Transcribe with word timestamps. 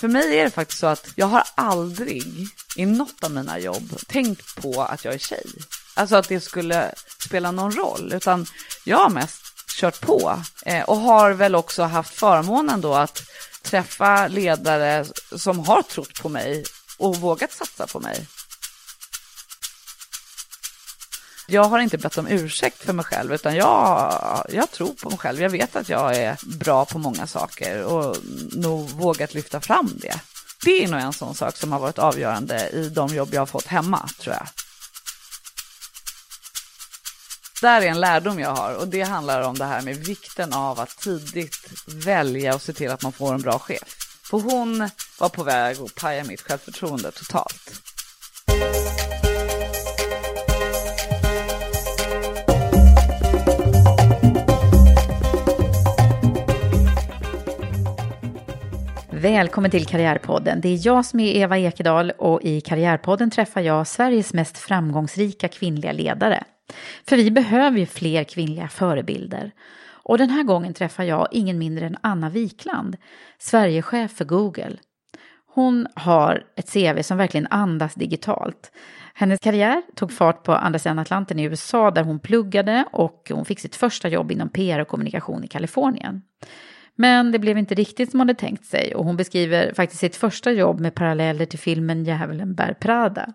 För 0.00 0.08
mig 0.08 0.38
är 0.38 0.44
det 0.44 0.50
faktiskt 0.50 0.80
så 0.80 0.86
att 0.86 1.08
jag 1.14 1.26
har 1.26 1.44
aldrig 1.54 2.46
i 2.76 2.86
något 2.86 3.24
av 3.24 3.30
mina 3.30 3.58
jobb 3.58 4.00
tänkt 4.06 4.62
på 4.62 4.82
att 4.82 5.04
jag 5.04 5.14
är 5.14 5.18
tjej. 5.18 5.46
Alltså 5.94 6.16
att 6.16 6.28
det 6.28 6.40
skulle 6.40 6.94
spela 7.18 7.50
någon 7.50 7.72
roll, 7.72 8.12
utan 8.12 8.46
jag 8.84 8.98
har 8.98 9.10
mest 9.10 9.42
kört 9.68 10.00
på 10.00 10.42
eh, 10.66 10.84
och 10.84 10.96
har 10.96 11.30
väl 11.30 11.54
också 11.54 11.82
haft 11.82 12.14
förmånen 12.14 12.80
då 12.80 12.94
att 12.94 13.22
träffa 13.62 14.28
ledare 14.28 15.04
som 15.36 15.58
har 15.58 15.82
trott 15.82 16.22
på 16.22 16.28
mig 16.28 16.64
och 16.98 17.16
vågat 17.16 17.52
satsa 17.52 17.86
på 17.86 18.00
mig. 18.00 18.26
Jag 21.52 21.64
har 21.64 21.78
inte 21.78 21.98
bett 21.98 22.18
om 22.18 22.28
ursäkt 22.28 22.82
för 22.84 22.92
mig 22.92 23.04
själv, 23.04 23.34
utan 23.34 23.54
jag, 23.56 24.46
jag 24.48 24.70
tror 24.70 24.92
på 24.92 25.10
mig 25.10 25.18
själv. 25.18 25.40
Jag 25.40 25.50
vet 25.50 25.76
att 25.76 25.88
jag 25.88 26.16
är 26.16 26.38
bra 26.58 26.84
på 26.84 26.98
många 26.98 27.26
saker 27.26 27.84
och 27.84 28.16
nog 28.52 28.90
vågat 28.90 29.34
lyfta 29.34 29.60
fram 29.60 29.92
det. 29.94 30.20
Det 30.64 30.84
är 30.84 30.88
nog 30.88 31.00
en 31.00 31.12
sån 31.12 31.34
sak 31.34 31.56
som 31.56 31.72
har 31.72 31.78
varit 31.78 31.98
avgörande 31.98 32.68
i 32.68 32.88
de 32.88 33.14
jobb 33.14 33.28
jag 33.32 33.40
har 33.40 33.46
fått 33.46 33.66
hemma, 33.66 34.08
tror 34.18 34.34
jag. 34.34 34.46
Där 37.62 37.82
är 37.82 37.86
en 37.86 38.00
lärdom 38.00 38.40
jag 38.40 38.54
har 38.54 38.74
och 38.74 38.88
det 38.88 39.02
handlar 39.02 39.42
om 39.42 39.58
det 39.58 39.64
här 39.64 39.82
med 39.82 39.96
vikten 39.96 40.52
av 40.52 40.80
att 40.80 40.98
tidigt 40.98 41.66
välja 41.86 42.54
och 42.54 42.62
se 42.62 42.72
till 42.72 42.90
att 42.90 43.02
man 43.02 43.12
får 43.12 43.34
en 43.34 43.42
bra 43.42 43.58
chef. 43.58 43.96
För 44.30 44.38
hon 44.38 44.90
var 45.18 45.28
på 45.28 45.42
väg 45.42 45.80
att 45.80 45.94
paja 45.94 46.24
mitt 46.24 46.40
självförtroende 46.40 47.10
totalt. 47.10 47.89
Välkommen 59.20 59.70
till 59.70 59.86
Karriärpodden. 59.86 60.60
Det 60.60 60.68
är 60.68 60.86
jag 60.86 61.04
som 61.04 61.20
är 61.20 61.34
Eva 61.34 61.58
Ekedal 61.58 62.10
och 62.10 62.42
i 62.42 62.60
Karriärpodden 62.60 63.30
träffar 63.30 63.60
jag 63.60 63.86
Sveriges 63.86 64.34
mest 64.34 64.58
framgångsrika 64.58 65.48
kvinnliga 65.48 65.92
ledare. 65.92 66.44
För 67.08 67.16
vi 67.16 67.30
behöver 67.30 67.78
ju 67.78 67.86
fler 67.86 68.24
kvinnliga 68.24 68.68
förebilder. 68.68 69.52
Och 69.82 70.18
den 70.18 70.30
här 70.30 70.42
gången 70.42 70.74
träffar 70.74 71.04
jag 71.04 71.28
ingen 71.30 71.58
mindre 71.58 71.86
än 71.86 71.96
Anna 72.00 72.30
Wikland, 72.30 72.96
Sverigechef 73.38 74.12
för 74.12 74.24
Google. 74.24 74.76
Hon 75.54 75.86
har 75.94 76.44
ett 76.56 76.72
CV 76.72 77.02
som 77.02 77.18
verkligen 77.18 77.46
andas 77.50 77.94
digitalt. 77.94 78.72
Hennes 79.14 79.40
karriär 79.40 79.82
tog 79.94 80.12
fart 80.12 80.42
på 80.42 80.52
andra 80.52 80.78
sidan 80.78 80.98
Atlanten 80.98 81.38
i 81.38 81.44
USA 81.44 81.90
där 81.90 82.02
hon 82.02 82.18
pluggade 82.18 82.84
och 82.92 83.30
hon 83.34 83.44
fick 83.44 83.60
sitt 83.60 83.76
första 83.76 84.08
jobb 84.08 84.32
inom 84.32 84.48
PR 84.48 84.78
och 84.78 84.88
kommunikation 84.88 85.44
i 85.44 85.48
Kalifornien. 85.48 86.22
Men 87.00 87.32
det 87.32 87.38
blev 87.38 87.58
inte 87.58 87.74
riktigt 87.74 88.10
som 88.10 88.20
hon 88.20 88.28
hade 88.28 88.38
tänkt 88.40 88.64
sig 88.64 88.94
och 88.94 89.04
hon 89.04 89.16
beskriver 89.16 89.74
faktiskt 89.74 90.00
sitt 90.00 90.16
första 90.16 90.52
jobb 90.52 90.80
med 90.80 90.94
paralleller 90.94 91.46
till 91.46 91.58
filmen 91.58 92.04
Djävulen 92.04 92.54
bär 92.54 92.74
Prada. 92.74 93.32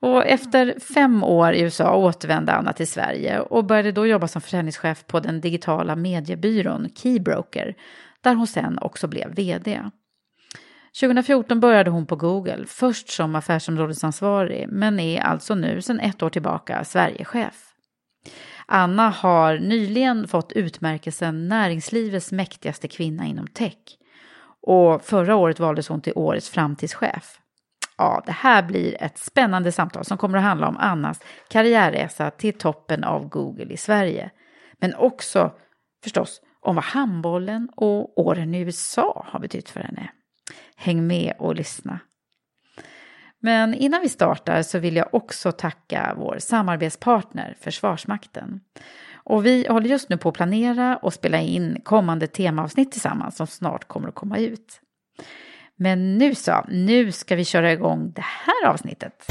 Och 0.00 0.26
efter 0.26 0.80
fem 0.94 1.24
år 1.24 1.52
i 1.52 1.60
USA 1.60 1.96
återvände 1.96 2.52
Anna 2.52 2.72
till 2.72 2.88
Sverige 2.88 3.40
och 3.40 3.64
började 3.64 3.92
då 3.92 4.06
jobba 4.06 4.28
som 4.28 4.42
försäljningschef 4.42 5.06
på 5.06 5.20
den 5.20 5.40
digitala 5.40 5.96
mediebyrån 5.96 6.88
Keybroker, 6.94 7.74
där 8.20 8.34
hon 8.34 8.46
sen 8.46 8.78
också 8.78 9.06
blev 9.06 9.34
vd. 9.34 9.80
2014 11.00 11.60
började 11.60 11.90
hon 11.90 12.06
på 12.06 12.16
Google, 12.16 12.64
först 12.66 13.08
som 13.08 13.34
affärsområdesansvarig, 13.34 14.66
men 14.68 15.00
är 15.00 15.20
alltså 15.20 15.54
nu 15.54 15.82
sedan 15.82 16.00
ett 16.00 16.22
år 16.22 16.30
tillbaka 16.30 16.84
Sverigechef. 16.84 17.74
Anna 18.66 19.08
har 19.08 19.58
nyligen 19.58 20.28
fått 20.28 20.52
utmärkelsen 20.52 21.48
Näringslivets 21.48 22.32
mäktigaste 22.32 22.88
kvinna 22.88 23.26
inom 23.26 23.46
tech. 23.46 23.78
Och 24.66 25.02
förra 25.02 25.36
året 25.36 25.60
valdes 25.60 25.88
hon 25.88 26.00
till 26.00 26.12
årets 26.16 26.50
framtidschef. 26.50 27.38
Ja, 27.98 28.22
det 28.26 28.32
här 28.32 28.62
blir 28.62 29.02
ett 29.02 29.18
spännande 29.18 29.72
samtal 29.72 30.04
som 30.04 30.18
kommer 30.18 30.38
att 30.38 30.44
handla 30.44 30.68
om 30.68 30.76
Annas 30.76 31.20
karriärresa 31.48 32.30
till 32.30 32.58
toppen 32.58 33.04
av 33.04 33.28
Google 33.28 33.72
i 33.72 33.76
Sverige. 33.76 34.30
Men 34.80 34.94
också 34.94 35.52
förstås 36.02 36.40
om 36.60 36.74
vad 36.74 36.84
handbollen 36.84 37.68
och 37.76 38.18
åren 38.18 38.54
i 38.54 38.60
USA 38.60 39.26
har 39.28 39.40
betytt 39.40 39.70
för 39.70 39.80
henne. 39.80 40.10
Häng 40.76 41.06
med 41.06 41.34
och 41.38 41.54
lyssna. 41.54 42.00
Men 43.44 43.74
innan 43.74 44.00
vi 44.00 44.08
startar 44.08 44.62
så 44.62 44.78
vill 44.78 44.96
jag 44.96 45.14
också 45.14 45.52
tacka 45.52 46.14
vår 46.16 46.36
samarbetspartner 46.38 47.56
Försvarsmakten. 47.60 48.60
Och 49.14 49.46
vi 49.46 49.66
håller 49.68 49.88
just 49.88 50.08
nu 50.08 50.16
på 50.16 50.28
att 50.28 50.34
planera 50.34 50.96
och 50.96 51.14
spela 51.14 51.40
in 51.40 51.80
kommande 51.84 52.26
temaavsnitt 52.26 52.92
tillsammans 52.92 53.36
som 53.36 53.46
snart 53.46 53.88
kommer 53.88 54.08
att 54.08 54.14
komma 54.14 54.38
ut. 54.38 54.80
Men 55.76 56.18
nu 56.18 56.34
så, 56.34 56.64
nu 56.68 57.12
ska 57.12 57.36
vi 57.36 57.44
köra 57.44 57.72
igång 57.72 58.12
det 58.12 58.24
här 58.24 58.70
avsnittet. 58.70 59.26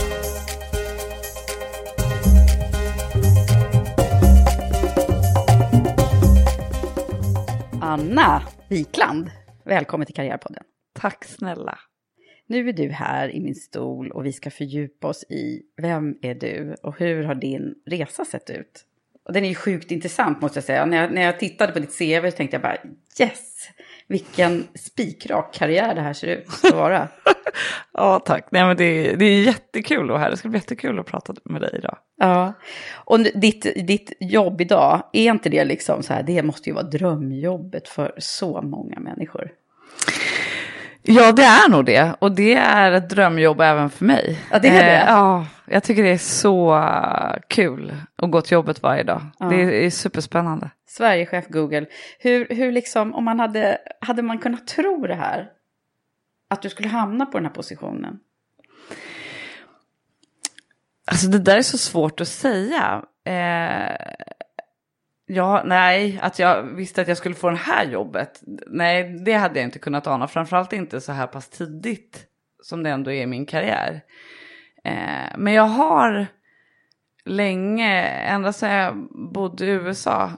Anna 7.82 8.42
Wikland, 8.70 9.30
välkommen 9.66 10.06
till 10.06 10.16
Karriärpodden. 10.16 10.64
Tack 11.00 11.26
snälla. 11.26 11.80
Nu 12.48 12.70
är 12.70 12.74
du 12.74 12.90
här 12.90 13.36
i 13.36 13.40
min 13.40 13.56
stol 13.56 14.12
och 14.12 14.26
vi 14.26 14.34
ska 14.34 14.52
fördjupa 14.52 15.08
oss 15.08 15.24
i 15.24 15.62
vem 15.78 16.18
är 16.22 16.36
du 16.36 16.76
och 16.84 17.00
hur 17.00 17.24
har 17.24 17.36
din 17.36 17.76
resa 17.86 18.26
sett 18.26 18.50
ut? 18.50 18.86
Och 19.26 19.34
den 19.34 19.46
är 19.46 19.50
ju 19.50 19.56
sjukt 19.56 19.92
intressant 19.92 20.42
måste 20.42 20.58
jag 20.58 20.64
säga. 20.64 20.86
När 20.86 20.98
jag, 20.98 21.14
när 21.14 21.22
jag 21.22 21.40
tittade 21.40 21.74
på 21.74 21.80
ditt 21.80 21.98
CV 21.98 22.30
så 22.30 22.38
tänkte 22.38 22.56
jag 22.56 22.62
bara 22.62 22.78
yes, 23.20 23.70
vilken 24.08 24.64
spikrak 24.76 25.54
karriär 25.54 25.96
det 25.96 26.02
här 26.02 26.14
ser 26.14 26.28
ut 26.28 26.48
att 26.64 26.72
vara. 26.72 27.08
ja, 27.94 28.20
tack. 28.20 28.48
Nej, 28.52 28.66
men 28.66 28.78
det, 28.78 28.84
är, 28.84 29.18
det 29.18 29.26
är 29.26 29.42
jättekul 29.42 30.04
att 30.04 30.10
vara 30.10 30.20
här. 30.20 30.32
Det 30.32 30.38
ska 30.38 30.50
bli 30.50 30.60
jättekul 30.60 31.00
att 31.00 31.06
prata 31.06 31.36
med 31.44 31.62
dig 31.62 31.76
idag. 31.78 31.98
Ja, 32.18 32.54
och 32.94 33.20
ditt, 33.20 33.88
ditt 33.88 34.14
jobb 34.20 34.62
idag, 34.62 35.04
är 35.14 35.32
inte 35.32 35.50
det 35.50 35.66
liksom 35.66 36.04
så 36.04 36.14
här, 36.14 36.24
det 36.24 36.44
måste 36.44 36.70
ju 36.70 36.74
vara 36.74 36.86
drömjobbet 36.86 37.88
för 37.88 38.14
så 38.18 38.62
många 38.62 39.00
människor? 39.00 39.52
Ja, 41.06 41.32
det 41.32 41.44
är 41.44 41.70
nog 41.70 41.86
det. 41.86 42.16
Och 42.20 42.32
det 42.32 42.54
är 42.54 42.92
ett 42.92 43.10
drömjobb 43.10 43.62
även 43.62 43.90
för 43.90 44.06
mig. 44.06 44.40
Ja, 44.52 44.60
det 44.60 44.68
är 44.68 44.86
det. 44.86 44.98
Eh, 44.98 45.06
ja, 45.08 45.46
jag 45.66 45.84
tycker 45.84 46.04
det 46.04 46.10
är 46.10 46.18
så 46.18 46.84
kul 47.48 47.94
att 48.16 48.32
gå 48.32 48.42
till 48.42 48.54
jobbet 48.54 48.84
varje 48.84 49.04
dag. 49.04 49.22
Ja. 49.40 49.46
Det 49.46 49.56
är, 49.56 49.72
är 49.72 49.90
superspännande. 49.90 50.70
Sverigechef 50.88 51.48
Google. 51.48 51.86
Hur, 52.20 52.48
hur 52.50 52.72
liksom, 52.72 53.14
om 53.14 53.24
man 53.26 53.40
hade, 53.40 53.78
hade 54.02 54.22
man 54.22 54.38
kunnat 54.38 54.68
tro 54.68 55.08
det 55.08 55.16
här? 55.16 55.50
Att 56.48 56.62
du 56.62 56.70
skulle 56.70 56.90
hamna 56.90 57.26
på 57.26 57.38
den 57.38 57.46
här 57.46 57.54
positionen? 57.54 58.20
Alltså 61.06 61.28
det 61.28 61.40
där 61.40 61.58
är 61.58 61.62
så 61.62 61.78
svårt 61.78 62.22
att 62.22 62.28
säga. 62.28 63.04
Eh, 63.26 64.14
ja, 65.26 65.62
nej, 65.66 66.20
att 66.22 66.40
jag 66.40 66.64
visste 66.64 67.02
att 67.02 67.08
jag 67.08 67.18
skulle 67.18 67.36
få 67.36 67.50
det 67.50 67.56
här 67.56 67.86
jobbet. 67.86 68.42
Nej, 68.68 69.20
det 69.26 69.34
hade 69.34 69.60
jag 69.60 69.68
inte 69.68 69.80
kunnat 69.80 70.08
ana. 70.08 70.28
Framförallt 70.28 70.74
inte 70.74 71.02
så 71.02 71.12
här 71.12 71.28
pass 71.28 71.50
tidigt 71.50 72.26
som 72.64 72.84
det 72.84 72.90
ändå 72.90 73.12
är 73.12 73.22
i 73.22 73.28
min 73.28 73.46
karriär. 73.46 74.02
Eh, 74.84 75.38
men 75.38 75.54
jag 75.54 75.64
har 75.64 76.28
länge, 77.26 78.02
ända 78.04 78.54
sedan 78.54 78.72
jag 78.72 79.08
bodde 79.34 79.66
i 79.66 79.70
USA, 79.70 80.32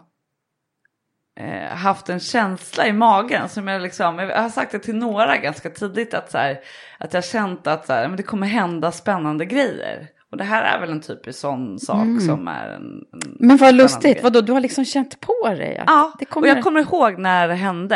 eh, 1.40 1.76
haft 1.76 2.10
en 2.10 2.20
känsla 2.20 2.88
i 2.88 2.94
magen 2.94 3.50
som 3.50 3.68
jag 3.68 3.82
liksom, 3.82 4.20
jag 4.20 4.42
har 4.42 4.50
sagt 4.50 4.72
det 4.72 4.80
till 4.80 4.96
några 4.96 5.38
ganska 5.38 5.70
tidigt 5.70 6.14
att 6.14 6.32
så 6.32 6.38
här, 6.38 6.60
att 6.98 7.14
jag 7.14 7.26
känt 7.26 7.68
att 7.68 7.86
så 7.86 7.94
här, 7.94 8.08
men 8.08 8.18
det 8.18 8.24
kommer 8.24 8.48
hända 8.48 8.92
spännande 8.92 9.46
grejer. 9.46 10.10
Och 10.36 10.40
det 10.40 10.44
här 10.44 10.64
är 10.64 10.80
väl 10.80 10.92
en 10.92 11.02
typisk 11.02 11.40
sån 11.40 11.80
sak 11.80 12.22
som 12.26 12.48
är 12.48 12.70
en, 12.70 12.84
en 13.14 13.22
Mm. 13.26 13.38
Men 13.40 13.58
vad 13.58 13.76
lustigt, 13.76 14.24
vadå, 14.24 14.42
du 14.42 14.54
har 14.54 14.60
liksom 14.60 14.86
känt 14.86 15.20
på 15.20 15.50
dig? 15.50 15.84
Ja, 15.88 16.14
det 16.20 16.26
kommer... 16.26 16.48
Ah. 16.48 16.52
och 16.52 16.58
jag 16.58 16.64
kommer 16.64 16.80
ihåg 16.80 17.18
när 17.18 17.48
det 17.48 17.54
hände. 17.54 17.96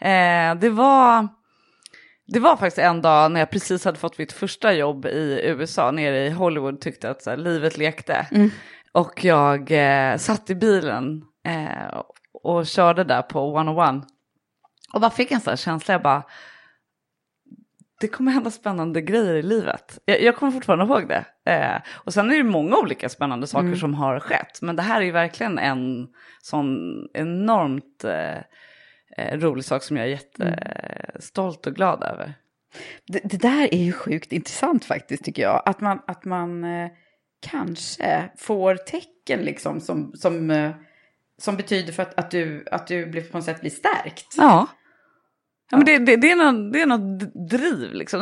Eh, 0.00 0.54
det, 0.60 0.70
var, 0.70 1.28
det 2.26 2.40
var 2.40 2.56
faktiskt 2.56 2.78
en 2.78 3.02
dag 3.02 3.32
när 3.32 3.40
jag 3.40 3.50
precis 3.50 3.84
hade 3.84 3.98
fått 3.98 4.18
mitt 4.18 4.32
första 4.32 4.72
jobb 4.72 5.06
i 5.06 5.40
USA, 5.44 5.90
nere 5.90 6.26
i 6.26 6.30
Hollywood, 6.30 6.80
tyckte 6.80 7.10
att 7.10 7.26
här, 7.26 7.36
livet 7.36 7.78
lekte. 7.78 8.26
Mm. 8.30 8.50
Och 8.92 9.24
jag 9.24 9.70
eh, 9.70 10.16
satt 10.16 10.50
i 10.50 10.54
bilen 10.54 11.22
eh, 11.46 12.02
och 12.42 12.66
körde 12.66 13.04
där 13.04 13.22
på 13.22 13.56
101. 13.56 14.04
Och 14.92 15.00
bara 15.00 15.10
fick 15.10 15.30
en 15.30 15.40
sån 15.40 15.50
här 15.50 15.56
känsla, 15.56 15.94
jag 15.94 16.02
bara, 16.02 16.22
det 18.00 18.08
kommer 18.08 18.32
hända 18.32 18.50
spännande 18.50 19.00
grejer 19.00 19.34
i 19.34 19.42
livet. 19.42 19.98
Jag, 20.04 20.22
jag 20.22 20.36
kommer 20.36 20.52
fortfarande 20.52 20.84
ihåg 20.84 21.08
det. 21.08 21.24
Eh, 21.52 21.82
och 21.94 22.14
sen 22.14 22.30
är 22.30 22.36
det 22.36 22.42
många 22.42 22.76
olika 22.76 23.08
spännande 23.08 23.46
saker 23.46 23.66
Mm. 23.66 23.78
som 23.78 23.94
har 23.94 24.20
skett. 24.20 24.62
Men 24.62 24.76
det 24.76 24.82
här 24.82 25.00
är 25.00 25.04
ju 25.04 25.10
verkligen 25.12 25.58
en 25.58 26.08
sån 26.42 26.76
enormt 27.14 28.04
eh, 28.04 28.36
eh, 29.16 29.38
rolig 29.38 29.64
sak 29.64 29.82
som 29.82 29.96
jag 29.96 30.06
är 30.06 30.10
jättestolt 30.10 31.66
och 31.66 31.74
glad 31.74 32.02
över. 32.02 32.34
Det, 33.06 33.20
det 33.24 33.36
där 33.36 33.74
är 33.74 33.84
ju 33.84 33.92
sjukt 33.92 34.32
intressant 34.32 34.84
faktiskt 34.84 35.24
tycker 35.24 35.42
jag. 35.42 35.62
Att 35.66 35.80
man, 35.80 36.00
att 36.06 36.24
man 36.24 36.64
eh, 36.64 36.88
kanske 37.40 38.30
får 38.36 38.74
tecken 38.74 39.40
liksom 39.40 39.80
som, 39.80 40.12
som, 40.14 40.50
eh, 40.50 40.70
som 41.38 41.56
betyder 41.56 41.92
för 41.92 42.02
att, 42.02 42.18
att, 42.18 42.30
du, 42.30 42.64
att 42.70 42.86
du 42.86 43.06
blir, 43.06 43.22
på 43.22 43.36
något 43.36 43.44
sätt 43.44 43.60
blir 43.60 43.70
stärkt. 43.70 44.34
Ja. 44.36 44.66
Ja, 45.70 45.76
men 45.76 45.86
det, 45.86 45.98
det, 45.98 46.16
det, 46.16 46.30
är 46.30 46.36
något, 46.36 46.72
det 46.72 46.82
är 46.82 46.86
något 46.86 47.20
driv 47.50 47.92
liksom. 47.92 48.20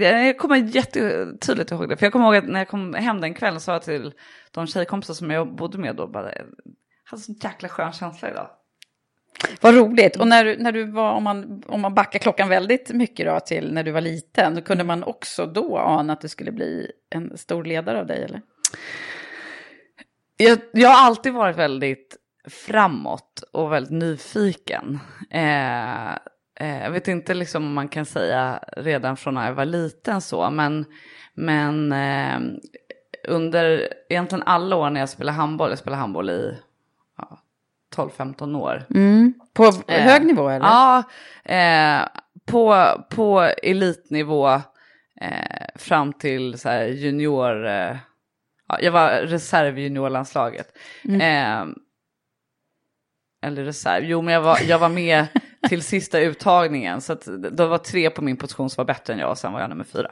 Jag 0.00 0.38
kommer 0.38 0.56
jättetydligt 0.56 1.70
ihåg 1.70 1.88
det. 1.88 1.96
För 1.96 2.06
jag 2.06 2.12
kommer 2.12 2.26
ihåg 2.26 2.36
att 2.36 2.48
när 2.48 2.60
jag 2.60 2.68
kom 2.68 2.94
hem 2.94 3.20
den 3.20 3.34
kvällen 3.34 3.60
sa 3.60 3.72
jag 3.72 3.82
till 3.82 4.12
de 4.50 4.66
tjejkompisar 4.66 5.14
som 5.14 5.30
jag 5.30 5.56
bodde 5.56 5.78
med 5.78 5.96
då 5.96 6.06
bara, 6.06 6.34
jag 6.34 6.44
hade 7.04 7.22
sån 7.22 7.34
jäkla 7.34 7.68
skön 7.68 7.92
känsla 7.92 8.30
idag. 8.30 8.50
Vad 9.60 9.74
roligt. 9.74 10.16
Och 10.16 10.28
när, 10.28 10.56
när 10.58 10.72
du 10.72 10.90
var, 10.90 11.12
om 11.12 11.24
man, 11.24 11.62
om 11.66 11.80
man 11.80 11.94
backar 11.94 12.18
klockan 12.18 12.48
väldigt 12.48 12.90
mycket 12.90 13.26
då 13.26 13.40
till 13.40 13.72
när 13.72 13.82
du 13.82 13.90
var 13.90 14.00
liten, 14.00 14.54
då 14.54 14.60
kunde 14.60 14.84
man 14.84 15.04
också 15.04 15.46
då 15.46 15.78
ana 15.78 16.12
att 16.12 16.20
du 16.20 16.28
skulle 16.28 16.52
bli 16.52 16.90
en 17.10 17.38
stor 17.38 17.64
ledare 17.64 18.00
av 18.00 18.06
dig 18.06 18.24
eller? 18.24 18.42
Jag, 20.36 20.58
jag 20.72 20.88
har 20.88 21.06
alltid 21.06 21.32
varit 21.32 21.56
väldigt 21.56 22.16
framåt 22.48 23.42
och 23.52 23.72
väldigt 23.72 23.92
nyfiken. 23.92 25.00
Eh, 25.30 26.10
jag 26.66 26.90
vet 26.90 27.08
inte 27.08 27.34
liksom 27.34 27.64
om 27.64 27.72
man 27.72 27.88
kan 27.88 28.04
säga 28.04 28.60
redan 28.76 29.16
från 29.16 29.34
när 29.34 29.46
jag 29.46 29.54
var 29.54 29.64
liten 29.64 30.20
så, 30.20 30.50
men, 30.50 30.84
men 31.34 31.92
eh, 31.92 32.38
under 33.28 33.92
egentligen 34.08 34.42
alla 34.46 34.76
år 34.76 34.90
när 34.90 35.00
jag 35.00 35.08
spelade 35.08 35.36
handboll, 35.36 35.70
jag 35.70 35.78
spelade 35.78 36.00
handboll 36.00 36.30
i 36.30 36.58
ja, 37.18 37.38
12-15 37.96 38.56
år. 38.56 38.84
På 39.52 39.64
Eh, 39.88 40.02
hög 40.02 40.26
nivå 40.26 40.48
eller? 40.48 40.66
Ja, 40.66 41.02
eh, 41.44 42.08
på, 42.46 42.86
på 43.10 43.40
elitnivå 43.62 44.48
eh, 45.20 45.66
fram 45.74 46.12
till 46.12 46.58
så 46.58 46.68
junior... 46.88 47.66
Eh, 47.66 47.96
ja, 48.68 48.80
jag 48.80 48.92
var 48.92 49.10
reserv 49.10 49.78
i 49.78 49.82
juniorlandslaget. 49.82 50.78
Eh, 51.04 51.64
eller 53.42 53.64
reserv, 53.64 54.04
jo 54.04 54.22
men 54.22 54.34
jag 54.34 54.40
var, 54.40 54.58
jag 54.68 54.78
var 54.78 54.88
med 54.88 55.26
till 55.68 55.82
sista 55.82 56.20
uttagningen. 56.20 57.00
Så 57.00 57.14
det 57.50 57.66
var 57.66 57.78
tre 57.78 58.10
på 58.10 58.22
min 58.22 58.36
position 58.36 58.70
som 58.70 58.80
var 58.82 58.86
bättre 58.86 59.12
än 59.12 59.18
jag 59.18 59.30
och 59.30 59.38
sen 59.38 59.52
var 59.52 59.60
jag 59.60 59.70
nummer 59.70 59.84
fyra. 59.84 60.10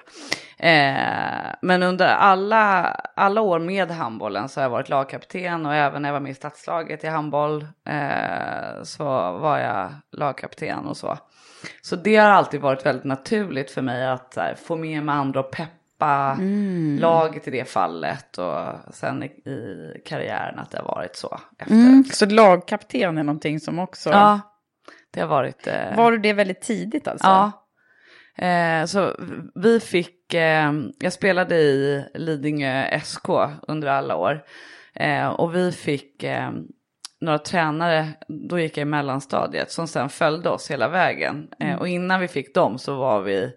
Eh, 0.58 1.54
men 1.62 1.82
under 1.82 2.06
alla, 2.06 2.84
alla 3.14 3.40
år 3.40 3.58
med 3.58 3.90
handbollen 3.90 4.48
så 4.48 4.60
har 4.60 4.62
jag 4.62 4.70
varit 4.70 4.88
lagkapten 4.88 5.66
och 5.66 5.74
även 5.74 6.02
när 6.02 6.08
jag 6.08 6.12
var 6.12 6.20
med 6.20 6.32
i 6.32 6.34
stadslaget 6.34 7.04
i 7.04 7.06
handboll 7.06 7.66
eh, 7.88 8.82
så 8.82 9.04
var 9.32 9.58
jag 9.58 9.90
lagkapten 10.12 10.86
och 10.86 10.96
så. 10.96 11.18
Så 11.82 11.96
det 11.96 12.16
har 12.16 12.30
alltid 12.30 12.60
varit 12.60 12.86
väldigt 12.86 13.04
naturligt 13.04 13.70
för 13.70 13.82
mig 13.82 14.06
att 14.06 14.36
här, 14.36 14.54
få 14.54 14.76
med 14.76 15.02
mig 15.02 15.14
andra 15.14 15.40
och 15.40 15.50
peppa 15.50 16.38
laget 16.98 17.48
i 17.48 17.50
det 17.50 17.68
fallet 17.68 18.38
och 18.38 18.94
sen 18.94 19.22
i, 19.22 19.26
i 19.26 20.02
karriären 20.06 20.58
att 20.58 20.70
det 20.70 20.78
har 20.78 20.84
varit 20.84 21.16
så. 21.16 21.40
Efter. 21.58 21.74
Mm, 21.74 22.04
så 22.04 22.26
lagkapten 22.26 23.18
är 23.18 23.22
någonting 23.22 23.60
som 23.60 23.78
också... 23.78 24.10
Ja, 24.10 24.40
det 25.10 25.20
har 25.20 25.28
varit... 25.28 25.66
Eh, 25.66 25.96
Var 25.96 26.12
du 26.12 26.18
det 26.18 26.32
väldigt 26.32 26.60
tidigt 26.60 27.08
alltså? 27.08 27.26
Ja. 27.26 27.52
Eh, 28.46 28.84
så 28.84 29.16
vi 29.54 29.80
fick, 29.80 30.34
eh, 30.34 30.72
jag 30.98 31.12
spelade 31.12 31.56
i 31.56 32.04
Lidingö 32.14 33.00
SK 33.04 33.28
under 33.68 33.88
alla 33.88 34.16
år. 34.16 34.44
Eh, 34.94 35.26
och 35.28 35.54
vi 35.54 35.72
fick 35.72 36.22
eh, 36.22 36.50
några 37.20 37.38
tränare, 37.38 38.08
då 38.28 38.58
gick 38.58 38.76
jag 38.76 38.82
i 38.82 38.84
mellanstadiet, 38.84 39.70
som 39.70 39.88
sen 39.88 40.08
följde 40.08 40.50
oss 40.50 40.70
hela 40.70 40.88
vägen. 40.88 41.48
Eh, 41.60 41.76
och 41.76 41.88
innan 41.88 42.20
vi 42.20 42.28
fick 42.28 42.54
dem 42.54 42.78
så 42.78 42.96
var 42.96 43.20
vi, 43.20 43.52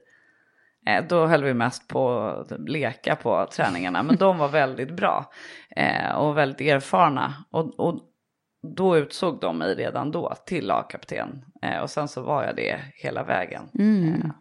då 1.10 1.26
höll 1.26 1.44
vi 1.44 1.54
mest 1.54 1.88
på 1.88 2.20
att 2.20 2.70
leka 2.70 3.16
på 3.16 3.48
träningarna. 3.52 4.04
Men 4.04 4.16
de 4.16 4.38
var 4.38 4.48
väldigt 4.48 4.92
bra 4.92 5.32
och 6.16 6.38
väldigt 6.38 6.62
erfarna. 6.62 7.34
Och, 7.52 7.80
och 7.80 8.00
då 8.62 8.98
utsåg 8.98 9.40
de 9.40 9.58
mig 9.58 9.76
redan 9.76 10.12
då 10.12 10.34
till 10.46 10.68
lagkapten. 10.68 11.46
Eh, 11.62 11.80
och 11.80 11.90
sen 11.90 12.08
så 12.08 12.22
var 12.22 12.44
jag 12.44 12.56
det 12.56 12.80
hela 12.94 13.24
vägen. 13.24 13.70
Mm. 13.80 14.32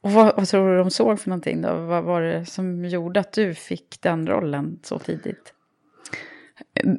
Och 0.00 0.10
vad, 0.10 0.36
vad 0.36 0.48
tror 0.48 0.70
du 0.70 0.78
de 0.78 0.90
såg 0.90 1.20
för 1.20 1.28
någonting 1.30 1.62
då? 1.62 1.74
Vad 1.74 2.04
var 2.04 2.22
det 2.22 2.46
som 2.46 2.84
gjorde 2.84 3.20
att 3.20 3.32
du 3.32 3.54
fick 3.54 4.02
den 4.02 4.26
rollen 4.26 4.78
så 4.82 4.98
tidigt? 4.98 5.54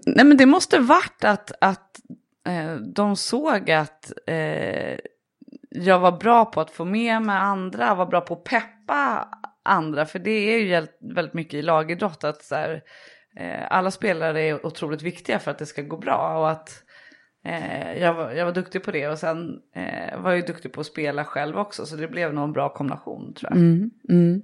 Nej 0.06 0.26
men 0.26 0.38
det 0.38 0.46
måste 0.46 0.80
varit 0.80 1.24
att, 1.24 1.52
att 1.62 2.00
eh, 2.48 2.76
de 2.76 3.16
såg 3.16 3.72
att 3.72 4.12
eh, 4.28 5.00
jag 5.70 6.00
var 6.00 6.12
bra 6.12 6.46
på 6.46 6.62
att 6.62 6.72
få 6.72 6.86
med 6.86 7.22
mig 7.22 7.38
andra, 7.38 7.96
var 7.96 8.06
bra 8.06 8.22
på 8.22 8.34
att 8.34 8.44
peppa 8.44 9.28
andra. 9.64 10.06
För 10.06 10.20
det 10.20 10.32
är 10.32 10.60
ju 10.60 10.88
väldigt 11.00 11.34
mycket 11.34 11.54
i 11.54 11.62
lagidrott 11.62 12.24
att 12.24 12.44
så 12.44 12.56
här, 12.56 12.74
eh, 12.74 12.80
alla 13.70 13.92
spelare 13.92 14.42
är 14.42 14.66
otroligt 14.66 15.02
viktiga 15.02 15.40
för 15.40 15.52
att 15.52 15.58
det 15.58 15.66
ska 15.66 15.82
gå 15.82 15.98
bra. 15.98 16.40
Och 16.40 16.52
att 16.52 16.84
eh, 17.46 17.94
jag, 18.02 18.14
var, 18.14 18.32
jag 18.32 18.46
var 18.46 18.52
duktig 18.52 18.84
på 18.84 18.92
det 18.92 19.08
och 19.08 19.20
sen 19.20 19.60
eh, 19.76 20.20
var 20.20 20.32
jag 20.32 20.48
duktig 20.48 20.74
på 20.74 20.82
att 20.82 20.88
spela 20.88 21.26
själv 21.26 21.58
också. 21.58 21.86
Så 21.86 21.96
det 21.96 22.08
blev 22.08 22.34
nog 22.34 22.44
en 22.44 22.54
bra 22.54 22.74
kombination 22.74 23.34
tror 23.34 23.52
jag. 23.52 23.58
Mm, 23.58 23.90
mm. 24.10 24.42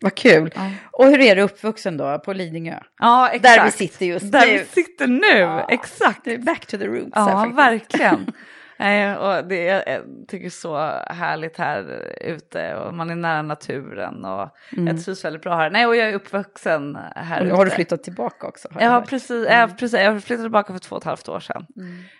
Vad 0.00 0.14
kul. 0.14 0.54
Och 0.90 1.06
hur 1.06 1.20
är 1.20 1.36
du 1.36 1.42
uppvuxen 1.42 1.96
då 1.96 2.18
på 2.18 2.32
Lidingö? 2.32 2.78
Ja, 2.98 3.28
exakt. 3.28 3.42
Där 3.42 3.64
vi 3.64 3.70
sitter 3.70 4.06
just 4.06 4.32
Där 4.32 4.46
nu. 4.46 4.58
vi 4.58 4.64
sitter 4.64 5.06
nu, 5.06 5.64
exakt. 5.68 6.24
Det 6.24 6.34
är 6.34 6.38
back 6.38 6.66
to 6.66 6.78
the 6.78 6.86
roots 6.86 7.12
Ja, 7.14 7.52
verkligen. 7.54 8.26
Eh, 8.78 9.14
och 9.14 9.44
det, 9.44 9.64
jag 9.64 10.04
tycker 10.28 10.50
så 10.50 10.76
härligt 11.06 11.58
här 11.58 12.12
ute 12.20 12.74
och 12.76 12.94
man 12.94 13.10
är 13.10 13.14
nära 13.14 13.42
naturen 13.42 14.24
och 14.24 14.50
jag 14.70 15.04
trivs 15.04 15.24
väldigt 15.24 15.42
bra 15.42 15.56
här. 15.56 15.70
Nej, 15.70 15.86
och 15.86 15.96
jag 15.96 16.08
är 16.08 16.14
uppvuxen 16.14 16.98
här 17.16 17.38
Och 17.40 17.44
nu 17.44 17.50
ute. 17.50 17.56
har 17.56 17.64
du 17.64 17.70
flyttat 17.70 18.02
tillbaka 18.02 18.46
också? 18.46 18.68
har 18.72 18.80
Jag 18.80 18.90
har 18.90 19.00
precis, 19.00 19.46
jag, 19.50 19.78
precis, 19.78 20.00
jag 20.00 20.22
flyttade 20.22 20.44
tillbaka 20.44 20.72
för 20.72 20.80
två 20.80 20.96
och 20.96 21.02
ett 21.02 21.06
halvt 21.06 21.28
år 21.28 21.40
sedan. 21.40 21.66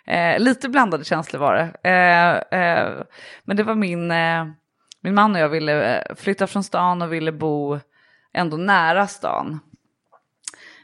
Eh, 0.07 0.39
lite 0.39 0.69
blandade 0.69 1.03
känslor 1.03 1.39
var 1.39 1.53
det. 1.53 1.89
Eh, 1.89 2.59
eh, 2.61 2.93
men 3.45 3.57
det 3.57 3.63
var 3.63 3.75
min, 3.75 4.11
eh, 4.11 4.45
min 5.01 5.13
man 5.15 5.35
och 5.35 5.41
jag 5.41 5.49
ville 5.49 5.97
eh, 5.97 6.15
flytta 6.15 6.47
från 6.47 6.63
stan 6.63 7.01
och 7.01 7.13
ville 7.13 7.31
bo 7.31 7.79
ändå 8.33 8.57
nära 8.57 9.07
stan. 9.07 9.59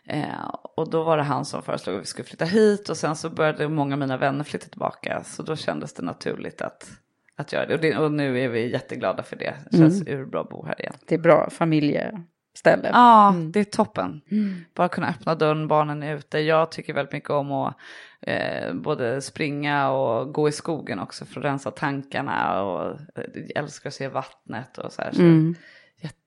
Eh, 0.07 0.49
och 0.75 0.89
då 0.89 1.03
var 1.03 1.17
det 1.17 1.23
han 1.23 1.45
som 1.45 1.63
föreslog 1.63 1.95
att 1.95 2.01
vi 2.01 2.05
skulle 2.05 2.25
flytta 2.25 2.45
hit 2.45 2.89
och 2.89 2.97
sen 2.97 3.15
så 3.15 3.29
började 3.29 3.69
många 3.69 3.95
av 3.95 3.99
mina 3.99 4.17
vänner 4.17 4.43
flytta 4.43 4.67
tillbaka. 4.67 5.23
Så 5.23 5.43
då 5.43 5.55
kändes 5.55 5.93
det 5.93 6.03
naturligt 6.03 6.61
att, 6.61 6.89
att 7.35 7.53
göra 7.53 7.65
det. 7.65 7.73
Och, 7.73 7.79
det. 7.79 7.97
och 7.97 8.11
nu 8.11 8.39
är 8.39 8.49
vi 8.49 8.71
jätteglada 8.71 9.23
för 9.23 9.35
det. 9.35 9.53
Det 9.71 9.77
känns 9.77 10.01
mm. 10.01 10.19
urbra 10.19 10.41
att 10.41 10.49
bo 10.49 10.65
här 10.65 10.81
igen. 10.81 10.93
Det 11.07 11.15
är 11.15 11.19
bra 11.19 11.49
familjeställe. 11.49 12.89
Ja, 12.93 13.29
mm. 13.29 13.51
det 13.51 13.59
är 13.59 13.63
toppen. 13.63 14.21
Mm. 14.31 14.65
Bara 14.73 14.89
kunna 14.89 15.09
öppna 15.09 15.35
dörren, 15.35 15.67
barnen 15.67 16.03
är 16.03 16.15
ute. 16.15 16.39
Jag 16.39 16.71
tycker 16.71 16.93
väldigt 16.93 17.13
mycket 17.13 17.29
om 17.29 17.51
att 17.51 17.75
eh, 18.21 18.73
både 18.73 19.21
springa 19.21 19.91
och 19.91 20.33
gå 20.33 20.49
i 20.49 20.51
skogen 20.51 20.99
också 20.99 21.25
för 21.25 21.39
att 21.39 21.45
rensa 21.45 21.71
tankarna. 21.71 22.63
Och 22.63 22.91
eh, 23.15 23.23
älskar 23.55 23.89
att 23.89 23.93
se 23.93 24.07
vattnet 24.07 24.77
och 24.77 24.91
så 24.91 25.01
här. 25.01 25.11
Så 25.11 25.21
mm. 25.21 25.55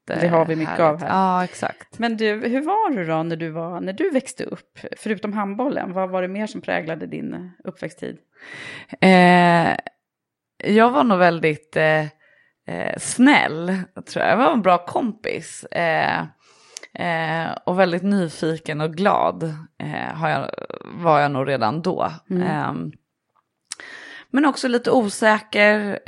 Det 0.06 0.28
har 0.28 0.46
vi 0.46 0.56
mycket 0.56 0.78
härligt. 0.78 1.02
av 1.02 1.08
här. 1.08 1.08
Ja, 1.08 1.44
exakt. 1.44 1.98
Men 1.98 2.16
du, 2.16 2.48
hur 2.48 2.60
var 2.60 2.90
du 2.90 3.04
då 3.04 3.22
när 3.22 3.36
du, 3.36 3.50
var, 3.50 3.80
när 3.80 3.92
du 3.92 4.10
växte 4.10 4.44
upp? 4.44 4.78
Förutom 4.96 5.32
handbollen, 5.32 5.92
vad 5.92 6.10
var 6.10 6.22
det 6.22 6.28
mer 6.28 6.46
som 6.46 6.60
präglade 6.60 7.06
din 7.06 7.50
uppväxttid? 7.64 8.18
Eh, 9.00 9.76
jag 10.64 10.90
var 10.90 11.04
nog 11.04 11.18
väldigt 11.18 11.76
eh, 11.76 12.04
eh, 12.66 12.98
snäll, 12.98 13.76
tror 14.06 14.24
jag. 14.24 14.32
Jag 14.32 14.36
var 14.36 14.52
en 14.52 14.62
bra 14.62 14.78
kompis. 14.78 15.64
Eh, 15.64 16.20
eh 16.94 17.52
och 17.64 17.78
väldigt 17.78 18.02
nyfiken 18.02 18.80
och 18.80 18.94
glad 18.94 19.42
eh, 19.78 20.14
har 20.14 20.28
jag, 20.28 20.50
var 20.84 21.20
jag 21.20 21.30
nog 21.30 21.48
redan 21.48 21.82
då. 21.82 22.10
Mm. 22.30 22.42
Ehm, 22.42 22.92
men 24.30 24.44
också 24.44 24.68
lite 24.68 24.90
osäker. 24.90 25.98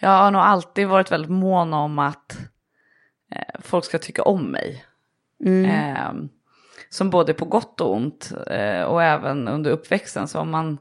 Eh, 0.00 0.08
jag 0.08 0.10
har 0.10 0.30
nog 0.30 0.42
alltid 0.42 0.88
varit 0.88 1.12
väldigt 1.12 1.30
mån 1.30 1.72
om 1.72 1.98
att 1.98 2.38
folk 3.60 3.84
ska 3.84 3.98
tycka 3.98 4.22
om 4.22 4.50
mig. 4.50 4.84
Mm. 5.44 5.70
Ehm, 5.70 6.28
som 6.90 7.10
både 7.10 7.34
på 7.34 7.44
gott 7.44 7.80
och 7.80 7.96
ont 7.96 8.32
och 8.86 9.02
även 9.02 9.48
under 9.48 9.70
uppväxten. 9.70 10.28
Så 10.28 10.40
om 10.40 10.50
man 10.50 10.78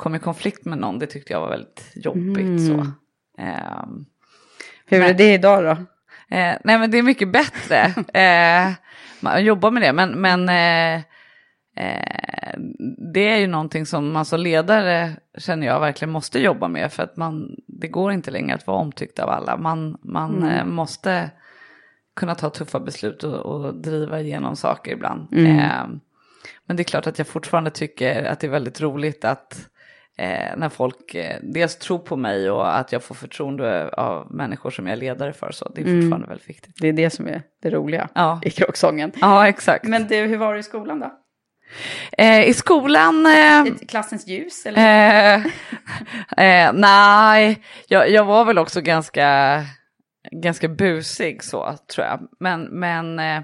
kom 0.00 0.14
i 0.14 0.18
konflikt 0.18 0.64
med 0.64 0.78
någon, 0.78 0.98
det 0.98 1.06
tyckte 1.06 1.32
jag 1.32 1.40
var 1.40 1.50
väldigt 1.50 1.92
jobbigt. 1.94 2.38
Mm. 2.38 2.58
Så. 2.58 2.74
Eh, 3.42 3.84
Hur 4.86 4.98
men, 4.98 5.10
är 5.10 5.14
det 5.14 5.34
idag 5.34 5.64
då? 5.64 5.70
Eh, 6.36 6.56
nej 6.64 6.78
men 6.78 6.90
det 6.90 6.98
är 6.98 7.02
mycket 7.02 7.32
bättre. 7.32 7.94
eh, 8.20 8.72
man 9.20 9.44
jobbar 9.44 9.70
med 9.70 9.82
det, 9.82 9.92
men, 9.92 10.10
men 10.10 10.48
eh, 11.80 12.50
eh, 12.50 12.60
det 13.12 13.28
är 13.28 13.38
ju 13.38 13.46
någonting 13.46 13.86
som 13.86 14.12
man 14.12 14.24
som 14.24 14.40
ledare 14.40 15.12
känner 15.38 15.66
jag 15.66 15.80
verkligen 15.80 16.12
måste 16.12 16.38
jobba 16.38 16.68
med. 16.68 16.92
För 16.92 17.02
att 17.02 17.16
man, 17.16 17.56
det 17.66 17.88
går 17.88 18.12
inte 18.12 18.30
längre 18.30 18.54
att 18.54 18.66
vara 18.66 18.78
omtyckt 18.78 19.18
av 19.18 19.28
alla. 19.28 19.56
Man, 19.56 19.98
man 20.02 20.36
mm. 20.36 20.48
Eh, 20.48 20.64
måste 20.64 21.30
kunna 22.16 22.34
ta 22.34 22.50
tuffa 22.50 22.80
beslut 22.80 23.24
och, 23.24 23.34
och 23.34 23.74
driva 23.74 24.20
igenom 24.20 24.56
saker 24.56 24.92
ibland. 24.92 25.32
Mm. 25.32 26.00
men 26.66 26.76
det 26.76 26.82
är 26.82 26.84
klart 26.84 27.06
att 27.06 27.18
jag 27.18 27.26
fortfarande 27.26 27.70
tycker 27.70 28.24
att 28.24 28.40
det 28.40 28.46
är 28.46 28.50
väldigt 28.50 28.80
roligt 28.80 29.24
att 29.24 29.70
eh, 30.20 30.56
när 30.56 30.68
folk 30.68 31.14
eh, 31.14 31.36
dels 31.42 31.76
tror 31.76 31.98
på 31.98 32.16
mig 32.16 32.50
och 32.50 32.78
att 32.78 32.92
jag 32.92 33.02
får 33.02 33.14
förtroende 33.14 33.88
av 33.88 34.34
människor 34.34 34.70
som 34.70 34.86
jag 34.86 34.92
är 34.92 35.00
ledare 35.00 35.32
för. 35.32 35.50
Så 35.52 35.68
det 35.68 35.80
är 35.80 35.86
mm. 35.86 36.00
fortfarande 36.00 36.24
mm. 36.24 36.28
väldigt 36.28 36.48
viktigt. 36.48 36.74
Det 36.80 36.88
är 36.88 36.92
det 36.92 37.10
som 37.10 37.28
är 37.28 37.42
det 37.62 37.70
roliga 37.70 38.08
ja. 38.14 38.40
i 38.44 38.50
kråksången. 38.50 39.12
Ja, 39.20 39.48
exakt. 39.48 39.84
Men 39.84 40.08
det, 40.08 40.26
hur 40.26 40.36
var 40.36 40.54
det 40.54 40.60
i 40.60 40.62
skolan 40.62 41.00
då? 41.00 41.20
Eh, 42.12 42.48
I 42.48 42.54
skolan... 42.54 43.26
Eh, 43.26 43.64
Klassens 43.88 44.26
ljus 44.26 44.66
eller? 44.66 45.34
Eh, 45.34 45.44
eh, 46.44 46.72
nej, 46.72 47.62
jag, 47.88 48.10
jag, 48.10 48.24
var 48.24 48.44
väl 48.44 48.58
också 48.58 48.80
ganska, 48.80 49.60
ganska 50.30 50.68
busig 50.68 51.44
så 51.44 51.76
tror 51.94 52.06
jag. 52.06 52.28
Men, 52.40 52.62
men 52.62 53.18
eh, 53.18 53.42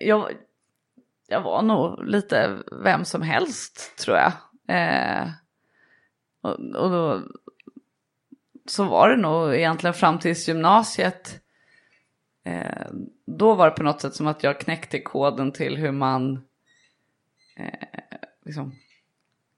jag, 0.00 0.32
jag 1.28 1.40
var 1.40 1.62
nog 1.62 2.06
lite 2.06 2.58
vem 2.84 3.04
som 3.04 3.22
helst 3.22 3.98
tror 3.98 4.16
jag. 4.16 4.32
Eh, 4.68 5.28
och, 6.42 6.52
och 6.52 6.90
då, 6.90 7.22
så 8.66 8.84
var 8.84 9.08
det 9.08 9.16
nog 9.16 9.54
egentligen 9.54 9.94
fram 9.94 10.18
till 10.18 10.32
gymnasiet. 10.32 11.38
Då 13.26 13.54
var 13.54 13.70
det 13.70 13.76
på 13.76 13.82
något 13.82 14.00
sätt 14.00 14.14
som 14.14 14.26
att 14.26 14.42
jag 14.42 14.60
knäckte 14.60 15.00
koden 15.00 15.52
till 15.52 15.76
hur 15.76 15.92
man 15.92 16.44
liksom, 18.44 18.72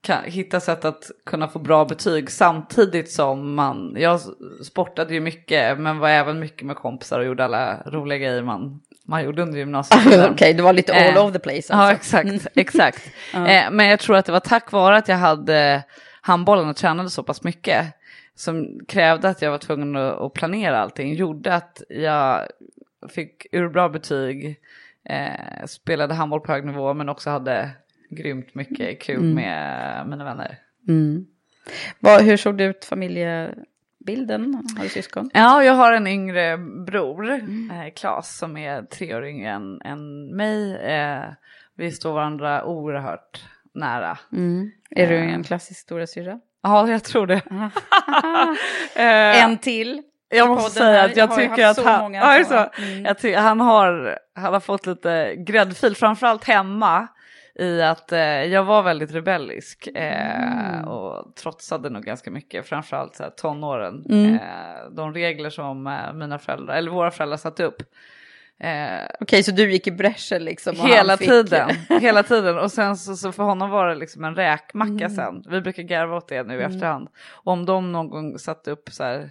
kan 0.01 0.23
hitta 0.23 0.59
sätt 0.59 0.85
att 0.85 1.11
kunna 1.25 1.47
få 1.47 1.59
bra 1.59 1.85
betyg 1.85 2.31
samtidigt 2.31 3.11
som 3.11 3.55
man, 3.55 3.95
jag 3.97 4.19
sportade 4.63 5.13
ju 5.13 5.19
mycket 5.19 5.79
men 5.79 5.99
var 5.99 6.09
även 6.09 6.39
mycket 6.39 6.67
med 6.67 6.75
kompisar 6.75 7.19
och 7.19 7.25
gjorde 7.25 7.45
alla 7.45 7.81
roliga 7.85 8.17
grejer 8.17 8.43
man 8.43 8.81
man 9.07 9.23
gjorde 9.23 9.41
under 9.41 9.57
gymnasiet. 9.57 10.01
Okej, 10.07 10.29
okay, 10.29 10.53
det 10.53 10.63
var 10.63 10.73
lite 10.73 10.93
all 10.93 11.17
eh, 11.17 11.23
over 11.23 11.33
the 11.33 11.39
place. 11.39 11.55
Alltså. 11.55 11.73
Ja, 11.73 11.91
exakt. 11.91 12.47
exakt. 12.55 13.11
eh, 13.33 13.71
men 13.71 13.85
jag 13.85 13.99
tror 13.99 14.15
att 14.15 14.25
det 14.25 14.31
var 14.31 14.39
tack 14.39 14.71
vare 14.71 14.97
att 14.97 15.07
jag 15.07 15.17
hade 15.17 15.83
handbollen 16.21 16.69
och 16.69 16.75
tränade 16.75 17.09
så 17.09 17.23
pass 17.23 17.43
mycket 17.43 17.85
som 18.35 18.79
krävde 18.87 19.29
att 19.29 19.41
jag 19.41 19.51
var 19.51 19.57
tvungen 19.57 19.95
att 19.95 20.33
planera 20.33 20.79
allting, 20.79 21.13
gjorde 21.13 21.55
att 21.55 21.81
jag 21.89 22.47
fick 23.09 23.45
ur 23.51 23.69
bra 23.69 23.89
betyg, 23.89 24.59
eh, 25.09 25.65
spelade 25.65 26.13
handboll 26.13 26.41
på 26.41 26.51
hög 26.51 26.65
nivå 26.65 26.93
men 26.93 27.09
också 27.09 27.29
hade 27.29 27.69
grymt 28.09 28.55
mycket 28.55 29.01
kul 29.01 29.19
mm. 29.19 29.33
med 29.33 30.07
mina 30.07 30.23
vänner. 30.23 30.57
Mm. 30.87 31.25
Vad, 31.99 32.21
hur 32.21 32.37
såg 32.37 32.57
det 32.57 32.63
ut 32.63 32.85
familje 32.85 33.53
bilden? 34.05 34.63
Har 34.77 34.83
du 34.83 34.89
syskon? 34.89 35.29
Ja, 35.33 35.63
jag 35.63 35.73
har 35.73 35.93
en 35.93 36.07
yngre 36.07 36.57
bror, 36.57 37.29
mm. 37.29 37.71
eh, 37.71 37.93
Klas, 37.93 38.37
som 38.37 38.57
är 38.57 38.81
tre 38.81 39.15
år 39.15 39.25
yngre 39.25 39.49
än, 39.49 39.81
än 39.81 40.35
mig. 40.35 40.75
Eh, 40.75 41.23
vi 41.77 41.91
står 41.91 42.13
varandra 42.13 42.65
oerhört 42.65 43.43
nära. 43.73 44.17
Mm. 44.31 44.71
Är 44.89 45.07
du 45.07 45.17
en 45.17 45.43
klassisk 45.43 45.79
stora 45.79 46.07
syra? 46.07 46.39
Ja, 46.63 46.89
jag 46.89 47.03
tror 47.03 47.27
det. 47.27 47.35
eh, 48.95 49.43
en 49.43 49.57
till. 49.57 50.01
Jag 50.29 50.47
måste 50.47 50.79
säga 50.79 51.03
att 51.03 51.17
jag 51.17 51.35
tycker 51.35 51.65
att 51.65 51.83
han, 51.83 52.13
ja, 52.13 52.43
så. 52.43 52.81
Mm. 52.81 53.05
Jag 53.05 53.17
tycker, 53.17 53.39
han, 53.39 53.59
har, 53.59 54.19
han 54.35 54.53
har 54.53 54.59
fått 54.59 54.85
lite 54.85 55.35
gräddfil, 55.35 55.95
framförallt 55.95 56.43
hemma 56.43 57.07
i 57.55 57.81
att 57.81 58.11
eh, 58.11 58.19
jag 58.19 58.63
var 58.63 58.83
väldigt 58.83 59.11
rebellisk 59.11 59.87
eh, 59.87 60.73
mm. 60.73 60.87
och 60.87 61.35
trotsade 61.35 61.89
nog 61.89 62.03
ganska 62.03 62.31
mycket, 62.31 62.65
framförallt 62.65 63.15
så 63.15 63.23
här, 63.23 63.29
tonåren. 63.29 64.05
Mm. 64.09 64.33
Eh, 64.33 64.89
de 64.91 65.13
regler 65.13 65.49
som 65.49 65.87
eh, 65.87 66.13
mina 66.13 66.39
föräldrar, 66.39 66.75
eller 66.75 66.91
våra 66.91 67.11
föräldrar 67.11 67.37
satte 67.37 67.63
upp. 67.63 67.81
Eh, 68.59 68.67
Okej, 68.67 69.17
okay, 69.19 69.43
så 69.43 69.51
du 69.51 69.71
gick 69.71 69.87
i 69.87 69.91
bräschen 69.91 70.43
liksom? 70.43 70.75
hela 70.75 71.17
tiden, 71.17 71.69
hela 72.01 72.23
tiden. 72.23 72.57
Och 72.57 72.71
sen 72.71 72.97
så, 72.97 73.15
så, 73.15 73.31
för 73.31 73.43
honom 73.43 73.69
var 73.69 73.87
det 73.87 73.95
liksom 73.95 74.23
en 74.23 74.35
räkmacka 74.35 74.91
mm. 74.91 75.09
sen. 75.09 75.43
Vi 75.49 75.61
brukar 75.61 75.83
garva 75.83 76.17
åt 76.17 76.27
det 76.27 76.43
nu 76.43 76.53
i 76.53 76.63
mm. 76.63 76.71
efterhand. 76.71 77.09
Och 77.31 77.53
om 77.53 77.65
de 77.65 77.91
någon 77.91 78.09
gång 78.09 78.39
satte 78.39 78.71
upp 78.71 78.89
så 78.89 79.03
här, 79.03 79.29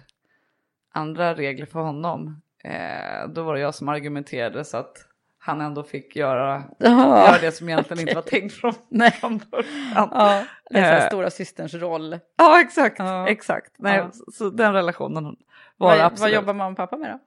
andra 0.93 1.33
regler 1.35 1.65
för 1.65 1.79
honom, 1.79 2.41
eh, 2.63 3.27
då 3.29 3.43
var 3.43 3.53
det 3.53 3.59
jag 3.59 3.75
som 3.75 3.89
argumenterade 3.89 4.63
så 4.63 4.77
att 4.77 4.97
han 5.45 5.61
ändå 5.61 5.83
fick 5.83 6.15
göra, 6.15 6.63
göra 6.79 7.37
det 7.41 7.51
som 7.51 7.69
egentligen 7.69 7.97
okay. 7.97 8.01
inte 8.01 8.15
var 8.15 8.21
tänkt 8.39 8.53
från, 8.53 8.73
Nej. 8.89 9.11
från 9.11 9.41
början. 9.51 10.09
Ja, 10.11 10.43
det 10.69 10.79
är 10.79 11.01
äh, 11.01 11.07
stora 11.07 11.29
systerns 11.29 11.73
roll. 11.73 12.19
Ja, 12.37 12.61
exakt. 12.61 12.99
Ja. 12.99 13.27
exakt. 13.27 13.71
Nej, 13.77 13.97
ja. 13.97 14.11
så, 14.11 14.31
så, 14.31 14.49
den 14.49 14.73
relationen 14.73 15.23
var 15.23 15.35
vad, 15.77 15.99
absolut. 15.99 16.19
Vad 16.19 16.31
jobbar 16.31 16.53
mamma 16.53 16.71
och 16.71 16.77
pappa 16.77 16.97
med 16.97 17.11
då? 17.11 17.19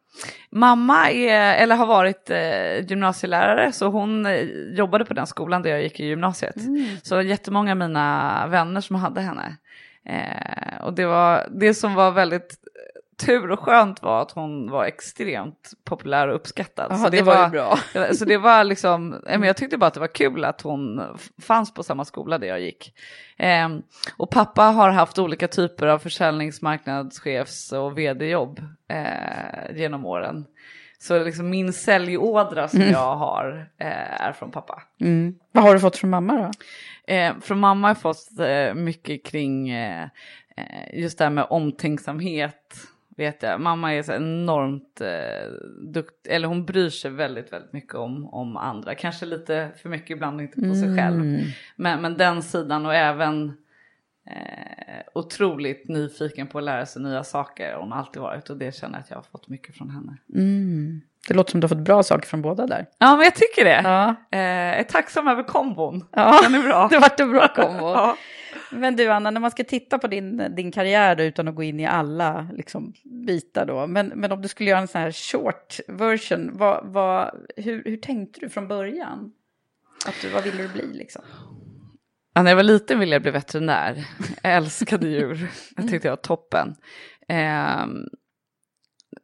Mamma 0.51 1.11
är, 1.11 1.63
eller 1.63 1.77
har 1.77 1.87
varit 1.87 2.31
eh, 2.31 2.91
gymnasielärare 2.91 3.73
så 3.73 3.89
hon 3.89 4.27
eh, 4.27 4.41
jobbade 4.73 5.05
på 5.05 5.15
den 5.15 5.27
skolan 5.27 5.63
där 5.63 5.71
jag 5.71 5.83
gick 5.83 6.01
i 6.01 6.05
gymnasiet. 6.05 6.57
Mm. 6.57 6.87
Så 7.03 7.23
jättemånga 7.23 7.71
av 7.71 7.79
mina 7.79 8.47
vänner 8.47 8.81
som 8.81 8.97
hade 8.97 9.21
henne. 9.21 9.57
Eh, 10.05 10.85
och 10.85 10.93
det, 10.93 11.07
var, 11.07 11.49
det 11.51 11.75
som 11.75 11.95
var 11.95 12.11
väldigt 12.11 12.68
tur 13.19 13.51
och 13.51 13.61
skönt 13.61 14.03
var 14.03 14.23
att 14.23 14.31
hon 14.31 14.71
var 14.71 14.85
extremt 14.85 15.73
populär 15.85 16.29
och 16.29 16.35
uppskattad. 16.35 16.93
Aha, 16.93 17.05
så 17.05 17.11
det, 17.11 17.17
det 17.17 17.23
var, 17.23 17.37
var 17.37 17.49
bra. 17.49 17.79
Så 18.13 18.25
det 18.25 18.39
var 18.39 18.65
liksom, 18.65 19.23
jag 19.27 19.57
tyckte 19.57 19.79
bara 19.79 19.87
att 19.87 19.95
det 19.95 20.01
var 20.01 20.15
kul 20.15 20.45
att 20.45 20.61
hon 20.61 21.03
fanns 21.43 21.75
på 21.75 21.83
samma 21.83 22.05
skola 22.05 22.39
där 22.39 22.47
jag 22.49 22.61
gick. 22.61 22.95
Eh, 23.37 23.69
och 24.17 24.31
pappa 24.31 24.63
har 24.63 24.91
haft 24.91 25.19
olika 25.19 25.49
typer 25.49 25.87
av 25.87 25.99
försäljningsmarknadschefs 25.99 27.73
och 27.73 27.99
vd-jobb 27.99 28.61
eh, 28.89 29.77
genom 29.77 30.07
åren. 30.07 30.45
Så 30.99 31.25
liksom 31.25 31.51
min 31.51 31.73
säljådra 31.73 32.69
som 32.69 32.81
mm. 32.81 32.93
jag 32.93 33.17
har 33.17 33.71
eh, 33.79 34.23
är 34.23 34.33
från 34.33 34.51
pappa. 34.51 34.83
Mm. 35.01 35.35
Vad 35.53 35.65
har 35.65 35.75
du 35.75 35.81
fått 35.81 35.97
från 35.97 36.11
mamma 36.11 36.37
då? 36.37 36.51
Eh, 37.15 37.33
från 37.41 37.59
mamma 37.59 37.89
har 37.89 37.91
jag 37.91 38.01
fått 38.01 38.39
eh, 38.41 38.75
mycket 38.75 39.27
kring 39.27 39.71
eh, 39.71 40.09
just 40.93 41.19
det 41.19 41.25
här 41.25 41.31
med 41.31 41.47
omtänksamhet 41.51 42.75
vet 43.19 43.43
jag. 43.43 43.61
Mamma 43.61 43.95
är 43.95 44.03
så 44.03 44.13
enormt 44.13 45.01
eh, 45.01 45.51
duktig, 45.93 46.33
eller 46.33 46.49
hon 46.49 46.65
bryr 46.65 46.91
sig 46.91 47.11
väldigt, 47.11 47.53
väldigt 47.53 47.73
mycket 47.73 47.95
om, 47.95 48.29
om 48.29 48.57
andra. 48.57 48.95
Kanske 48.95 49.27
lite 49.27 49.71
för 49.83 49.89
mycket 49.89 50.11
ibland, 50.11 50.41
inte 50.41 50.61
på 50.61 50.75
sig 50.75 50.97
själv. 50.97 51.21
Mm. 51.21 51.41
Men, 51.77 52.03
men 52.03 52.17
den 52.17 52.43
sidan 52.43 52.87
och 52.87 52.95
även 52.95 53.53
eh, 54.27 55.03
otroligt 55.15 55.89
nyfiken 55.89 56.47
på 56.47 56.59
att 56.59 56.65
lära 56.65 56.87
sig 56.87 57.03
nya 57.03 57.25
saker. 57.25 57.75
Hon 57.75 57.93
har 57.93 57.99
alltid 57.99 58.23
varit 58.23 58.51
och 58.51 58.57
det 58.57 58.75
känner 58.75 58.95
jag 58.95 59.03
att 59.03 59.11
jag 59.11 59.17
har 59.17 59.23
fått 59.23 59.49
mycket 59.49 59.77
från 59.77 59.91
henne. 59.91 60.17
Mm. 60.35 61.01
Det 61.29 61.35
låter 61.35 61.51
som 61.51 61.61
du 61.61 61.65
har 61.65 61.69
fått 61.69 61.79
bra 61.79 62.03
saker 62.03 62.29
från 62.29 62.43
båda 62.43 62.67
där. 62.67 62.87
Ja, 62.99 63.17
men 63.17 63.25
jag 63.25 63.35
tycker 63.35 63.65
det. 63.65 63.81
Ja. 63.85 64.15
Eh, 64.31 64.41
jag 64.41 64.79
är 64.79 64.85
tacksam 64.85 65.29
över 65.29 65.43
kombon. 65.43 66.05
Ja, 66.13 66.41
Den 66.43 66.55
är 66.55 66.63
bra. 66.63 66.89
det 66.91 66.99
vart 66.99 67.21
en 67.21 67.31
bra 67.31 67.49
kombo. 67.49 67.85
ja. 67.95 68.17
Men 68.71 68.97
du 68.97 69.09
Anna, 69.09 69.31
när 69.31 69.40
man 69.40 69.50
ska 69.50 69.64
titta 69.64 69.99
på 69.99 70.07
din, 70.07 70.55
din 70.57 70.73
karriär 70.73 71.17
då, 71.17 71.23
utan 71.23 71.49
att 71.49 71.55
gå 71.55 71.62
in 71.62 71.81
i 71.81 71.87
alla 71.87 72.49
liksom, 72.52 72.93
bitar 73.26 73.67
då, 73.67 73.87
men, 73.87 74.09
men 74.09 74.33
om 74.33 74.43
du 74.43 74.49
skulle 74.49 74.71
göra 74.71 74.81
en 74.81 74.88
sån 74.88 75.00
här 75.00 75.12
short 75.12 75.81
version, 75.88 76.50
vad, 76.52 76.87
vad, 76.87 77.47
hur, 77.57 77.85
hur 77.85 77.97
tänkte 77.97 78.40
du 78.40 78.49
från 78.49 78.69
början? 78.69 79.33
Att 80.07 80.14
du, 80.23 80.28
vad 80.28 80.45
ville 80.45 80.62
du 80.62 80.69
bli 80.69 80.87
liksom? 80.93 81.23
Ja, 82.35 82.43
när 82.43 82.50
jag 82.50 82.57
var 82.57 82.62
liten 82.62 82.99
ville 82.99 83.14
jag 83.14 83.23
bli 83.23 83.31
veterinär. 83.31 84.07
Jag 84.43 84.55
älskade 84.55 85.09
djur. 85.09 85.50
Jag 85.76 85.88
tyckte 85.88 86.09
jag 86.09 86.12
var 86.12 86.23
toppen. 86.23 86.75
Eh, 87.28 87.87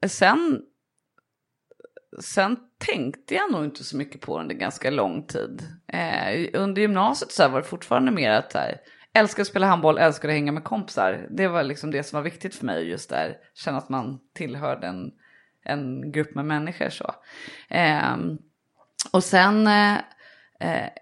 sen, 0.07 0.62
sen 2.21 2.57
tänkte 2.78 3.35
jag 3.35 3.52
nog 3.52 3.64
inte 3.64 3.85
så 3.85 3.97
mycket 3.97 4.21
på 4.21 4.37
det 4.37 4.43
under 4.43 4.54
ganska 4.54 4.90
lång 4.90 5.26
tid. 5.26 5.62
Eh, 5.88 6.61
under 6.61 6.83
gymnasiet 6.83 7.33
så 7.33 7.49
var 7.49 7.61
det 7.61 7.66
fortfarande 7.66 8.11
mer 8.12 8.31
att 8.31 8.52
här, 8.52 8.81
älskar 9.14 9.42
att 9.42 9.49
spela 9.49 9.66
handboll, 9.66 9.99
älskar 9.99 10.28
att 10.28 10.35
hänga 10.35 10.52
med 10.52 10.64
kompisar. 10.64 11.26
Det 11.30 11.49
var 11.49 11.62
liksom 11.62 11.90
det 11.90 12.02
som 12.02 12.16
var 12.16 12.23
viktigt 12.23 12.54
för 12.54 12.66
mig 12.66 12.88
just 12.88 13.11
där. 13.11 13.37
Känna 13.54 13.78
att 13.78 13.88
man 13.88 14.21
tillhörde 14.35 14.87
en, 14.87 15.12
en 15.64 16.12
grupp 16.12 16.35
med 16.35 16.44
människor 16.44 16.88
så. 16.88 17.14
Eh, 17.68 18.16
och 19.12 19.25
sen 19.25 19.66
eh, 19.66 19.99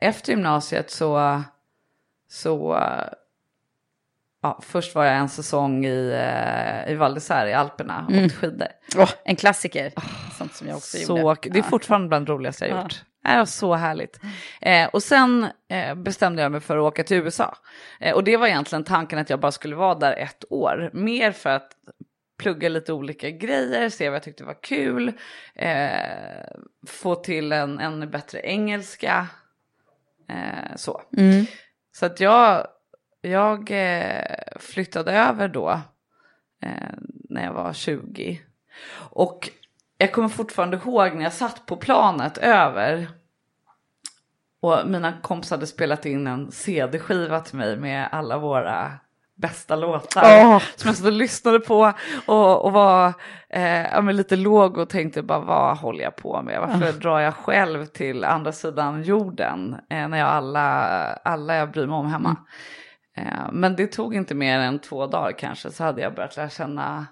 efter 0.01 0.33
gymnasiet 0.33 0.91
så 0.91 1.43
så 2.29 2.79
ja, 4.43 4.61
först 4.63 4.95
var 4.95 5.05
jag 5.05 5.17
en 5.17 5.29
säsong 5.29 5.85
i, 5.85 6.11
eh, 6.11 6.93
i 6.93 6.95
Val 6.95 7.19
i 7.49 7.53
Alperna 7.53 8.05
och 8.09 8.13
mm. 8.13 8.31
skidor. 8.31 8.69
Oh, 8.97 9.11
en 9.25 9.37
klassiker, 9.37 9.93
sånt 10.39 10.55
som 10.55 10.69
jag 10.69 10.77
också 10.77 10.99
så, 10.99 11.19
gjorde. 11.19 11.49
Det 11.51 11.59
är 11.59 11.63
fortfarande 11.63 12.09
bland 12.09 12.27
det 12.27 12.33
roligaste 12.33 12.67
jag 12.67 12.83
gjort. 12.83 13.05
Det 13.23 13.37
var 13.37 13.45
så 13.45 13.75
härligt. 13.75 14.21
Eh, 14.61 14.89
och 14.89 15.03
sen 15.03 15.47
eh, 15.69 15.95
bestämde 15.95 16.43
jag 16.43 16.53
mig 16.53 16.61
för 16.61 16.77
att 16.77 16.83
åka 16.83 17.05
till 17.05 17.17
USA. 17.17 17.57
Eh, 18.01 18.15
och 18.15 18.25
det 18.25 18.37
var 18.37 18.47
egentligen 18.47 18.85
tanken 18.85 19.19
att 19.19 19.31
jag 19.31 19.41
bara 19.41 19.53
skulle 19.53 19.77
vara 19.77 19.95
där 19.95 20.17
ett 20.17 20.45
år. 20.51 20.91
Mer 20.93 21.33
för 21.33 21.51
att 21.51 21.73
plugga 22.39 22.69
lite 22.69 22.93
olika 22.93 23.31
grejer, 23.31 23.89
se 23.89 24.09
vad 24.09 24.17
jag 24.17 24.23
tyckte 24.23 24.45
var 24.45 24.63
kul, 24.63 25.13
eh, 25.55 26.47
få 26.87 27.15
till 27.15 27.53
en 27.53 27.79
ännu 27.79 28.07
bättre 28.07 28.41
engelska. 28.41 29.27
Eh, 30.29 30.77
så. 30.77 31.03
Mm. 31.17 31.47
Så 31.93 32.07
att 32.07 32.21
jag, 32.21 32.67
jag 33.21 33.71
eh, 33.71 34.37
flyttade 34.61 35.13
över 35.13 35.49
då 35.49 35.81
när 37.29 37.45
jag 37.45 37.53
var 37.53 37.73
20. 37.73 38.41
Och 39.11 39.51
jag 40.03 40.13
kommer 40.13 40.29
fortfarande 40.29 40.77
ihåg 40.77 41.15
när 41.15 41.23
jag 41.23 41.33
satt 41.33 41.67
på 41.67 41.77
planet 41.77 42.39
över 42.39 43.09
och 44.61 44.79
mina 44.87 45.13
kompisar 45.23 45.57
hade 45.57 45.67
spelat 45.67 46.07
in 46.07 46.27
en 46.27 46.53
CD-skiva 46.53 47.41
till 47.41 47.57
mig 47.57 47.77
med 47.77 48.09
alla 48.13 48.39
våra 48.39 48.93
bästa 49.35 49.77
låtar. 49.77 50.23
Oh. 50.23 50.63
Som 50.77 50.89
jag 50.89 50.97
stod 50.97 51.07
och 51.07 51.13
lyssnade 51.13 51.61
på 51.61 51.93
och, 52.27 52.65
och 52.65 52.73
var 52.73 53.13
eh, 53.49 54.13
lite 54.13 54.37
låg 54.37 54.79
och 54.79 54.89
tänkte 54.89 55.23
bara 55.23 55.39
vad 55.39 55.79
håller 55.79 56.05
jag 56.05 56.17
på 56.17 56.43
med? 56.43 56.61
Varför 56.61 56.91
oh. 56.91 57.01
drar 57.01 57.21
jag 57.21 57.35
själv 57.35 57.87
till 57.87 58.25
andra 58.25 58.53
sidan 58.53 59.03
jorden 59.03 59.77
eh, 59.91 60.09
när 60.09 60.19
jag 60.19 60.29
alla, 60.29 60.87
alla 61.25 61.57
jag 61.57 61.71
bryr 61.71 61.87
mig 61.87 61.97
om 61.97 62.07
hemma? 62.07 62.37
Mm. 63.17 63.33
Eh, 63.33 63.53
men 63.53 63.77
det 63.77 63.87
tog 63.87 64.15
inte 64.15 64.35
mer 64.35 64.59
än 64.59 64.79
två 64.79 65.07
dagar 65.07 65.39
kanske 65.39 65.71
så 65.71 65.85
hade 65.85 66.03
jag 66.03 66.15
börjat 66.15 66.37
lära 66.37 66.49
känna 66.49 67.07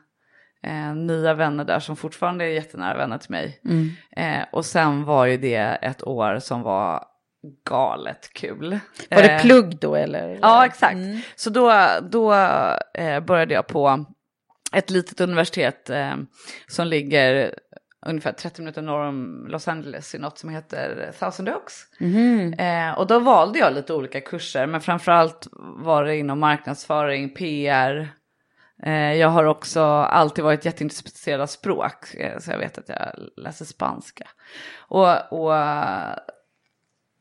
eh, 0.62 0.94
nya 0.94 1.34
vänner 1.34 1.64
där 1.64 1.80
som 1.80 1.96
fortfarande 1.96 2.44
är 2.44 2.48
jättenära 2.48 2.96
vänner 2.96 3.18
till 3.18 3.30
mig. 3.30 3.60
Mm. 3.64 3.90
Eh, 4.16 4.46
och 4.52 4.64
sen 4.64 5.04
var 5.04 5.26
ju 5.26 5.36
det 5.36 5.56
ett 5.82 6.06
år 6.06 6.38
som 6.38 6.62
var 6.62 7.04
galet 7.68 8.32
kul. 8.32 8.78
Var 9.10 9.22
det 9.22 9.34
eh, 9.34 9.40
plugg 9.40 9.78
då 9.78 9.94
eller? 9.94 10.38
Ja 10.42 10.66
exakt. 10.66 10.94
Mm. 10.94 11.18
Så 11.36 11.50
då, 11.50 11.72
då 12.02 12.34
eh, 12.94 13.20
började 13.20 13.54
jag 13.54 13.66
på 13.66 14.04
ett 14.72 14.90
litet 14.90 15.20
universitet 15.20 15.90
eh, 15.90 16.14
som 16.66 16.86
ligger 16.86 17.54
ungefär 18.06 18.32
30 18.32 18.62
minuter 18.62 18.82
norr 18.82 19.06
om 19.06 19.46
Los 19.48 19.68
Angeles 19.68 20.14
i 20.14 20.18
något 20.18 20.38
som 20.38 20.50
heter 20.50 21.12
Thousand 21.18 21.48
Oaks. 21.48 21.74
Mm. 22.00 22.52
Eh, 22.52 22.98
och 22.98 23.06
då 23.06 23.18
valde 23.18 23.58
jag 23.58 23.74
lite 23.74 23.94
olika 23.94 24.20
kurser 24.20 24.66
men 24.66 24.80
framförallt 24.80 25.48
var 25.76 26.04
det 26.04 26.16
inom 26.16 26.40
marknadsföring, 26.40 27.34
PR. 27.34 28.08
Eh, 28.82 29.14
jag 29.14 29.28
har 29.28 29.44
också 29.44 29.82
alltid 29.82 30.44
varit 30.44 30.64
jätteintresserad 30.64 31.40
av 31.40 31.46
språk 31.46 32.14
eh, 32.14 32.38
så 32.38 32.50
jag 32.50 32.58
vet 32.58 32.78
att 32.78 32.88
jag 32.88 33.28
läser 33.36 33.64
spanska. 33.64 34.28
Och, 34.78 35.32
och 35.32 35.54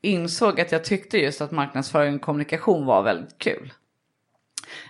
insåg 0.02 0.62
att 0.62 0.72
jag 0.72 0.84
tyckte 0.84 1.18
just 1.18 1.42
att 1.42 1.52
marknadsföring 1.52 2.16
och 2.16 2.22
kommunikation 2.22 2.86
var 2.86 3.04
väldigt 3.04 3.38
kul. 3.38 3.74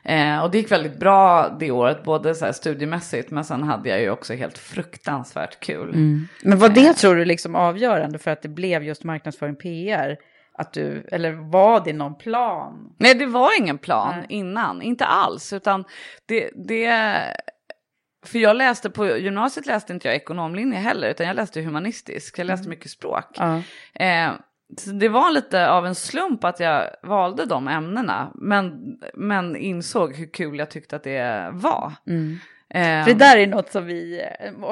Eh, 0.03 0.43
och 0.43 0.51
det 0.51 0.57
gick 0.57 0.71
väldigt 0.71 0.99
bra 0.99 1.49
det 1.59 1.71
året, 1.71 2.03
både 2.03 2.35
så 2.35 2.53
studiemässigt 2.53 3.31
men 3.31 3.45
sen 3.45 3.63
hade 3.63 3.89
jag 3.89 4.01
ju 4.01 4.09
också 4.09 4.33
helt 4.33 4.57
fruktansvärt 4.57 5.59
kul. 5.59 5.89
Mm. 5.89 6.27
Men 6.43 6.59
var 6.59 6.69
det 6.69 6.87
eh. 6.87 6.93
tror 6.93 7.15
du 7.15 7.25
liksom 7.25 7.55
avgörande 7.55 8.19
för 8.19 8.31
att 8.31 8.41
det 8.41 8.49
blev 8.49 8.83
just 8.83 9.03
marknadsföring 9.03 9.55
PR? 9.55 10.17
Att 10.59 10.73
du, 10.73 11.07
eller 11.11 11.31
var 11.31 11.81
det 11.85 11.93
någon 11.93 12.15
plan? 12.15 12.93
Nej 12.97 13.15
det 13.15 13.25
var 13.25 13.59
ingen 13.59 13.77
plan 13.77 14.15
Nej. 14.17 14.25
innan, 14.29 14.81
inte 14.81 15.05
alls. 15.05 15.53
Utan 15.53 15.85
det, 16.25 16.49
det, 16.55 16.93
för 18.25 18.39
jag 18.39 18.55
läste 18.55 18.89
på 18.89 19.17
gymnasiet 19.17 19.65
läste 19.65 19.93
inte 19.93 20.07
jag 20.07 20.15
ekonomlinje 20.15 20.79
heller 20.79 21.09
utan 21.09 21.27
jag 21.27 21.35
läste 21.35 21.61
humanistisk. 21.61 22.39
Jag 22.39 22.47
läste 22.47 22.65
mm. 22.65 22.69
mycket 22.69 22.91
språk. 22.91 23.39
Mm. 23.39 23.61
Eh, 23.93 24.39
så 24.77 24.91
det 24.91 25.09
var 25.09 25.31
lite 25.31 25.69
av 25.69 25.85
en 25.85 25.95
slump 25.95 26.43
att 26.43 26.59
jag 26.59 26.89
valde 27.03 27.45
de 27.45 27.67
ämnena. 27.67 28.31
Men, 28.35 28.95
men 29.13 29.55
insåg 29.55 30.15
hur 30.15 30.33
kul 30.33 30.59
jag 30.59 30.71
tyckte 30.71 30.95
att 30.95 31.03
det 31.03 31.49
var. 31.53 31.93
Mm. 32.07 32.37
Um, 32.75 32.81
för 32.81 33.05
det 33.05 33.19
där 33.19 33.37
är 33.37 33.47
något 33.47 33.71
som, 33.71 33.85
vi, 33.85 34.25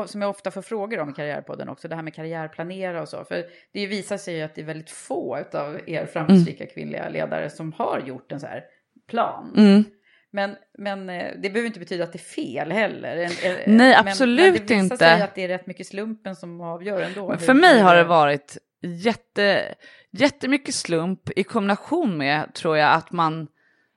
som 0.06 0.22
jag 0.22 0.30
ofta 0.30 0.52
får 0.52 0.62
frågor 0.62 1.00
om 1.00 1.10
i 1.10 1.14
Karriärpodden 1.14 1.70
också, 1.70 1.88
det 1.88 1.96
här 1.96 2.04
med 2.04 2.14
karriärplanera 2.14 3.02
och 3.02 3.10
så. 3.10 3.24
För 3.24 3.46
det 3.74 3.88
visar 3.88 4.18
sig 4.18 4.36
ju 4.36 4.42
att 4.42 4.56
det 4.56 4.62
är 4.62 4.66
väldigt 4.66 4.90
få 4.90 5.38
av 5.54 5.80
er 5.86 6.06
framgångsrika 6.06 6.64
mm. 6.64 6.74
kvinnliga 6.74 7.10
ledare 7.10 7.50
som 7.50 7.74
har 7.74 8.00
gjort 8.06 8.32
en 8.32 8.40
så 8.40 8.48
här 8.48 8.64
plan. 9.10 9.54
Mm. 9.58 9.84
Men, 10.32 10.56
men 10.78 11.10
eh, 11.10 11.32
det 11.38 11.50
behöver 11.50 11.68
inte 11.68 11.80
betyda 11.80 12.04
att 12.04 12.12
det 12.12 12.18
är 12.18 12.20
fel 12.20 12.72
heller. 12.72 13.30
Nej, 13.68 13.96
absolut 13.96 14.38
men, 14.38 14.52
men 14.52 14.54
det 14.54 14.62
visar 14.62 14.76
inte. 14.76 14.98
Sig 14.98 15.22
att 15.22 15.36
det 15.36 15.44
är 15.44 15.48
rätt 15.48 15.68
mycket 15.68 15.88
slumpen 15.88 16.36
som 16.36 16.62
avgör 16.62 17.02
ändå. 17.02 17.38
För 17.38 17.54
mig 17.54 17.80
har 17.80 17.96
det 17.96 18.04
varit 18.04 18.58
jätte, 18.82 19.76
jättemycket 20.12 20.76
slump 20.76 21.30
i 21.36 21.44
kombination 21.44 22.18
med, 22.18 22.54
tror 22.54 22.78
jag, 22.78 22.94
att 22.94 23.12
man, 23.12 23.48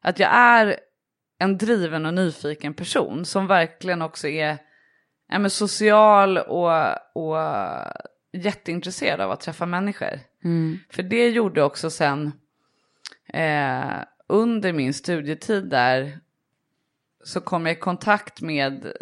att 0.03 0.19
jag 0.19 0.31
är 0.35 0.77
en 1.41 1.59
driven 1.59 2.07
och 2.07 2.15
nyfiken 2.15 2.75
person 2.75 3.25
som 3.25 3.47
verkligen 3.47 4.03
också 4.03 4.29
är 4.29 4.59
ja, 5.29 5.49
social 5.49 6.39
och, 6.39 6.71
och 7.15 7.37
jätteintresserad 8.33 9.21
av 9.21 9.31
att 9.31 9.41
träffa 9.41 9.67
människor. 9.67 10.21
Mm. 10.45 10.79
För 10.91 11.03
det 11.03 11.29
gjorde 11.29 11.63
också 11.63 11.91
sen 11.91 12.33
eh, 13.33 13.95
under 14.27 14.73
min 14.73 14.95
studietid 14.95 15.71
där 15.71 16.19
så 17.25 17.41
kom 17.41 17.67
jag 17.67 17.77
i 17.77 17.81
kontakt 17.81 18.41
med, 18.41 18.93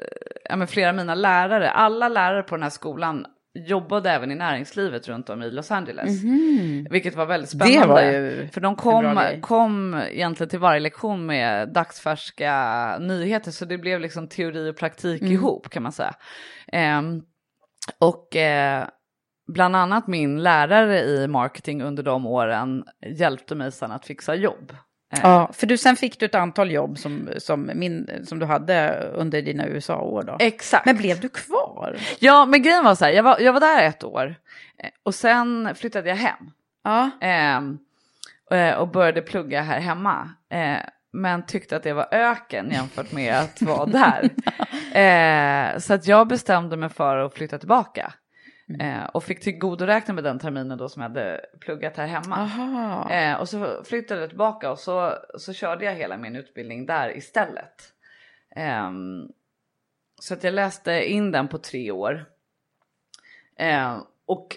ja, 0.45 0.57
med 0.57 0.71
flera 0.71 0.89
av 0.89 0.95
mina 0.95 1.15
lärare. 1.15 1.71
Alla 1.71 2.09
lärare 2.09 2.43
på 2.43 2.57
den 2.57 2.63
här 2.63 2.71
skolan 2.71 3.27
jobbade 3.67 4.11
även 4.11 4.31
i 4.31 4.35
näringslivet 4.35 5.09
runt 5.09 5.31
om 5.31 5.43
i 5.43 5.51
Los 5.51 5.71
Angeles. 5.71 6.23
Mm. 6.23 6.87
Vilket 6.91 7.17
var 7.17 7.27
väldigt 7.27 7.51
spännande. 7.51 7.81
Det 7.81 7.87
var 7.87 8.03
ju 8.03 8.49
För 8.49 8.61
de 8.61 8.77
kom, 8.77 9.21
kom 9.41 9.95
egentligen 9.95 10.51
till 10.51 10.59
varje 10.59 10.81
lektion 10.81 11.27
med 11.27 11.69
dagsfärska 11.69 12.99
nyheter 12.99 13.51
så 13.51 13.65
det 13.65 13.79
blev 13.79 14.01
liksom 14.01 14.29
teori 14.29 14.71
och 14.71 14.77
praktik 14.77 15.21
mm. 15.23 15.33
ihop 15.33 15.71
kan 15.71 15.83
man 15.83 15.93
säga. 15.93 16.15
Eh, 16.73 17.03
och 17.99 18.37
eh, 18.37 18.89
bland 19.53 19.77
annat 19.77 20.07
min 20.07 20.43
lärare 20.43 21.01
i 21.01 21.29
marketing 21.29 21.83
under 21.83 22.03
de 22.03 22.27
åren 22.27 22.85
hjälpte 23.07 23.55
mig 23.55 23.73
sedan 23.73 23.93
att 23.93 24.07
fixa 24.07 24.35
jobb. 24.35 24.73
Eh. 25.13 25.21
Ja, 25.23 25.51
för 25.53 25.67
du, 25.67 25.77
sen 25.77 25.97
fick 25.97 26.21
du 26.21 26.27
ett 26.27 26.35
antal 26.35 26.71
jobb 26.71 26.99
som, 26.99 27.29
som, 27.39 27.71
min, 27.75 28.11
som 28.25 28.39
du 28.39 28.47
hade 28.47 29.07
under 29.15 29.43
dina 29.43 29.67
USA-år 29.67 30.23
då. 30.23 30.37
Exakt. 30.41 30.87
Men 30.87 30.97
blev 30.97 31.21
du 31.21 31.29
kvar? 31.29 31.97
Ja, 32.19 32.47
men 32.47 32.63
grejen 32.63 32.85
var 32.85 32.95
så 32.95 33.05
här, 33.05 33.13
jag 33.13 33.23
var, 33.23 33.41
jag 33.41 33.53
var 33.53 33.61
där 33.61 33.83
ett 33.83 34.05
år 34.05 34.35
eh, 34.79 34.91
och 35.03 35.15
sen 35.15 35.75
flyttade 35.75 36.09
jag 36.09 36.17
hem. 36.17 36.51
Ja. 36.85 37.11
Ehm, 37.21 37.79
eh, 38.51 38.75
och 38.75 38.89
började 38.89 39.23
plugga 39.23 39.63
här 39.63 39.81
hemma. 39.81 40.31
Eh, 40.51 40.79
men 41.13 41.47
tyckte 41.47 41.77
att 41.77 41.83
det 41.83 41.93
var 41.93 42.09
öken 42.11 42.71
jämfört 42.71 43.13
med 43.13 43.35
att 43.35 43.63
vara 43.63 43.87
där. 43.87 44.31
Eh, 44.89 45.79
så 45.79 45.95
att 45.95 46.07
jag 46.07 46.29
bestämde 46.29 46.77
mig 46.77 46.89
för 46.89 47.17
att 47.17 47.35
flytta 47.35 47.59
tillbaka. 47.59 48.13
Mm. 48.69 48.81
Eh, 48.81 49.05
och 49.05 49.25
fick 49.25 49.41
tillgodoräkna 49.41 50.15
med 50.15 50.25
den 50.25 50.39
terminen 50.39 50.79
då 50.79 50.89
som 50.89 51.03
jag 51.03 51.09
hade 51.09 51.47
pluggat 51.61 51.97
här 51.97 52.07
hemma. 52.07 52.51
Eh, 53.11 53.41
och 53.41 53.49
så 53.49 53.85
flyttade 53.85 54.21
jag 54.21 54.29
tillbaka 54.29 54.71
och 54.71 54.79
så, 54.79 55.15
så 55.39 55.53
körde 55.53 55.85
jag 55.85 55.95
hela 55.95 56.17
min 56.17 56.37
utbildning 56.37 56.87
där 56.87 57.17
istället. 57.17 57.93
Eh, 58.57 58.91
så 60.21 60.35
att 60.35 60.45
jag 60.45 60.55
läste 60.55 61.11
in 61.13 61.31
den 61.31 61.49
på 61.49 61.59
tre 61.59 61.91
år. 61.91 62.25
Eh, 63.57 63.99
och 64.27 64.57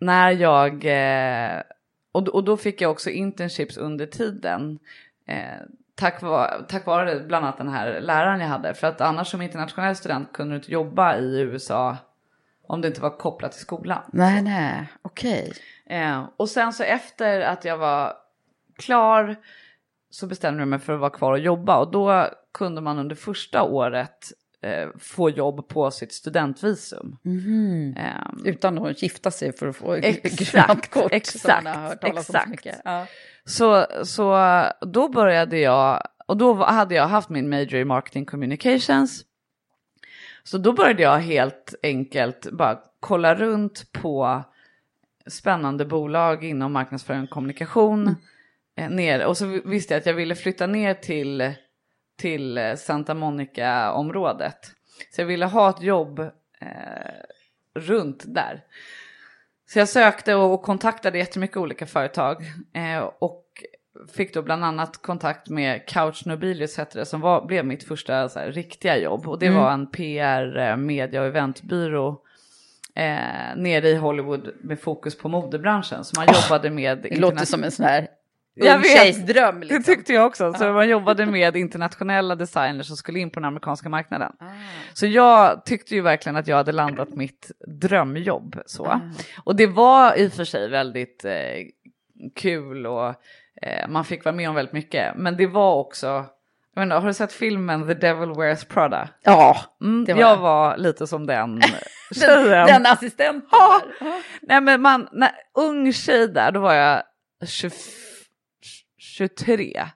när 0.00 0.30
jag, 0.30 0.84
eh, 0.84 1.62
och, 2.12 2.28
och 2.28 2.44
då 2.44 2.56
fick 2.56 2.80
jag 2.80 2.90
också 2.90 3.10
internships 3.10 3.76
under 3.76 4.06
tiden. 4.06 4.78
Eh, 5.26 5.60
tack, 5.94 6.22
vare, 6.22 6.64
tack 6.68 6.86
vare 6.86 7.20
bland 7.20 7.44
annat 7.44 7.58
den 7.58 7.68
här 7.68 8.00
läraren 8.00 8.40
jag 8.40 8.48
hade. 8.48 8.74
För 8.74 8.86
att 8.86 9.00
annars 9.00 9.28
som 9.28 9.42
internationell 9.42 9.96
student 9.96 10.32
kunde 10.32 10.54
du 10.54 10.56
inte 10.56 10.72
jobba 10.72 11.16
i 11.16 11.40
USA 11.40 11.96
om 12.70 12.80
det 12.80 12.88
inte 12.88 13.00
var 13.00 13.18
kopplat 13.18 13.52
till 13.52 13.60
skolan. 13.60 14.02
Nej, 14.12 14.42
nej, 14.42 14.86
okej. 15.02 15.52
Eh, 15.86 16.24
och 16.36 16.48
sen 16.48 16.72
så 16.72 16.82
efter 16.82 17.40
att 17.40 17.64
jag 17.64 17.78
var 17.78 18.12
klar 18.78 19.36
så 20.10 20.26
bestämde 20.26 20.60
jag 20.60 20.68
mig 20.68 20.78
för 20.78 20.92
att 20.92 21.00
vara 21.00 21.10
kvar 21.10 21.32
och 21.32 21.38
jobba 21.38 21.78
och 21.78 21.90
då 21.90 22.28
kunde 22.54 22.80
man 22.80 22.98
under 22.98 23.16
första 23.16 23.62
året 23.62 24.32
eh, 24.62 24.88
få 24.98 25.30
jobb 25.30 25.68
på 25.68 25.90
sitt 25.90 26.12
studentvisum. 26.12 27.16
Eh, 27.96 28.04
Utan 28.44 28.86
att 28.86 29.02
gifta 29.02 29.30
sig 29.30 29.52
för 29.52 29.66
att 29.66 29.76
få 29.76 29.94
Exakt, 29.94 30.52
grönt 30.52 30.90
kort. 30.90 31.12
exakt, 31.12 31.66
så 32.02 32.06
exakt. 32.06 32.48
mycket. 32.48 32.80
Ja. 32.84 33.06
Så, 33.44 33.86
så 34.04 34.36
då 34.80 35.08
började 35.08 35.58
jag, 35.58 36.02
och 36.26 36.36
då 36.36 36.54
hade 36.64 36.94
jag 36.94 37.08
haft 37.08 37.28
min 37.28 37.48
major 37.48 37.74
i 37.74 37.84
marketing 37.84 38.24
communications. 38.26 39.24
Så 40.42 40.58
då 40.58 40.72
började 40.72 41.02
jag 41.02 41.18
helt 41.18 41.74
enkelt 41.82 42.50
bara 42.50 42.78
kolla 43.00 43.34
runt 43.34 43.92
på 43.92 44.44
spännande 45.26 45.84
bolag 45.84 46.44
inom 46.44 46.72
marknadsföring 46.72 47.22
och 47.22 47.30
kommunikation. 47.30 48.16
Mm. 48.76 48.96
Ner, 48.96 49.26
och 49.26 49.36
så 49.36 49.60
visste 49.64 49.94
jag 49.94 50.00
att 50.00 50.06
jag 50.06 50.14
ville 50.14 50.34
flytta 50.34 50.66
ner 50.66 50.94
till, 50.94 51.52
till 52.18 52.58
eh, 52.58 52.74
Santa 52.74 53.14
Monica-området. 53.14 54.58
Så 55.14 55.20
jag 55.20 55.26
ville 55.26 55.46
ha 55.46 55.70
ett 55.70 55.82
jobb 55.82 56.18
eh, 56.60 56.68
runt 57.74 58.24
där. 58.26 58.64
Så 59.72 59.78
jag 59.78 59.88
sökte 59.88 60.34
och, 60.34 60.54
och 60.54 60.62
kontaktade 60.62 61.18
jättemycket 61.18 61.56
olika 61.56 61.86
företag. 61.86 62.42
Eh, 62.74 62.98
och 62.98 63.46
fick 64.14 64.34
då 64.34 64.42
bland 64.42 64.64
annat 64.64 65.02
kontakt 65.02 65.48
med 65.48 65.86
Couch 65.88 66.26
Nobilius 66.26 66.76
hette 66.76 66.98
det, 66.98 67.06
som 67.06 67.20
var, 67.20 67.46
blev 67.46 67.64
mitt 67.66 67.84
första 67.84 68.12
här, 68.14 68.52
riktiga 68.52 68.98
jobb. 68.98 69.28
Och 69.28 69.38
det 69.38 69.46
Mm. 69.46 69.58
var 69.58 69.72
en 69.72 69.86
PR, 69.86 70.56
eh, 70.58 70.76
media 70.76 71.20
och 71.20 71.26
eventbyrå 71.26 72.22
eh, 72.94 73.56
nere 73.56 73.88
i 73.88 73.94
Hollywood 73.96 74.50
med 74.60 74.80
fokus 74.80 75.18
på 75.18 75.28
modebranschen. 75.28 76.04
Så 76.04 76.20
man 76.20 76.34
jobbade 76.34 76.70
med... 76.70 76.98
Det 77.02 77.16
låter 77.20 77.44
som 77.44 77.64
en 77.64 77.70
sån 77.70 77.86
här 77.86 78.08
Jag 78.54 78.78
vet. 78.78 79.26
dröm. 79.26 79.60
Liksom. 79.60 79.78
Det 79.78 79.82
tyckte 79.84 80.12
jag 80.12 80.26
också. 80.26 80.52
Så 80.52 80.72
man 80.72 80.88
jobbade 80.88 81.26
med 81.26 81.56
internationella 81.56 82.34
designers 82.36 82.86
som 82.86 82.96
skulle 82.96 83.18
in 83.18 83.30
på 83.30 83.40
den 83.40 83.44
amerikanska 83.44 83.88
marknaden. 83.88 84.32
Ah. 84.38 84.44
Så 84.94 85.06
jag 85.06 85.64
tyckte 85.64 85.94
ju 85.94 86.00
verkligen 86.00 86.36
att 86.36 86.46
jag 86.46 86.56
hade 86.56 86.72
landat 86.72 87.08
mitt 87.08 87.50
drömjobb. 87.80 88.60
Så. 88.66 88.86
Ah. 88.86 89.00
Och 89.44 89.56
det 89.56 89.66
var 89.66 90.18
i 90.18 90.28
och 90.28 90.32
för 90.32 90.44
sig 90.44 90.68
väldigt 90.68 91.24
eh, 91.24 91.32
kul 92.36 92.86
och 92.86 93.14
eh, 93.62 93.88
man 93.88 94.04
fick 94.04 94.24
vara 94.24 94.34
med 94.34 94.48
om 94.48 94.54
väldigt 94.54 94.72
mycket. 94.72 95.14
Men 95.16 95.36
det 95.36 95.46
var 95.46 95.74
också, 95.74 96.06
jag 96.74 96.80
menar, 96.80 97.00
har 97.00 97.08
du 97.08 97.14
sett 97.14 97.32
filmen 97.32 97.86
The 97.86 97.94
Devil 97.94 98.32
Wears 98.38 98.64
Prada? 98.64 99.08
Ja, 99.22 99.56
Mm, 99.80 100.04
var 100.04 100.20
jag 100.20 100.38
det. 100.38 100.42
var 100.42 100.76
lite 100.76 101.06
som 101.06 101.26
den 101.26 101.54
den, 101.60 101.70
tjejen. 102.14 102.66
den 102.66 102.86
assistenten 102.86 103.48
Ja. 103.52 103.82
Nej 104.42 104.60
men 104.60 104.80
man, 104.82 105.08
när, 105.12 105.30
ung 105.54 105.92
tjej 105.92 106.28
där, 106.28 106.52
då 106.52 106.60
var 106.60 106.74
jag 106.74 107.02
20, 107.48 107.70
23, 108.98 109.86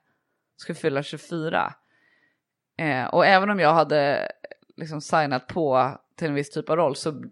skulle 0.56 0.76
fylla 0.76 1.02
24. 1.02 1.74
Eh, 2.78 3.04
och 3.04 3.26
även 3.26 3.50
om 3.50 3.60
jag 3.60 3.72
hade 3.74 4.32
liksom 4.76 5.00
signat 5.00 5.46
på 5.46 5.98
till 6.18 6.28
en 6.28 6.34
viss 6.34 6.50
typ 6.50 6.70
av 6.70 6.76
roll 6.76 6.96
så 6.96 7.22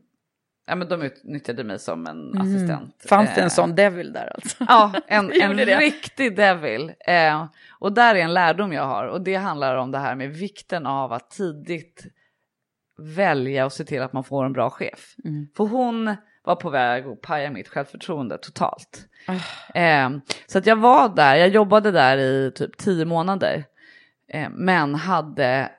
ja, 0.66 0.74
men 0.74 0.88
de 0.88 1.02
utnyttjade 1.02 1.64
mig 1.64 1.78
som 1.78 2.06
en 2.06 2.38
assistent. 2.40 3.04
Fanns 3.08 3.34
det 3.34 3.40
en 3.40 3.46
Eh, 3.46 3.50
sån 3.50 3.74
devil 3.74 4.12
där 4.12 4.32
alltså? 4.34 4.56
Ja, 4.68 4.92
en, 5.06 5.32
en 5.42 5.56
det. 5.56 5.78
riktig 5.78 6.36
devil. 6.36 6.92
Eh, 7.06 7.46
och 7.78 7.92
där 7.92 8.14
är 8.14 8.18
en 8.18 8.34
lärdom 8.34 8.72
jag 8.72 8.84
har 8.86 9.06
och 9.06 9.20
det 9.20 9.34
handlar 9.34 9.76
om 9.76 9.90
det 9.90 9.98
här 9.98 10.14
med 10.14 10.30
vikten 10.30 10.86
av 10.86 11.12
att 11.12 11.30
tidigt 11.30 12.04
välja 12.98 13.64
och 13.64 13.72
se 13.72 13.84
till 13.84 14.02
att 14.02 14.12
man 14.12 14.24
får 14.24 14.44
en 14.44 14.52
bra 14.52 14.70
chef. 14.70 15.14
Mm. 15.24 15.48
För 15.56 15.64
hon 15.64 16.16
var 16.44 16.56
på 16.56 16.70
väg 16.70 17.06
att 17.06 17.20
paja 17.20 17.50
mitt 17.50 17.68
självförtroende 17.68 18.38
totalt. 18.38 19.06
Ah. 19.26 19.78
Eh, 19.78 20.10
så 20.46 20.58
att 20.58 20.66
jag 20.66 20.76
var 20.76 21.08
där, 21.08 21.36
jag 21.36 21.48
jobbade 21.48 21.90
där 21.90 22.16
i 22.18 22.52
typ 22.54 22.76
tio 22.76 23.04
månader. 23.04 23.64
Eh, 24.28 24.48
men 24.50 24.94
hade 24.94 25.70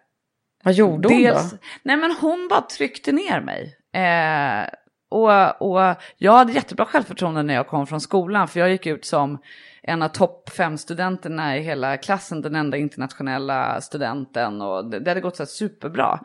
Vad 0.63 0.73
gjorde 0.73 1.07
hon 1.09 1.21
Dels, 1.21 1.51
då? 1.51 1.57
nej 1.83 1.97
men 1.97 2.11
hon 2.21 2.47
bara 2.49 2.61
tryckte 2.61 3.11
ner 3.11 3.41
mig. 3.41 3.77
Eh, 3.93 4.67
och, 5.09 5.61
och 5.61 5.95
jag 6.17 6.31
hade 6.31 6.53
jättebra 6.53 6.85
självförtroende 6.85 7.43
när 7.43 7.53
jag 7.53 7.67
kom 7.67 7.87
från 7.87 8.01
skolan 8.01 8.47
för 8.47 8.59
jag 8.59 8.69
gick 8.69 8.85
ut 8.85 9.05
som 9.05 9.37
en 9.83 10.01
av 10.01 10.07
topp 10.07 10.49
fem 10.49 10.77
studenterna 10.77 11.57
i 11.57 11.61
hela 11.61 11.97
klassen, 11.97 12.41
den 12.41 12.55
enda 12.55 12.77
internationella 12.77 13.81
studenten 13.81 14.61
och 14.61 14.89
det, 14.89 14.99
det 14.99 15.09
hade 15.09 15.21
gått 15.21 15.35
så 15.35 15.45
superbra. 15.45 16.19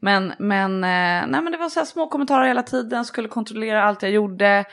Men, 0.00 0.32
men, 0.38 0.74
eh, 0.84 1.28
nej, 1.28 1.42
men 1.42 1.52
det 1.52 1.58
var 1.58 1.68
så 1.68 1.84
små 1.86 2.08
kommentarer 2.08 2.46
hela 2.46 2.62
tiden, 2.62 3.04
skulle 3.04 3.28
kontrollera 3.28 3.84
allt 3.84 4.02
jag 4.02 4.12
gjorde. 4.12 4.64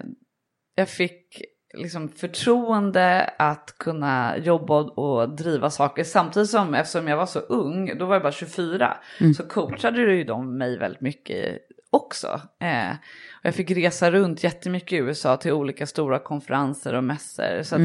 jag 0.76 0.90
fick 0.90 1.42
liksom 1.74 2.10
förtroende 2.10 3.34
att 3.40 3.76
kunna 3.78 4.38
jobba 4.38 4.76
och, 4.82 5.30
driva 5.30 5.70
saker. 5.70 6.04
Samtidigt 6.04 6.50
som, 6.50 6.74
eftersom 6.74 7.08
jag 7.08 7.18
var 7.18 7.26
så 7.26 7.40
ung, 7.40 7.98
då 7.98 8.06
var 8.06 8.16
jag 8.16 8.24
bara 8.24 8.32
24, 8.32 8.98
så 9.38 9.44
coachade 9.44 10.02
ju 10.02 10.24
de 10.24 10.58
mig 10.58 10.78
väldigt 10.78 11.02
mycket 11.02 11.60
också. 11.90 12.42
Eh, 12.60 12.92
och 13.32 13.46
jag 13.46 13.56
fick 13.56 13.72
resa 13.72 14.12
runt 14.12 14.44
jättemycket 14.44 14.94
i 14.94 14.96
USA 14.96 15.38
till 15.38 15.52
olika 15.52 15.88
stora 15.88 16.20
konferenser 16.20 16.94
och 16.94 17.04
mässor. 17.04 17.64
Så 17.64 17.76
att, 17.76 17.82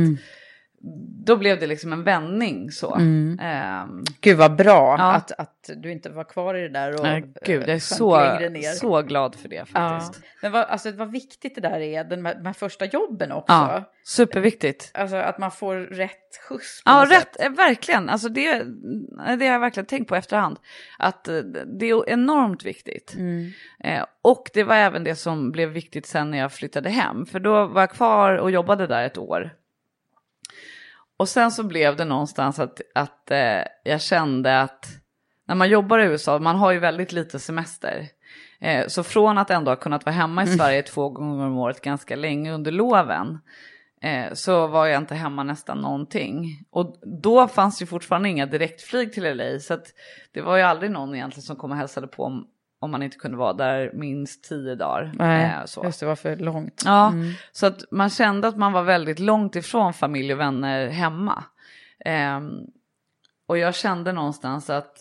då 1.26 1.36
blev 1.36 1.60
det 1.60 1.66
liksom 1.66 1.92
en 1.92 2.04
vändning 2.04 2.70
så. 2.70 2.94
Ehm, 2.94 4.04
Gud 4.20 4.36
vad 4.36 4.56
bra 4.56 4.96
Ja. 4.98 5.12
att, 5.12 5.32
att 5.32 5.70
du 5.76 5.92
inte 5.92 6.10
var 6.10 6.24
kvar 6.24 6.54
i 6.54 6.60
det 6.60 6.68
där 6.68 6.94
och 6.94 7.02
Nej, 7.02 7.24
gud, 7.44 7.62
jag 7.62 7.68
är 7.68 7.74
eh, 7.74 7.78
så, 7.78 8.32
så 8.80 9.02
glad 9.02 9.34
för 9.34 9.48
det 9.48 9.56
Ja. 9.56 9.64
faktiskt. 9.64 10.24
Men 10.42 10.52
vad, 10.52 10.64
alltså, 10.64 10.90
vad 10.92 11.10
viktigt 11.10 11.54
det 11.54 11.60
där 11.60 11.80
är, 11.80 12.04
den, 12.04 12.22
de 12.22 12.46
här 12.46 12.52
första 12.52 12.84
jobben 12.84 13.32
också. 13.32 13.52
Ja, 13.52 13.84
superviktigt. 14.04 14.90
Alltså 14.94 15.16
att 15.16 15.38
man 15.38 15.50
får 15.50 15.76
rätt 15.76 16.40
skjuts 16.48 16.82
Ja, 16.84 17.06
rätt, 17.10 17.10
sätt. 17.18 17.36
eh, 17.40 17.50
verkligen. 17.50 18.08
Alltså 18.08 18.28
det, 18.28 18.62
det 19.38 19.46
har 19.46 19.52
jag 19.52 19.60
verkligen 19.60 19.86
tänkt 19.86 20.08
på 20.08 20.16
efterhand. 20.16 20.56
Att 20.98 21.28
eh, 21.28 21.34
det 21.78 21.90
är 21.90 22.08
enormt 22.10 22.64
viktigt. 22.64 23.14
Mm. 23.18 23.50
Eh, 23.84 24.04
och 24.22 24.50
det 24.54 24.64
var 24.64 24.74
även 24.76 25.04
det 25.04 25.14
som 25.14 25.50
blev 25.50 25.68
viktigt 25.68 26.06
sen 26.06 26.30
när 26.30 26.38
jag 26.38 26.52
flyttade 26.52 26.88
hem. 26.90 27.26
För 27.26 27.40
då 27.40 27.66
var 27.66 27.82
jag 27.82 27.90
kvar 27.90 28.36
och 28.36 28.50
jobbade 28.50 28.86
där 28.86 29.04
ett 29.06 29.18
år. 29.18 29.50
Och 31.18 31.28
sen 31.28 31.50
så 31.50 31.62
blev 31.62 31.96
det 31.96 32.04
någonstans 32.04 32.58
att, 32.58 32.80
att 32.94 33.30
eh, 33.30 33.62
jag 33.84 34.00
kände 34.00 34.60
att 34.60 34.86
när 35.46 35.54
man 35.54 35.68
jobbar 35.68 35.98
i 35.98 36.04
USA, 36.04 36.38
man 36.38 36.56
har 36.56 36.72
ju 36.72 36.78
väldigt 36.78 37.12
lite 37.12 37.38
semester. 37.38 38.08
Eh, 38.60 38.86
så 38.86 39.02
från 39.02 39.38
att 39.38 39.50
ändå 39.50 39.70
ha 39.70 39.76
kunnat 39.76 40.06
vara 40.06 40.14
hemma 40.14 40.42
i 40.42 40.46
Sverige 40.46 40.82
två 40.82 41.08
gånger 41.08 41.46
om 41.46 41.56
året 41.56 41.80
ganska 41.80 42.16
länge 42.16 42.52
under 42.52 42.72
loven 42.72 43.38
eh, 44.02 44.32
så 44.32 44.66
var 44.66 44.86
jag 44.86 45.02
inte 45.02 45.14
hemma 45.14 45.42
nästan 45.42 45.78
någonting. 45.78 46.64
Och 46.70 46.96
då 47.22 47.48
fanns 47.48 47.82
ju 47.82 47.86
fortfarande 47.86 48.28
inga 48.28 48.46
direktflyg 48.46 49.12
till 49.12 49.36
LA 49.36 49.58
så 49.60 49.74
att 49.74 49.86
det 50.32 50.40
var 50.40 50.56
ju 50.56 50.62
aldrig 50.62 50.90
någon 50.90 51.14
egentligen 51.14 51.42
som 51.42 51.56
kom 51.56 51.70
och 51.70 51.76
hälsade 51.76 52.06
på 52.06 52.44
om, 52.80 52.90
man 52.90 53.02
inte 53.02 53.16
kunde 53.16 53.36
vara 53.36 53.52
där 53.52 53.90
minst 53.94 54.44
tio 54.44 54.74
dagar. 54.74 55.12
Nej, 55.14 55.44
Eh, 55.44 55.64
så. 55.64 55.84
just 55.84 56.00
det 56.00 56.06
var 56.06 56.16
för 56.16 56.36
långt. 56.36 56.82
Ja, 56.84 57.12
så 57.52 57.66
att 57.66 57.84
man 57.90 58.10
kände 58.10 58.48
att 58.48 58.56
man 58.56 58.72
var 58.72 58.82
väldigt 58.82 59.18
långt 59.18 59.56
ifrån 59.56 59.92
familj 59.92 60.32
och 60.32 60.40
vänner 60.40 60.88
hemma. 60.88 61.44
Ehm, 62.04 62.60
och 63.46 63.58
jag 63.58 63.74
kände 63.74 64.12
någonstans 64.12 64.70
att 64.70 64.96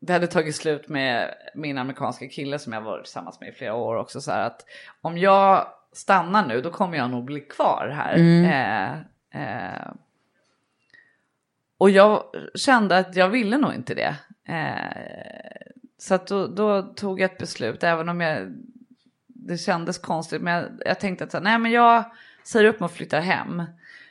det 0.00 0.12
hade 0.12 0.26
tagit 0.26 0.56
slut 0.56 0.88
med 0.88 1.34
min 1.54 1.78
amerikanska 1.78 2.28
kille 2.28 2.58
som 2.58 2.72
jag 2.72 2.80
varit 2.80 3.04
tillsammans 3.04 3.40
med 3.40 3.48
i 3.48 3.52
flera 3.52 3.74
år 3.74 3.96
också. 3.96 4.20
Så 4.20 4.30
här 4.32 4.46
att 4.46 4.64
om 5.00 5.18
jag 5.18 5.66
stannar 5.92 6.46
nu 6.46 6.60
då 6.60 6.70
kommer 6.70 6.96
jag 6.98 7.10
nog 7.10 7.24
bli 7.24 7.40
kvar 7.40 7.92
här. 7.94 8.16
Eh, 8.44 8.92
eh, 9.42 9.88
och 11.78 11.90
jag 11.90 12.24
kände 12.54 12.98
att 12.98 13.16
jag 13.16 13.28
ville 13.28 13.58
nog 13.58 13.74
inte 13.74 13.94
det. 13.94 14.16
Eh, 14.48 15.71
så 16.02 16.14
att 16.14 16.26
då, 16.26 16.46
då 16.46 16.82
tog 16.82 17.20
jag 17.20 17.30
ett 17.32 17.38
beslut, 17.38 17.82
även 17.82 18.08
om 18.08 18.20
jag, 18.20 18.52
det 19.26 19.58
kändes 19.58 19.98
konstigt. 19.98 20.42
Men 20.42 20.54
jag, 20.54 20.64
jag 20.84 21.00
tänkte 21.00 21.24
att 21.24 21.42
nej 21.42 21.58
men 21.58 21.70
jag 21.72 22.04
säger 22.44 22.68
upp 22.68 22.80
mig 22.80 22.84
och 22.84 22.92
flyttar 22.92 23.20
hem. 23.20 23.62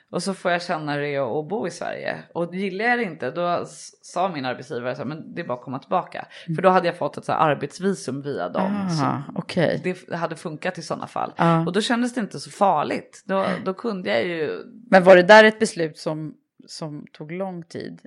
Och 0.10 0.23
så 0.23 0.34
får 0.34 0.51
jag 0.51 0.62
känna 0.62 0.97
det 0.97 1.19
och, 1.19 1.45
bo 1.47 1.67
i 1.67 1.71
Sverige. 1.71 2.17
Och 2.34 2.56
gillar 2.56 2.86
jag 2.86 2.99
det 2.99 3.04
inte 3.04 3.32
då 3.32 3.65
sa 4.01 4.30
min 4.30 4.45
arbetsgivare 4.45 4.95
så 4.95 5.01
här, 5.01 5.06
men 5.10 5.36
det 5.36 5.41
är 5.41 5.45
bara 5.45 5.58
att 5.58 5.63
komma 5.63 5.80
tillbaka. 5.80 6.25
För 6.56 6.62
då 6.62 6.69
hade 6.69 6.88
jag 6.88 6.97
fått 6.97 7.17
ett 7.17 7.25
så 7.25 7.32
arbetsvisum 7.32 8.21
via 8.21 8.49
dem. 8.49 8.88
Så 8.99 9.06
Ah, 9.06 9.21
okej. 9.36 9.82
det 9.84 10.15
hade 10.15 10.36
funkat 10.36 10.77
i 10.77 10.82
sådana 10.82 11.08
fall. 11.08 11.34
Ja. 11.38 11.65
Och 11.65 11.73
då 11.73 11.82
kändes 11.82 12.13
det 12.13 12.21
inte 12.21 12.39
så 12.39 12.51
farligt. 12.51 13.23
Då, 13.25 13.45
då 13.65 13.73
kunde 13.73 14.10
jag 14.10 14.23
ju 14.23 14.63
Men 14.89 15.04
var 15.04 15.15
det 15.15 15.23
där 15.23 15.43
ett 15.43 15.60
beslut 15.60 15.97
som, 15.97 16.34
som 16.67 17.06
tog 17.12 17.32
lång 17.32 17.63
tid? 17.63 18.01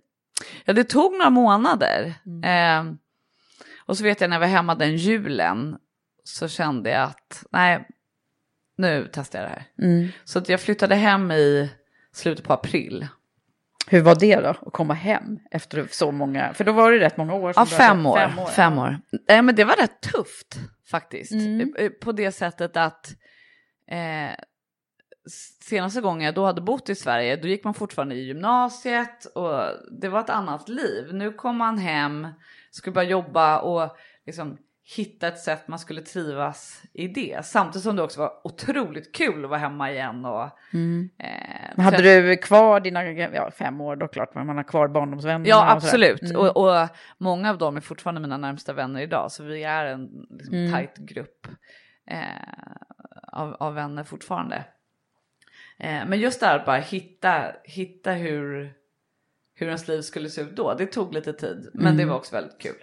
Ja, 0.64 0.72
det 0.72 0.84
tog 0.84 1.12
några 1.12 1.30
månader. 1.30 2.14
Eh, 2.44 2.84
och 3.86 3.98
så 3.98 4.04
vet 4.04 4.20
jag 4.20 4.30
när 4.30 4.36
jag 4.36 4.40
var 4.40 4.46
hemma 4.46 4.74
den 4.74 4.96
julen 4.96 5.76
så 6.24 6.48
kände 6.48 6.90
jag 6.90 7.02
att 7.02 7.44
nej, 7.50 7.88
nu 8.76 9.10
testar 9.12 9.38
jag 9.38 9.48
det 9.48 9.52
här. 9.52 9.66
Mm. 9.78 10.08
Så 10.24 10.38
att 10.38 10.48
jag 10.48 10.60
flyttade 10.60 10.94
hem 10.94 11.30
i 11.30 11.70
slutet 12.12 12.44
på 12.44 12.52
april. 12.52 13.06
Hur 13.86 14.00
var 14.00 14.14
det 14.14 14.40
då, 14.40 14.48
att 14.48 14.72
komma 14.72 14.94
hem 14.94 15.38
efter 15.50 15.86
så 15.90 16.12
många, 16.12 16.54
för 16.54 16.64
då 16.64 16.72
var 16.72 16.92
det 16.92 16.98
rätt 16.98 17.16
många 17.16 17.34
år. 17.34 17.52
Ja, 17.56 17.66
fem 17.66 18.06
år. 18.06 18.16
Fem 18.16 18.38
år. 18.38 18.46
Fem 18.46 18.78
år. 18.78 18.98
Nej, 19.28 19.42
men 19.42 19.54
det 19.54 19.64
var 19.64 19.76
rätt 19.76 20.00
tufft 20.00 20.58
faktiskt. 20.90 21.32
Mm. 21.32 21.74
Eh, 21.78 21.90
På 21.90 22.12
det 22.12 22.32
sättet 22.32 22.76
att 22.76 23.14
eh, 23.90 24.30
senaste 25.62 26.00
gången 26.00 26.24
jag 26.24 26.34
då 26.34 26.44
hade 26.44 26.60
bott 26.60 26.88
i 26.88 26.94
Sverige, 26.94 27.36
då 27.36 27.48
gick 27.48 27.64
man 27.64 27.74
fortfarande 27.74 28.14
i 28.14 28.26
gymnasiet 28.26 29.24
och 29.24 29.60
det 30.00 30.08
var 30.08 30.20
ett 30.20 30.30
annat 30.30 30.68
liv. 30.68 31.14
Nu 31.14 31.32
kom 31.32 31.56
man 31.56 31.78
hem, 31.78 32.28
skulle 32.74 32.94
börja 32.94 33.08
jobba 33.08 33.58
och 33.58 33.96
liksom 34.26 34.58
hitta 34.96 35.28
ett 35.28 35.38
sätt 35.38 35.68
man 35.68 35.78
skulle 35.78 36.02
trivas 36.02 36.82
i 36.92 37.08
det. 37.08 37.44
Samtidigt 37.44 37.82
som 37.82 37.96
det 37.96 38.02
också 38.02 38.20
var 38.20 38.32
otroligt 38.44 39.14
kul 39.14 39.44
att 39.44 39.50
vara 39.50 39.60
hemma 39.60 39.90
igen 39.90 40.24
och... 40.24 40.50
Mm. 40.72 41.10
Eh, 41.18 41.82
hade 41.84 42.02
du 42.02 42.36
kvar 42.36 42.80
dina, 42.80 43.04
ja 43.12 43.50
fem 43.50 43.80
år 43.80 43.96
då 43.96 44.08
klart, 44.08 44.34
men 44.34 44.46
man 44.46 44.56
har 44.56 44.64
kvar 44.64 44.88
barndomsvännerna 44.88 45.48
Ja 45.48 45.64
och 45.64 45.70
absolut. 45.70 46.22
Mm. 46.22 46.36
Och, 46.36 46.56
och 46.56 46.88
många 47.18 47.50
av 47.50 47.58
dem 47.58 47.76
är 47.76 47.80
fortfarande 47.80 48.20
mina 48.20 48.36
närmsta 48.36 48.72
vänner 48.72 49.00
idag. 49.00 49.32
Så 49.32 49.44
vi 49.44 49.64
är 49.64 49.84
en 49.84 50.26
liksom, 50.30 50.54
Mm. 50.54 50.72
tajt 50.72 50.96
grupp 50.96 51.46
eh, 52.10 52.18
av, 53.32 53.54
av 53.54 53.74
vänner 53.74 54.04
fortfarande. 54.04 54.64
Eh, 55.78 56.06
men 56.06 56.20
just 56.20 56.40
det 56.40 56.46
här 56.46 56.58
att 56.58 56.66
bara 56.66 56.76
hitta, 56.76 57.52
hitta 57.64 58.12
hur, 58.12 58.72
hur 59.54 59.66
ens 59.66 59.88
liv 59.88 60.00
skulle 60.00 60.28
se 60.28 60.40
ut 60.40 60.56
då. 60.56 60.74
Det 60.74 60.86
tog 60.86 61.14
lite 61.14 61.32
tid. 61.32 61.70
Men 61.74 61.86
Mm. 61.86 61.96
det 61.96 62.04
var 62.04 62.16
också 62.16 62.34
väldigt 62.36 62.58
kul. 62.58 62.74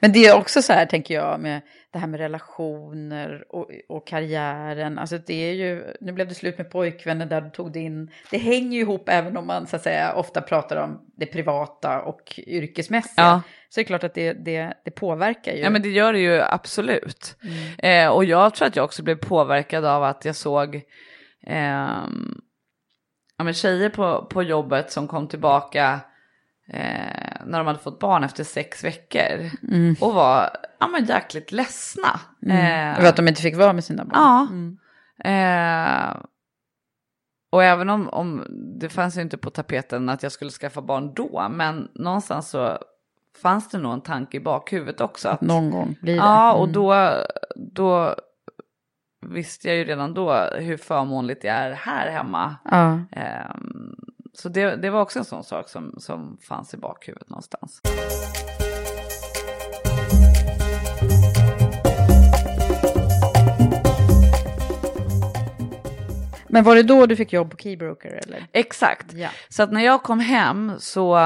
Men 0.00 0.12
det 0.12 0.26
är 0.26 0.36
också 0.36 0.62
så 0.62 0.72
här, 0.72 0.86
tänker 0.86 1.14
jag, 1.14 1.40
med 1.40 1.60
det 1.92 1.98
här 1.98 2.06
med 2.06 2.20
relationer 2.20 3.44
och, 3.48 3.70
och 3.88 4.06
karriären. 4.06 4.98
Alltså 4.98 5.18
det 5.18 5.34
är 5.50 5.52
ju, 5.52 5.84
nu 6.00 6.12
blev 6.12 6.28
det 6.28 6.34
slut 6.34 6.58
med 6.58 6.70
pojkvännen 6.70 7.28
där 7.28 7.40
du 7.40 7.50
tog 7.50 7.72
din, 7.72 8.10
det 8.30 8.38
hänger 8.38 8.76
ju 8.76 8.80
ihop 8.80 9.08
även 9.08 9.36
om 9.36 9.46
man 9.46 9.66
så 9.66 9.76
att 9.76 9.82
säga 9.82 10.14
ofta 10.14 10.40
pratar 10.40 10.76
om 10.76 11.00
det 11.16 11.26
privata 11.26 12.02
och 12.02 12.38
yrkesmässiga. 12.46 13.24
Ja. 13.24 13.42
Så 13.68 13.80
det 13.80 13.82
är 13.82 13.86
klart 13.86 14.04
att 14.04 14.14
det, 14.14 14.32
det, 14.32 14.74
det 14.84 14.90
påverkar 14.90 15.52
ju. 15.52 15.58
Ja 15.58 15.70
men 15.70 15.82
det 15.82 15.88
gör 15.88 16.12
det 16.12 16.18
ju 16.20 16.40
absolut. 16.42 17.36
Mm. 17.78 18.06
Eh, 18.08 18.12
och 18.14 18.24
jag 18.24 18.54
tror 18.54 18.68
att 18.68 18.76
jag 18.76 18.84
också 18.84 19.02
blev 19.02 19.16
påverkad 19.16 19.84
av 19.84 20.02
att 20.04 20.24
jag 20.24 20.36
såg 20.36 20.82
ehm, 21.46 22.40
ja, 23.38 23.44
men 23.44 23.54
tjejer 23.54 23.88
på, 23.88 24.26
på 24.30 24.42
jobbet 24.42 24.92
som 24.92 25.08
kom 25.08 25.28
tillbaka 25.28 26.00
eh, 26.68 27.44
när 27.46 27.58
de 27.58 27.66
hade 27.66 27.78
fått 27.78 27.98
barn 27.98 28.24
efter 28.24 28.44
sex 28.44 28.84
veckor. 28.84 29.50
Mm. 29.68 29.96
Och 30.00 30.14
var 30.14 30.50
ja, 30.80 30.86
men 30.88 31.04
jäkligt 31.04 31.52
ledsna. 31.52 32.20
Eh, 32.46 32.96
För 33.00 33.04
att 33.08 33.16
de 33.16 33.28
inte 33.28 33.42
fick 33.42 33.56
vara 33.56 33.72
med 33.72 33.84
sina 33.84 34.04
barn. 34.04 34.14
Ja. 34.22 34.46
Mm. 34.50 34.78
Eh, 35.24 36.16
och 37.52 37.64
även 37.64 37.90
om, 37.90 38.08
om 38.08 38.44
det 38.80 38.88
fanns 38.88 39.16
ju 39.16 39.20
inte 39.20 39.38
på 39.38 39.50
tapeten 39.50 40.08
att 40.08 40.22
jag 40.22 40.32
skulle 40.32 40.50
skaffa 40.50 40.82
barn 40.82 41.14
då, 41.14 41.46
men 41.50 41.88
någonstans 41.94 42.48
så 42.50 42.78
fanns 43.42 43.68
det 43.68 43.78
nog 43.78 43.92
en 43.92 44.00
tanke 44.00 44.36
i 44.36 44.40
bakhuvudet 44.40 45.00
också. 45.00 45.28
Att, 45.28 45.40
Någon 45.40 45.70
gång 45.70 45.96
blir 46.00 46.12
det. 46.12 46.18
Ja, 46.18 46.52
och 46.52 46.64
Mm. 46.64 46.72
då, 46.72 47.12
då 47.56 48.14
visste 49.26 49.68
jag 49.68 49.76
ju 49.76 49.84
redan 49.84 50.14
då 50.14 50.34
hur 50.58 50.76
förmånligt 50.76 51.42
det 51.42 51.48
är 51.48 51.72
här 51.72 52.10
hemma. 52.10 52.56
Ja. 52.64 52.98
Så 54.34 54.48
det, 54.48 54.76
det 54.76 54.90
var 54.90 55.00
också 55.00 55.18
en 55.18 55.24
sån 55.24 55.44
sak 55.44 55.68
som, 55.68 55.94
som 55.98 56.38
fanns 56.40 56.74
i 56.74 56.76
bakhuvudet 56.76 57.30
någonstans. 57.30 57.80
Men 66.46 66.64
var 66.64 66.76
det 66.76 66.82
då 66.82 67.06
du 67.06 67.16
fick 67.16 67.32
jobb 67.32 67.50
på 67.50 67.56
Keybroker 67.56 68.20
eller? 68.26 68.46
Exakt. 68.52 69.12
Ja. 69.12 69.28
Så 69.48 69.62
att 69.62 69.72
när 69.72 69.80
jag 69.80 70.02
kom 70.02 70.20
hem 70.20 70.72
så 70.78 71.16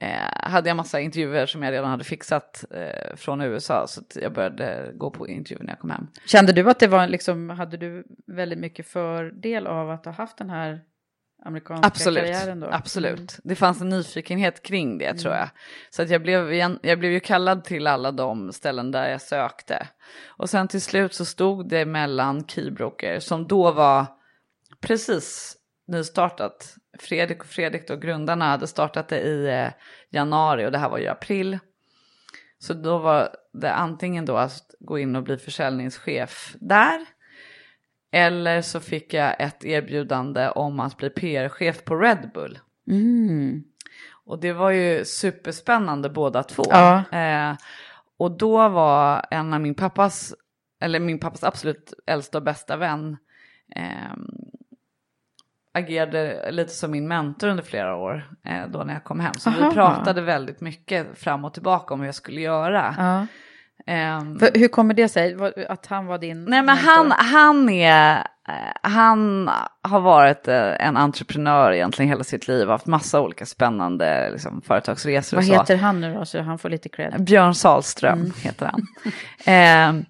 eh, 0.00 0.28
hade 0.32 0.70
jag 0.70 0.76
massa 0.76 1.00
intervjuer 1.00 1.46
som 1.46 1.62
jag 1.62 1.72
redan 1.72 1.90
hade 1.90 2.04
fixat 2.04 2.64
eh, 2.70 3.16
från 3.16 3.40
USA. 3.40 3.86
Så 3.86 4.02
jag 4.14 4.32
började 4.32 4.92
gå 4.94 5.10
på 5.10 5.28
intervjuer 5.28 5.62
när 5.62 5.70
jag 5.72 5.78
kom 5.78 5.90
hem. 5.90 6.06
Kände 6.26 6.52
du 6.52 6.70
att 6.70 6.78
det 6.78 6.86
var 6.86 7.08
liksom, 7.08 7.50
hade 7.50 7.76
du 7.76 8.04
väldigt 8.26 8.58
mycket 8.58 8.86
fördel 8.86 9.66
av 9.66 9.90
att 9.90 10.04
ha 10.04 10.12
haft 10.12 10.38
den 10.38 10.50
här 10.50 10.80
amerikanska 11.44 11.86
Absolut, 11.86 12.24
karriären 12.24 12.60
då? 12.60 12.68
absolut. 12.70 13.18
Mm. 13.18 13.26
Det 13.44 13.54
fanns 13.54 13.80
en 13.80 13.88
nyfikenhet 13.88 14.62
kring 14.62 14.98
det 14.98 15.14
tror 15.14 15.34
jag. 15.34 15.48
Så 15.90 16.02
att 16.02 16.10
jag, 16.10 16.22
blev, 16.22 16.52
jag 16.82 16.98
blev 16.98 17.12
ju 17.12 17.20
kallad 17.20 17.64
till 17.64 17.86
alla 17.86 18.12
de 18.12 18.52
ställen 18.52 18.90
där 18.90 19.10
jag 19.10 19.20
sökte. 19.20 19.88
Och 20.26 20.50
sen 20.50 20.68
till 20.68 20.82
slut 20.82 21.14
så 21.14 21.24
stod 21.24 21.68
det 21.68 21.84
mellan 21.86 22.46
Keybroker 22.46 23.20
som 23.20 23.46
då 23.46 23.70
var 23.70 24.06
precis 24.80 25.56
nystartat. 25.88 26.74
Fredrik 26.98 27.40
och 27.40 27.46
Fredrik 27.46 27.88
då, 27.88 27.96
grundarna, 27.96 28.44
hade 28.44 28.66
startat 28.66 29.08
det 29.08 29.20
i 29.20 29.48
eh, 29.48 29.68
januari 30.10 30.66
och 30.66 30.72
det 30.72 30.78
här 30.78 30.88
var 30.88 30.98
ju 30.98 31.08
april. 31.08 31.58
Så 32.58 32.74
då 32.74 32.98
var 32.98 33.36
det 33.52 33.72
antingen 33.72 34.24
då 34.24 34.36
att 34.36 34.74
gå 34.80 34.98
in 34.98 35.16
och 35.16 35.22
bli 35.22 35.38
försäljningschef 35.38 36.56
där. 36.60 37.06
Eller 38.14 38.62
så 38.62 38.80
fick 38.80 39.14
jag 39.14 39.36
ett 39.38 39.64
erbjudande 39.64 40.48
om 40.48 40.80
att 40.80 40.96
bli 40.96 41.10
PR-chef 41.10 41.84
på 41.84 41.96
Red 41.96 42.30
Bull. 42.34 42.58
Mm. 42.88 43.64
Och 44.24 44.40
det 44.40 44.52
var 44.52 44.70
ju 44.70 45.04
superspännande 45.04 46.10
båda 46.10 46.42
två. 46.42 46.64
Ja. 46.70 47.04
Eh, 47.12 47.56
och 48.16 48.30
då 48.30 48.68
var 48.68 49.26
en 49.30 49.54
av 49.54 49.60
min 49.60 49.74
pappas, 49.74 50.34
eller 50.80 51.00
min 51.00 51.18
pappas 51.18 51.44
absolut 51.44 51.92
äldsta 52.06 52.38
och 52.38 52.44
bästa 52.44 52.76
vän, 52.76 53.16
eh, 53.76 54.16
agerade 55.74 56.50
lite 56.50 56.72
som 56.72 56.90
min 56.90 57.08
mentor 57.08 57.48
under 57.48 57.62
flera 57.62 57.96
år 57.96 58.30
eh, 58.44 58.68
då 58.68 58.84
när 58.84 58.94
jag 58.94 59.04
kom 59.04 59.20
hem. 59.20 59.34
Så 59.34 59.50
Aha. 59.50 59.68
vi 59.68 59.74
pratade 59.74 60.20
väldigt 60.20 60.60
mycket 60.60 61.18
fram 61.18 61.44
och 61.44 61.54
tillbaka 61.54 61.94
om 61.94 62.00
hur 62.00 62.06
jag 62.06 62.14
skulle 62.14 62.40
göra. 62.40 62.94
Ja. 62.98 63.26
För, 64.38 64.58
hur 64.58 64.68
kommer 64.68 64.94
det 64.94 65.08
sig 65.08 65.36
att 65.68 65.86
han 65.86 66.06
var 66.06 66.18
din 66.18 66.44
Nej 66.44 66.62
men 66.62 66.66
mentor? 66.66 66.84
han, 66.84 67.10
han 67.10 67.68
är, 67.68 68.16
eh, 68.48 68.54
han 68.82 69.50
har 69.82 70.00
varit 70.00 70.48
eh, 70.48 70.86
en 70.86 70.96
entreprenör 70.96 71.72
egentligen 71.72 72.08
hela 72.08 72.24
sitt 72.24 72.48
liv, 72.48 72.68
haft 72.68 72.86
massa 72.86 73.20
olika 73.20 73.46
spännande 73.46 74.30
liksom, 74.30 74.62
företagsresor 74.62 75.36
Vad 75.36 75.44
heter 75.46 75.76
han 75.76 76.00
nu 76.00 76.14
då 76.14 76.24
så 76.24 76.40
han 76.40 76.58
får 76.58 76.70
lite 76.70 76.88
cred? 76.88 77.24
Björn 77.24 77.54
Sahlström 77.54 78.32
heter 78.42 78.70
han. 78.72 78.82
eh, 79.98 80.04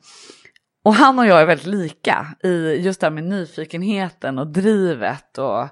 och 0.84 0.94
han 0.94 1.18
och 1.18 1.26
jag 1.26 1.40
är 1.40 1.46
väldigt 1.46 1.66
lika 1.66 2.26
i 2.42 2.76
just 2.76 3.00
det 3.00 3.06
här 3.06 3.12
med 3.12 3.24
nyfikenheten 3.24 4.38
och 4.38 4.46
drivet 4.46 5.38
och 5.38 5.62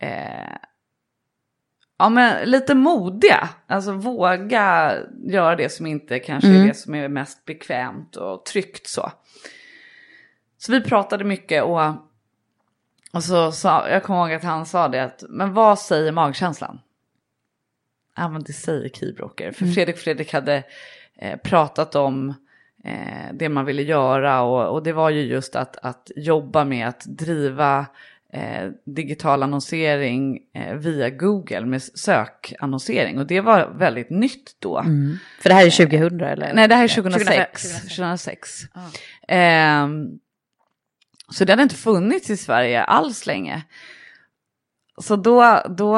eh, 0.00 0.56
Ja, 1.98 2.08
men 2.08 2.50
lite 2.50 2.74
modiga. 2.74 3.48
Alltså 3.66 3.92
våga 3.92 4.96
göra 5.24 5.56
det 5.56 5.68
som 5.68 5.86
inte 5.86 6.18
kanske 6.18 6.48
är 6.48 6.66
det 6.66 6.74
som 6.74 6.94
är 6.94 7.08
mest 7.08 7.44
bekvämt 7.44 8.16
och 8.16 8.44
tryggt 8.44 8.86
så. 8.86 9.12
Så 10.58 10.72
vi 10.72 10.80
pratade 10.80 11.24
mycket 11.24 11.62
och, 11.62 11.92
och 13.12 13.24
så 13.24 13.52
sa, 13.52 13.88
jag 13.88 14.02
kommer 14.02 14.20
ihåg 14.20 14.32
att 14.32 14.44
han 14.44 14.66
sa 14.66 14.88
det 14.88 15.04
att, 15.04 15.24
men 15.28 15.52
vad 15.52 15.78
säger 15.78 16.12
magkänslan? 16.12 16.80
Ja 18.16 18.28
men 18.28 18.42
det 18.42 18.52
säger 18.52 18.88
Keybrooker. 18.88 19.52
För 19.52 19.66
Fredrik 19.66 19.98
Fredrik 19.98 20.32
hade 20.32 20.62
eh, 21.18 21.38
pratat 21.38 21.94
om 21.94 22.34
eh, 22.84 23.32
det 23.32 23.48
man 23.48 23.64
ville 23.64 23.82
göra 23.82 24.42
och, 24.42 24.74
och 24.74 24.82
det 24.82 24.92
var 24.92 25.10
ju 25.10 25.22
just 25.22 25.56
att, 25.56 25.76
att 25.76 26.10
jobba 26.16 26.64
med 26.64 26.88
att 26.88 27.04
driva 27.06 27.86
eh, 28.36 28.70
digital 28.84 29.42
annonsering 29.42 30.38
eh, 30.54 30.74
via 30.74 31.10
Google 31.10 31.66
med 31.66 31.82
sökannonsering. 31.82 33.18
Och 33.18 33.26
det 33.26 33.40
var 33.40 33.74
väldigt 33.78 34.10
nytt 34.10 34.56
då. 34.58 34.82
För 35.40 35.48
det 35.48 35.54
här 35.54 35.66
är 35.66 35.70
2000 35.70 36.20
eller? 36.20 36.54
Nej, 36.54 36.68
det 36.68 36.74
här 36.74 36.84
är 36.84 36.88
2006. 36.88 37.62
2006. 37.62 37.80
2006. 37.82 38.62
Ehm, 39.28 40.06
så 41.30 41.44
det 41.44 41.52
hade 41.52 41.62
inte 41.62 41.74
funnits 41.74 42.30
i 42.30 42.36
Sverige 42.36 42.84
alls 42.84 43.26
länge. 43.26 43.62
Så 44.98 45.16
då, 45.16 45.62
då 45.68 45.96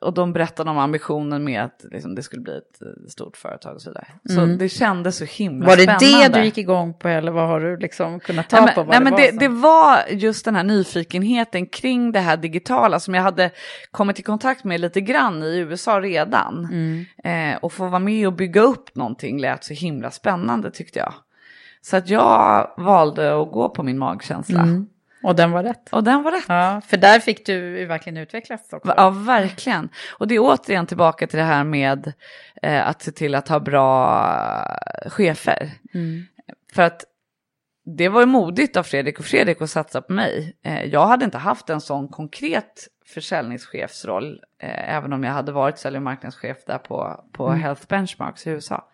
och 0.00 0.14
de 0.14 0.32
berättade 0.32 0.70
om 0.70 0.78
ambitionen 0.78 1.44
med 1.44 1.64
att 1.64 1.84
liksom, 1.90 2.14
det 2.14 2.22
skulle 2.22 2.42
bli 2.42 2.56
ett 2.56 2.82
eh, 2.82 3.08
stort 3.08 3.36
företag 3.36 3.74
och 3.74 3.82
så 3.82 3.90
vidare. 3.90 4.06
Så 4.28 4.46
det 4.46 4.68
kändes 4.68 5.16
så 5.16 5.24
himla 5.24 5.66
Var 5.66 5.76
det 5.76 5.82
spännande. 5.82 6.28
det 6.28 6.38
du 6.38 6.44
gick 6.44 6.58
igång 6.58 6.94
på 6.94 7.08
eller 7.08 7.32
vad 7.32 7.48
har 7.48 7.60
du 7.60 7.76
liksom 7.76 8.20
kunnat 8.20 8.48
ta 8.48 8.64
Nej, 8.64 8.74
på? 8.74 8.84
nej, 8.84 9.00
men 9.00 9.12
var 9.12 9.20
det, 9.20 9.30
det 9.38 9.48
var 9.48 9.98
just 10.10 10.44
den 10.44 10.56
här 10.56 10.64
nyfikenheten 10.64 11.66
kring 11.66 12.12
det 12.12 12.20
här 12.20 12.36
digitala 12.36 13.00
som 13.00 13.14
jag 13.14 13.22
hade 13.22 13.50
kommit 13.90 14.18
i 14.18 14.22
kontakt 14.22 14.64
med 14.64 14.80
lite 14.80 15.00
grann 15.00 15.42
i 15.42 15.58
USA 15.58 16.00
redan. 16.00 16.64
Mm. 16.72 17.04
Eh, 17.24 17.58
och 17.58 17.72
få 17.72 17.88
vara 17.88 17.98
med 17.98 18.26
och 18.26 18.32
bygga 18.32 18.60
upp 18.60 18.94
någonting 18.94 19.40
lät 19.40 19.64
så 19.64 19.74
himla 19.74 20.10
spännande 20.10 20.70
tyckte 20.70 20.98
jag. 20.98 21.14
Så 21.80 21.96
att 21.96 22.08
jag 22.08 22.70
valde 22.76 23.40
att 23.42 23.52
gå 23.52 23.68
på 23.68 23.82
min 23.82 23.98
magkänsla. 23.98 24.60
Mm. 24.60 24.86
Och 25.26 25.36
den 25.36 25.50
var 25.50 25.62
rätt. 25.62 25.88
Och 25.92 26.04
den 26.04 26.22
var 26.22 26.32
rätt. 26.32 26.44
Ja, 26.48 26.80
för 26.86 26.96
där 26.96 27.20
fick 27.20 27.46
du 27.46 27.84
verkligen 27.86 28.16
utvecklas 28.16 28.72
också. 28.72 28.94
Ja, 28.96 29.10
verkligen. 29.10 29.88
Och 30.18 30.28
det 30.28 30.34
är 30.34 30.38
återigen 30.40 30.86
tillbaka 30.86 31.26
till 31.26 31.38
det 31.38 31.44
här 31.44 31.64
med 31.64 32.12
eh, 32.62 32.88
att 32.88 33.02
se 33.02 33.12
till 33.12 33.34
att 33.34 33.48
ha 33.48 33.60
bra 33.60 34.18
eh, 35.04 35.10
chefer. 35.10 35.70
För 36.72 36.82
att 36.82 37.04
det 37.96 38.08
var 38.08 38.20
ju 38.20 38.26
modigt 38.26 38.76
av 38.76 38.82
Fredrik 38.82 39.18
och 39.18 39.24
Fredrik 39.24 39.62
att 39.62 39.70
satsa 39.70 40.02
på 40.02 40.12
mig. 40.12 40.56
Eh, 40.62 40.84
jag 40.84 41.06
hade 41.06 41.24
inte 41.24 41.38
haft 41.38 41.70
en 41.70 41.80
sån 41.80 42.08
konkret 42.08 42.88
försäljningschefsroll, 43.06 44.40
eh, 44.62 44.94
även 44.96 45.12
om 45.12 45.24
jag 45.24 45.32
hade 45.32 45.52
varit 45.52 45.78
sälj 45.78 45.96
och 45.96 46.02
marknadschef 46.02 46.56
där 46.66 46.78
på, 46.78 47.24
på 47.32 47.50
Health 47.50 47.82
Benchmarks 47.88 48.46
i 48.46 48.50
USA. 48.50 48.88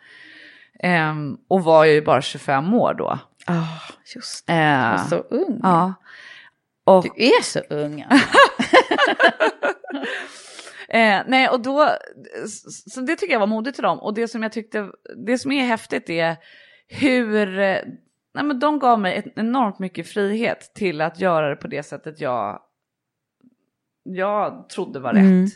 Ehm, 0.81 1.37
och 1.49 1.64
var 1.64 1.85
ju 1.85 2.03
bara 2.03 2.23
25 2.23 2.75
år 2.75 2.95
då. 2.95 3.18
Ah, 3.47 3.66
just 4.14 4.47
det. 4.47 4.53
Eh, 4.53 4.90
var 4.90 4.99
så 4.99 5.16
ung. 5.16 5.61
ja. 5.62 5.95
Och, 6.85 7.03
Du 7.03 7.25
är 7.25 7.42
så 7.42 7.61
ung. 7.71 8.05
Eh, 10.88 11.23
nej, 11.27 11.49
och 11.49 11.61
då, 11.61 11.88
så 12.90 13.01
det 13.01 13.16
tycker 13.16 13.33
jag 13.33 13.40
var 13.40 13.47
modigt 13.47 13.75
till 13.75 13.83
dem. 13.83 13.99
Och 13.99 14.14
det 14.14 14.29
som 14.29 14.42
jag 14.42 14.53
tyckte, 14.53 14.90
det 15.27 15.38
som 15.38 15.53
är 15.53 15.64
häftigt 15.64 16.11
är 16.11 16.37
hur, 16.88 17.59
eh, 17.59 17.79
nej 18.35 18.45
men 18.45 18.59
de 18.59 18.79
gav 18.79 19.01
mig 19.01 19.16
ett 19.16 19.33
enormt 19.37 19.79
mycket 19.79 20.09
frihet 20.09 20.73
till 20.75 21.01
att 21.01 21.21
göra 21.21 21.49
det 21.51 21.57
på 21.57 21.68
det 21.68 21.83
sättet 21.83 22.21
jag, 22.21 22.61
jag 24.03 24.68
trodde 24.68 25.01
var 25.01 25.12
rätt. 25.12 25.53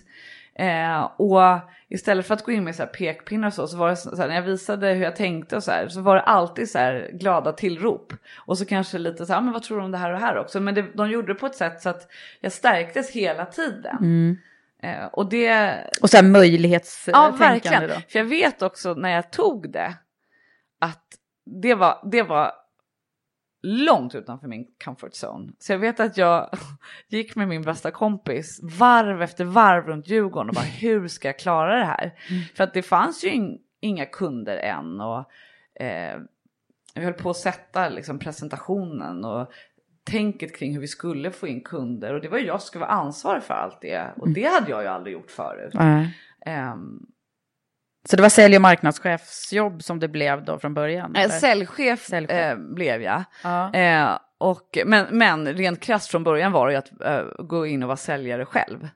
Eh, 0.59 1.11
och 1.19 1.43
istället 1.89 2.27
för 2.27 2.35
att 2.35 2.45
gå 2.45 2.53
in 2.53 2.65
med 2.65 2.75
så 2.77 2.83
här 2.83 2.91
pekpinnar 2.91 3.49
och 3.49 3.53
så, 3.55 3.67
så 3.69 3.77
var 3.77 3.89
det 3.89 3.97
så 3.97 4.17
här, 4.17 4.29
när 4.29 4.35
jag 4.35 4.43
visade 4.43 4.89
hur 4.93 5.03
jag 5.05 5.17
tänkte 5.17 5.57
och 5.57 5.63
så 5.63 5.71
här, 5.71 5.89
så 5.89 6.01
var 6.01 6.15
det 6.15 6.21
alltid 6.23 6.71
så 6.71 6.79
här 6.79 7.11
glada 7.13 7.53
tillrop. 7.53 8.13
Och 8.47 8.59
så 8.59 8.65
kanske 8.67 8.99
lite 8.99 9.27
så 9.27 9.33
här, 9.33 9.39
"Ah, 9.41 9.43
men 9.43 9.53
vad 9.53 9.63
tror 9.63 9.79
du 9.79 9.85
om 9.85 9.91
det 9.91 9.99
här 9.99 10.13
och 10.13 10.21
det 10.21 10.27
här 10.27 10.39
också? 10.39 10.61
Men 10.61 10.75
det, 10.75 10.83
de 10.95 11.11
gjorde 11.11 11.29
det 11.33 11.35
på 11.39 11.47
ett 11.47 11.55
sätt 11.55 11.81
så 11.83 11.89
att 11.89 12.09
jag 12.41 12.53
stärktes 12.53 13.11
hela 13.11 13.47
tiden. 13.47 14.37
Eh, 14.83 15.05
och 15.13 15.29
det, 15.29 15.75
Och 16.03 16.11
så 16.11 16.17
här 16.17 16.25
Ja, 16.25 16.29
möjlighetstänkande 16.31 17.39
verkligen. 17.39 17.83
då. 17.89 17.95
För 18.09 18.19
jag 18.19 18.25
vet 18.25 18.63
också 18.63 18.95
när 18.95 19.11
jag 19.11 19.31
tog 19.31 19.73
det 19.73 19.95
att 20.79 21.05
det 21.63 21.75
var, 21.75 22.09
det 22.11 22.23
var 22.23 22.53
långt 23.67 24.15
utanför 24.15 24.49
min 24.49 24.67
comfort 24.85 25.13
zone. 25.13 25.53
Så 25.59 25.73
jag 25.73 25.79
vet 25.79 26.01
att 26.01 26.17
jag 26.17 26.51
gick 27.09 27.37
med 27.37 27.49
min 27.49 27.63
bästa 27.63 27.91
kompis 27.91 28.61
varv 28.63 29.23
efter 29.23 29.45
varv 29.45 29.87
runt 29.87 30.09
Djurgården 30.09 30.49
och 30.49 30.55
bara 30.55 30.65
hur 30.65 31.09
ska 31.09 31.29
jag 31.29 31.39
klara 31.39 31.79
det 31.79 31.85
här? 31.85 32.13
För 32.55 32.65
att 32.65 32.75
det 32.75 32.83
fanns 32.83 33.25
ju 33.25 33.29
in, 33.29 33.59
inga 33.81 34.07
kunder 34.07 34.57
än 34.57 35.01
och 35.01 35.19
eh, 35.83 36.21
vi 36.95 37.05
höll 37.05 37.13
på 37.13 37.31
att 37.31 37.37
sätta 37.37 37.89
liksom, 37.89 38.19
presentationen 38.19 39.25
och 39.25 39.53
tänket 40.05 40.57
kring 40.57 40.73
hur 40.73 40.81
vi 40.81 40.89
skulle 40.89 41.31
få 41.31 41.47
in 41.47 41.61
kunder 41.61 42.15
och 42.15 42.21
det 42.21 42.29
var 42.29 42.39
ju 42.39 42.47
jag 42.47 42.61
som 42.61 42.67
skulle 42.67 42.85
vara 42.85 42.93
ansvarig 42.93 43.43
för 43.43 43.55
allt 43.55 43.81
det 43.81 44.07
och 44.17 44.29
det 44.29 44.45
hade 44.45 44.71
jag 44.71 44.83
ju 44.83 44.89
aldrig 44.89 45.13
gjort 45.13 45.31
förut. 45.31 45.75
Nej. 45.75 46.19
Ehm, 46.47 47.07
Så 48.11 48.17
det 48.17 48.23
var 48.23 48.29
sälj 48.29 48.57
och 48.57 48.63
marknadschefsjobb 48.63 49.83
som 49.83 50.01
det 50.01 50.09
blev 50.09 50.45
då 50.45 50.59
från 50.59 50.75
början? 50.75 51.17
Eh? 51.17 51.31
Säljchef, 51.31 52.07
Säljchef. 52.07 52.53
Eh, 52.53 52.59
blev 52.59 53.03
jag. 53.03 53.25
Ja. 53.43 53.75
Eh, 53.75 54.19
och, 54.39 54.79
men, 54.87 55.19
men 55.19 55.47
rent 55.47 55.81
krasst 55.81 56.11
från 56.11 56.25
början 56.25 56.53
var 56.53 56.67
det 56.67 56.73
ju 56.73 56.79
att 56.79 57.01
eh, 57.01 57.45
gå 57.45 57.67
in 57.67 57.83
och 57.83 57.87
vara 57.87 57.97
säljare 57.97 58.45
själv. 58.47 58.89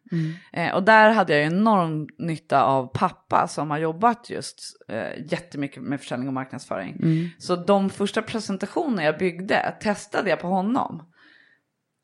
Eh, 0.52 0.74
och 0.74 0.82
där 0.82 1.10
hade 1.10 1.36
jag 1.36 1.46
enorm 1.46 2.08
nytta 2.18 2.62
av 2.62 2.86
pappa 2.94 3.48
som 3.48 3.70
har 3.70 3.78
jobbat 3.78 4.30
just 4.30 4.58
eh, 4.88 5.24
jättemycket 5.26 5.82
med 5.82 6.00
försäljning 6.00 6.28
och 6.28 6.34
marknadsföring. 6.34 6.96
Så 7.38 7.56
de 7.56 7.90
första 7.90 8.22
presentationer 8.22 9.04
jag 9.04 9.18
byggde 9.18 9.74
testade 9.80 10.30
jag 10.30 10.40
på 10.40 10.48
honom. 10.48 11.02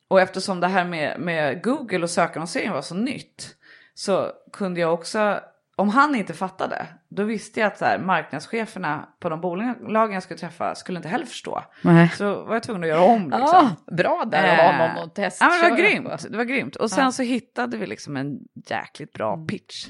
Och 0.08 0.20
eftersom 0.20 0.60
det 0.60 0.66
här 0.66 0.84
med, 0.84 1.20
med 1.20 1.62
Google 1.62 2.02
och 2.02 2.10
sökannonsering 2.10 2.70
var 2.70 2.82
så 2.82 2.94
nytt 2.94 3.56
så 3.94 4.32
kunde 4.52 4.80
jag 4.80 4.94
också, 4.94 5.40
om 5.78 5.88
han 5.88 6.14
inte 6.14 6.34
fattade, 6.34 6.86
då 7.08 7.22
visste 7.24 7.60
jag 7.60 7.66
att 7.66 7.78
så 7.78 7.84
här, 7.84 7.98
marknadscheferna 7.98 9.08
på 9.20 9.28
de 9.28 9.40
bolagen 9.40 10.14
jag 10.14 10.22
skulle 10.22 10.38
träffa 10.38 10.74
skulle 10.74 10.96
inte 10.98 11.08
heller 11.08 11.26
förstå. 11.26 11.64
Nej. 11.82 12.08
Så 12.08 12.44
var 12.44 12.54
jag 12.54 12.62
tvungen 12.62 12.82
att 12.82 12.88
göra 12.88 13.00
om 13.02 13.22
liksom. 13.22 13.40
Ja, 13.42 13.70
bra 13.96 14.24
där 14.30 14.44
att 14.44 14.58
ha 14.78 14.86
någon 14.94 15.04
att 15.04 15.14
testa. 15.14 15.44
Ja, 15.44 15.50
men 15.50 15.60
det 15.62 15.70
var 15.70 15.76
grymt. 15.90 16.26
Det 16.30 16.36
var 16.36 16.44
grymt. 16.44 16.76
Och 16.76 16.90
sen 16.90 17.12
så 17.12 17.22
hittade 17.22 17.76
vi 17.76 17.86
liksom 17.86 18.16
en 18.16 18.38
jäkligt 18.70 19.12
bra 19.12 19.34
Mm. 19.34 19.46
pitch. 19.46 19.86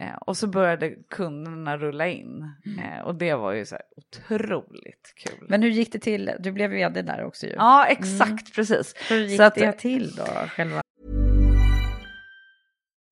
Eh, 0.00 0.14
och 0.20 0.36
så 0.36 0.46
började 0.46 0.90
kunderna 1.10 1.76
rulla 1.76 2.06
in. 2.08 2.44
Eh, 2.84 3.04
och 3.04 3.14
det 3.14 3.34
var 3.34 3.52
ju 3.52 3.66
så 3.66 3.74
här 3.74 3.84
otroligt 3.96 5.12
kul. 5.16 5.46
Men 5.48 5.62
hur 5.62 5.70
gick 5.70 5.92
det 5.92 5.98
till? 5.98 6.30
Du 6.40 6.52
blev 6.52 6.70
vd 6.70 7.02
där 7.02 7.24
också 7.24 7.46
ju. 7.46 7.52
Ja, 7.52 7.86
exakt, 7.86 8.54
precis. 8.54 8.94
Hur 9.10 9.16
gick 9.18 9.36
Så 9.36 9.42
att- 9.42 9.54
det 9.54 9.72
till 9.72 10.14
då, 10.16 10.24
själva? 10.48 10.82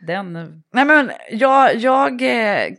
Den... 0.00 0.32
Nej 0.72 0.84
men 0.84 1.10
jag, 1.30 1.76
jag 1.76 2.22
eh, 2.22 2.72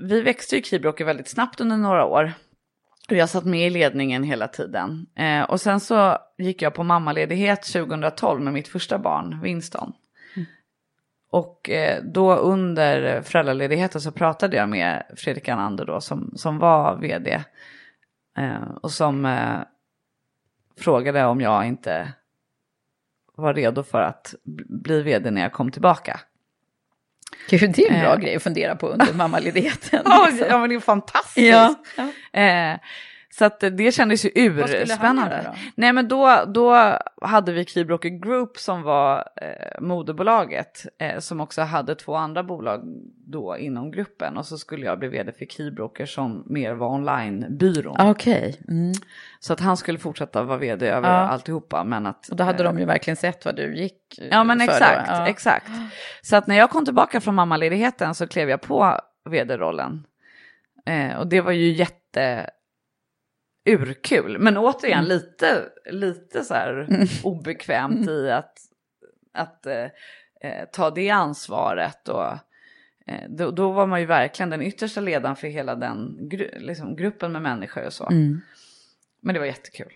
vi 0.00 0.20
växte 0.20 0.56
ju 0.56 0.62
Kibroke 0.62 1.04
väldigt 1.04 1.28
snabbt 1.28 1.60
under 1.60 1.76
några 1.76 2.04
år. 2.04 2.32
Och 3.08 3.16
jag 3.16 3.28
satt 3.28 3.44
med 3.44 3.66
i 3.66 3.70
ledningen 3.70 4.22
hela 4.22 4.48
tiden. 4.48 5.06
Eh, 5.14 5.42
och 5.42 5.60
sen 5.60 5.80
så 5.80 6.18
gick 6.38 6.62
jag 6.62 6.74
på 6.74 6.82
mammaledighet 6.82 7.62
2012 7.62 8.40
med 8.42 8.52
mitt 8.52 8.68
första 8.68 8.98
barn, 8.98 9.40
Winston. 9.42 9.92
Och 11.30 11.70
eh, 11.70 12.02
då 12.02 12.36
under 12.36 13.22
föräldraledigheten 13.22 14.00
så 14.00 14.12
pratade 14.12 14.56
jag 14.56 14.68
med 14.68 15.02
Fredrik 15.16 15.48
Anander 15.48 15.84
då 15.84 16.00
som, 16.00 16.32
som 16.36 16.58
var 16.58 16.96
vd. 16.96 17.42
Eh, 18.38 18.70
och 18.82 18.90
som 18.90 19.24
eh, 19.24 19.58
frågade 20.80 21.24
om 21.24 21.40
jag 21.40 21.66
inte 21.66 22.12
var 23.36 23.54
redo 23.54 23.82
för 23.82 24.02
att 24.02 24.34
bli 24.84 25.02
vd 25.02 25.30
när 25.30 25.42
jag 25.42 25.52
kom 25.52 25.70
tillbaka. 25.70 26.20
Gud, 27.50 27.72
det 27.72 27.86
är 27.86 27.92
en 27.92 28.00
bra 28.00 28.12
Eh. 28.14 28.18
grej 28.20 28.36
att 28.36 28.42
fundera 28.42 28.76
på 28.76 28.88
under 28.88 29.12
mammaledigheten. 29.14 30.02
Ja, 30.04 30.26
liksom. 30.30 30.46
ja 30.50 30.58
men 30.58 30.68
det 30.68 30.74
är 30.76 30.80
fantastiskt. 30.80 31.46
Ja. 31.46 31.74
Eh, 32.40 32.78
så 33.38 33.44
att 33.44 33.60
det 33.60 33.94
kändes 33.94 34.24
ju 34.24 34.30
urspännande. 34.34 35.54
Nej 35.74 35.92
men 35.92 36.08
då, 36.08 36.44
då 36.46 36.98
hade 37.22 37.52
vi 37.52 37.64
Keybroker 37.64 38.08
Group 38.08 38.58
som 38.58 38.82
var 38.82 39.28
eh, 39.42 39.80
moderbolaget 39.80 40.86
eh, 40.98 41.18
som 41.18 41.40
också 41.40 41.62
hade 41.62 41.94
två 41.94 42.14
andra 42.14 42.42
bolag 42.42 42.80
då 43.26 43.56
inom 43.58 43.90
gruppen 43.90 44.36
och 44.36 44.46
så 44.46 44.58
skulle 44.58 44.86
jag 44.86 44.98
bli 44.98 45.08
vd 45.08 45.32
för 45.32 45.44
Keybroker 45.46 46.06
som 46.06 46.42
mer 46.46 46.72
var 46.74 46.88
onlinebyrån. 46.88 47.96
Okej. 48.10 48.60
Mm. 48.68 48.92
Så 49.40 49.52
att 49.52 49.60
han 49.60 49.76
skulle 49.76 49.98
fortsätta 49.98 50.42
vara 50.42 50.58
vd 50.58 50.86
över 50.88 51.08
Ja. 51.08 51.14
alltihopa 51.14 51.84
men 51.84 52.06
att... 52.06 52.28
Och 52.28 52.36
då 52.36 52.44
hade 52.44 52.64
eh, 52.64 52.72
de 52.72 52.78
ju 52.78 52.84
verkligen 52.84 53.16
sett 53.16 53.44
vad 53.44 53.56
du 53.56 53.76
gick 53.76 54.00
Ja 54.30 54.44
men 54.44 54.58
för 54.60 54.66
då. 54.66 54.72
exakt, 54.72 55.08
Ja. 55.08 55.28
exakt. 55.28 55.70
Så 56.22 56.36
att 56.36 56.46
när 56.46 56.56
jag 56.56 56.70
kom 56.70 56.84
tillbaka 56.84 57.20
från 57.20 57.34
mammaledigheten 57.34 58.14
så 58.14 58.26
klev 58.26 58.50
jag 58.50 58.60
på 58.60 59.00
vd-rollen. 59.30 60.06
Eh, 60.86 61.16
och 61.18 61.26
det 61.26 61.40
var 61.40 61.52
ju 61.52 61.72
jätte 61.72 62.50
urkul. 63.66 64.38
Men 64.38 64.56
återigen 64.56 64.98
Mm. 65.04 65.08
lite, 65.08 65.64
lite 65.90 66.44
så 66.44 66.54
här 66.54 66.88
obekvämt 67.24 68.08
i 68.08 68.30
att, 68.30 68.58
att 69.34 69.66
eh, 69.66 69.84
eh, 70.40 70.64
ta 70.72 70.90
det 70.90 71.10
ansvaret. 71.10 72.08
Och, 72.08 72.26
eh, 73.06 73.28
då, 73.28 73.50
då 73.50 73.72
var 73.72 73.86
man 73.86 74.00
ju 74.00 74.06
verkligen 74.06 74.50
den 74.50 74.62
yttersta 74.62 75.00
ledaren 75.00 75.36
för 75.36 75.48
hela 75.48 75.74
den 75.74 76.18
gru- 76.20 76.58
liksom, 76.58 76.96
gruppen 76.96 77.32
med 77.32 77.42
människor 77.42 77.86
och 77.86 77.92
så. 77.92 78.06
Mm. 78.06 78.40
Men 79.20 79.34
det 79.34 79.38
var 79.38 79.46
jättekul. 79.46 79.92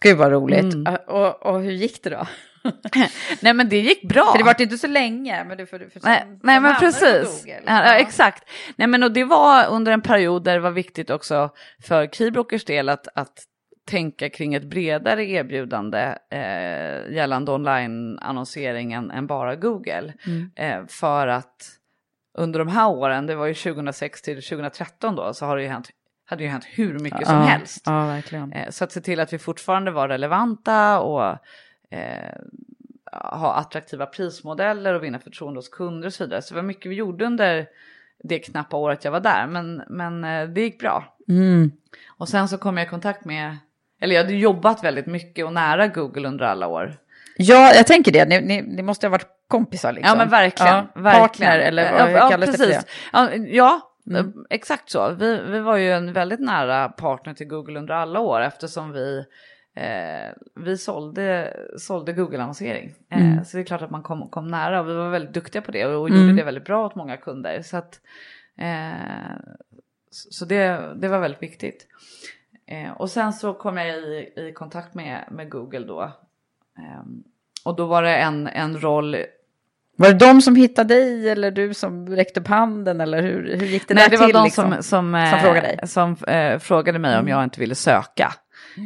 Gud 0.00 0.16
vad 0.18 0.32
roligt. 0.32 0.74
Mm. 0.74 0.94
Och, 1.06 1.46
och 1.46 1.60
hur 1.60 1.72
gick 1.72 2.02
det 2.02 2.10
då? 2.10 2.26
Nej 3.40 3.54
men 3.54 3.68
det 3.68 3.80
gick 3.80 4.08
bra. 4.08 4.32
För 4.32 4.38
det 4.38 4.44
var 4.44 4.60
inte 4.60 4.78
så 4.78 4.86
länge. 4.86 5.44
Men 5.44 5.56
du, 5.56 5.66
för, 5.66 5.78
för, 5.78 6.00
Nej, 6.02 6.38
nej 6.42 6.60
men 6.60 6.74
precis. 6.74 7.44
Google. 7.44 7.62
Ja, 7.66 7.94
exakt. 7.94 8.44
Nej 8.76 8.88
men 8.88 9.02
och 9.02 9.12
det 9.12 9.24
var 9.24 9.66
under 9.66 9.92
en 9.92 10.02
period 10.02 10.44
där 10.44 10.54
det 10.54 10.60
var 10.60 10.70
viktigt 10.70 11.10
också 11.10 11.50
för 11.82 12.06
Keybrokers 12.06 12.64
del 12.64 12.88
att, 12.88 13.08
att 13.14 13.44
tänka 13.86 14.28
kring 14.28 14.54
ett 14.54 14.64
bredare 14.64 15.24
erbjudande 15.24 16.18
eh, 16.30 17.14
gällande 17.14 17.52
online-annonsering 17.52 18.92
än, 18.92 19.10
än 19.10 19.26
bara 19.26 19.56
Google. 19.56 20.12
Mm. 20.26 20.50
Eh, 20.56 20.86
för 20.88 21.26
att 21.26 21.76
under 22.38 22.58
de 22.58 22.68
här 22.68 22.88
åren, 22.88 23.26
det 23.26 23.34
var 23.34 23.46
ju 23.46 23.54
2006 23.54 24.22
till 24.22 24.42
2013 24.42 25.16
då, 25.16 25.34
så 25.34 25.46
har 25.46 25.56
det 25.56 25.62
ju 25.62 25.68
hänt, 25.68 25.90
hade 26.26 26.42
ju 26.42 26.48
hänt 26.48 26.64
hur 26.64 26.98
mycket 26.98 27.26
som 27.26 27.36
ja, 27.36 27.42
helst. 27.42 27.82
Ja, 27.86 28.06
verkligen. 28.06 28.52
Eh, 28.52 28.70
Så 28.70 28.84
att 28.84 28.92
se 28.92 29.00
till 29.00 29.20
att 29.20 29.32
vi 29.32 29.38
fortfarande 29.38 29.90
var 29.90 30.08
relevanta 30.08 31.00
och 31.00 31.38
eh, 31.90 32.40
ha 33.12 33.54
attraktiva 33.54 34.06
prismodeller 34.06 34.94
och 34.94 35.04
vinna 35.04 35.18
förtroende 35.18 35.58
hos 35.58 35.68
kunder 35.68 36.06
och 36.06 36.12
så 36.12 36.24
vidare. 36.24 36.42
Så 36.42 36.54
det 36.54 36.60
var 36.60 36.66
mycket 36.66 36.90
vi 36.90 36.94
gjorde 36.94 37.24
under 37.24 37.66
det 38.22 38.38
knappa 38.38 38.76
året 38.76 39.04
jag 39.04 39.12
var 39.12 39.20
där, 39.20 39.46
men, 39.46 39.82
men 39.88 40.24
eh, 40.24 40.48
det 40.48 40.60
gick 40.60 40.80
bra. 40.80 41.16
Mm. 41.28 41.72
Och 42.06 42.28
sen 42.28 42.48
så 42.48 42.58
kom 42.58 42.76
jag 42.76 42.86
i 42.86 42.90
kontakt 42.90 43.24
med, 43.24 43.56
eller 44.00 44.14
jag 44.14 44.22
hade 44.22 44.36
jobbat 44.36 44.84
väldigt 44.84 45.06
mycket 45.06 45.44
och 45.44 45.52
nära 45.52 45.86
Google 45.86 46.28
under 46.28 46.44
alla 46.44 46.66
år. 46.66 46.96
Ja, 47.36 47.74
jag 47.74 47.86
tänker 47.86 48.12
det. 48.12 48.24
Ni, 48.24 48.40
ni, 48.40 48.62
ni 48.62 48.82
måste 48.82 49.06
ha 49.06 49.10
varit 49.10 49.28
kompisar 49.48 49.92
liksom. 49.92 50.10
Ja 50.10 50.16
men 50.16 50.28
verkligen. 50.28 50.74
Ja, 50.74 50.86
verkligen. 50.94 51.28
Partner 51.28 51.58
eller 51.58 51.92
vad 51.92 52.00
ja, 52.00 52.10
ja, 52.10 52.30
kallas 52.30 52.50
det 52.50 52.58
för 52.58 52.66
precis. 52.66 52.84
det? 52.84 52.90
Ja, 53.12 53.34
ja 53.34 53.92
Mm. 54.10 54.46
exakt 54.50 54.90
så. 54.90 55.10
Vi, 55.10 55.40
vi 55.40 55.60
var 55.60 55.76
ju 55.76 55.92
en 55.92 56.12
väldigt 56.12 56.40
nära 56.40 56.88
partner 56.88 57.34
till 57.34 57.46
Google 57.46 57.78
under 57.78 57.94
alla 57.94 58.20
år 58.20 58.40
eftersom 58.40 58.92
vi, 58.92 59.24
eh, 59.76 60.32
vi 60.54 60.76
sålde, 60.78 61.56
sålde 61.78 62.12
Google-annonsering. 62.12 62.94
Eh, 63.10 63.18
Mm. 63.26 63.44
Så 63.44 63.56
det 63.56 63.62
är 63.62 63.64
klart 63.66 63.82
att 63.82 63.90
man 63.90 64.02
kom, 64.02 64.28
kom 64.30 64.48
nära 64.48 64.80
och 64.80 64.88
vi 64.88 64.94
var 64.94 65.10
väldigt 65.10 65.34
duktiga 65.34 65.62
på 65.62 65.72
det 65.72 65.84
och 65.86 66.08
Mm. 66.08 66.20
gjorde 66.20 66.36
det 66.36 66.44
väldigt 66.44 66.64
bra 66.64 66.86
åt 66.86 66.94
många 66.94 67.16
kunder. 67.16 67.62
Så, 67.62 67.76
att, 67.76 68.00
eh, 68.58 69.36
så 70.10 70.44
det, 70.44 70.94
det 70.96 71.08
var 71.08 71.18
väldigt 71.18 71.42
viktigt. 71.42 71.86
Eh, 72.66 72.90
och 72.92 73.10
sen 73.10 73.32
så 73.32 73.54
kom 73.54 73.76
jag 73.76 73.88
i, 73.98 74.32
i 74.36 74.52
kontakt 74.54 74.94
med, 74.94 75.24
med 75.30 75.50
Google 75.50 75.86
då. 75.86 76.02
Ehm, 76.78 77.24
och 77.64 77.76
då 77.76 77.86
var 77.86 78.02
det 78.02 78.16
en, 78.16 78.46
en 78.46 78.80
roll 78.80 79.16
Var 79.96 80.08
det 80.08 80.14
de 80.18 80.42
som 80.42 80.56
hittade 80.56 80.94
dig 80.94 81.30
eller 81.30 81.50
du 81.50 81.74
som 81.74 82.08
räckte 82.16 82.40
upp 82.40 82.46
handen 82.48 83.00
eller 83.00 83.22
hur, 83.22 83.56
hur 83.56 83.66
gick 83.66 83.88
det 83.88 83.94
Nej, 83.94 84.04
där 84.04 84.10
det 84.10 84.16
var 84.16 84.26
till? 84.26 84.34
de 84.34 84.44
liksom? 84.44 84.72
som, 84.72 84.82
som, 84.82 85.14
eh, 85.14 85.30
Som 85.30 85.40
frågade 85.40 85.60
dig? 85.66 85.78
som 85.88 86.16
eh, 86.28 86.58
frågade 86.58 86.98
mig 86.98 87.10
om 87.10 87.18
Mm. 87.20 87.28
jag 87.28 87.44
inte 87.44 87.60
ville 87.60 87.74
söka. 87.74 88.32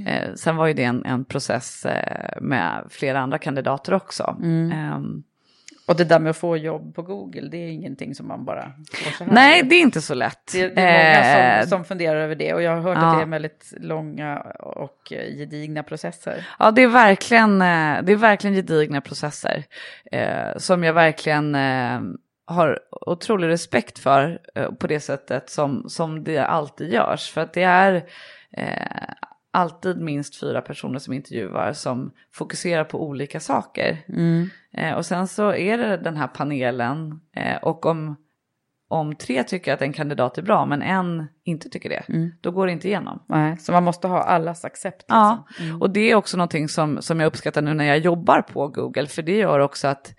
Eh, 0.06 0.34
sen 0.34 0.56
var 0.56 0.66
ju 0.66 0.74
det 0.74 0.84
en, 0.84 1.04
en 1.04 1.24
process 1.24 1.86
eh, 1.86 2.40
med 2.40 2.84
flera 2.90 3.20
andra 3.20 3.38
kandidater 3.38 3.94
också. 3.94 4.36
Mm. 4.42 4.72
Ehm, 4.72 5.22
Och 5.86 5.96
det 5.96 6.04
där 6.04 6.18
med 6.18 6.30
att 6.30 6.36
få 6.36 6.56
jobb 6.56 6.94
på 6.94 7.02
Google, 7.02 7.48
det 7.50 7.56
är 7.56 7.68
ingenting 7.68 8.14
som 8.14 8.28
man 8.28 8.44
bara 8.44 8.72
får 8.92 9.10
så 9.10 9.24
här. 9.24 9.32
nej, 9.32 9.62
det 9.62 9.74
är 9.74 9.80
inte 9.80 10.00
så 10.00 10.14
lätt. 10.14 10.52
Det, 10.52 10.68
det 10.68 10.80
är 10.82 11.14
många 11.14 11.56
Eh, 11.56 11.60
som, 11.60 11.70
som 11.70 11.84
funderar 11.84 12.20
över 12.20 12.34
det 12.34 12.54
och 12.54 12.62
jag 12.62 12.70
har 12.70 12.80
hört 12.80 12.98
ja. 12.98 13.06
att 13.10 13.18
det 13.18 13.22
är 13.22 13.26
väldigt 13.26 13.74
långa 13.80 14.38
och 14.58 15.12
gedigna 15.38 15.82
processer. 15.82 16.46
Ja, 16.58 16.70
det 16.70 16.82
är 16.82 16.88
verkligen, 16.88 17.62
eh, 17.62 18.02
det 18.02 18.12
är 18.12 18.16
verkligen 18.16 18.56
gedigna 18.56 19.00
processer 19.00 19.64
eh, 20.12 20.56
som 20.56 20.84
jag 20.84 20.92
verkligen 20.92 21.56
har 22.46 22.78
otrolig 23.06 23.48
respekt 23.48 23.98
för 23.98 24.38
på 24.80 24.86
det 24.86 25.00
sättet 25.00 25.50
som, 25.50 25.84
som 25.88 26.24
det 26.24 26.38
alltid 26.38 26.92
görs. 26.92 27.30
För 27.30 27.40
att 27.40 27.52
det 27.52 27.62
är 27.62 27.94
eh, 28.56 29.12
alltid 29.52 30.00
minst 30.00 30.40
fyra 30.40 30.60
personer 30.60 30.98
som 30.98 31.12
intervjuar 31.14 31.72
som 31.72 32.12
fokuserar 32.32 32.84
på 32.84 33.02
olika 33.04 33.40
saker. 33.40 33.98
Mm. 34.08 34.50
Eh, 34.74 34.94
och 34.94 35.06
sen 35.06 35.28
så 35.28 35.54
är 35.54 35.78
det 35.78 35.96
den 35.96 36.16
här 36.16 36.26
panelen 36.26 37.20
eh, 37.36 37.56
och 37.56 37.86
om, 37.86 38.16
om 38.88 39.14
tre 39.14 39.42
tycker 39.44 39.74
att 39.74 39.82
en 39.82 39.92
kandidat 39.92 40.38
är 40.38 40.42
bra 40.42 40.66
men 40.66 40.82
en 40.82 41.26
inte 41.44 41.68
tycker 41.68 41.88
det, 41.88 42.02
Mm. 42.08 42.30
då 42.40 42.50
går 42.50 42.66
det 42.66 42.72
inte 42.72 42.88
igenom. 42.88 43.22
Nej, 43.28 43.56
så 43.58 43.72
man 43.72 43.84
måste 43.84 44.08
ha 44.08 44.22
allas 44.22 44.64
accept. 44.64 45.04
Ja, 45.08 45.46
Liksom. 45.58 45.82
och 45.82 45.90
det 45.90 46.10
är 46.10 46.14
också 46.14 46.36
någonting 46.36 46.68
som, 46.68 47.02
som 47.02 47.20
jag 47.20 47.26
uppskattar 47.26 47.62
nu 47.62 47.74
när 47.74 47.84
jag 47.84 47.98
jobbar 47.98 48.42
på 48.42 48.68
Google, 48.68 49.06
för 49.06 49.22
det 49.22 49.36
gör 49.36 49.58
också 49.58 49.88
att 49.88 50.14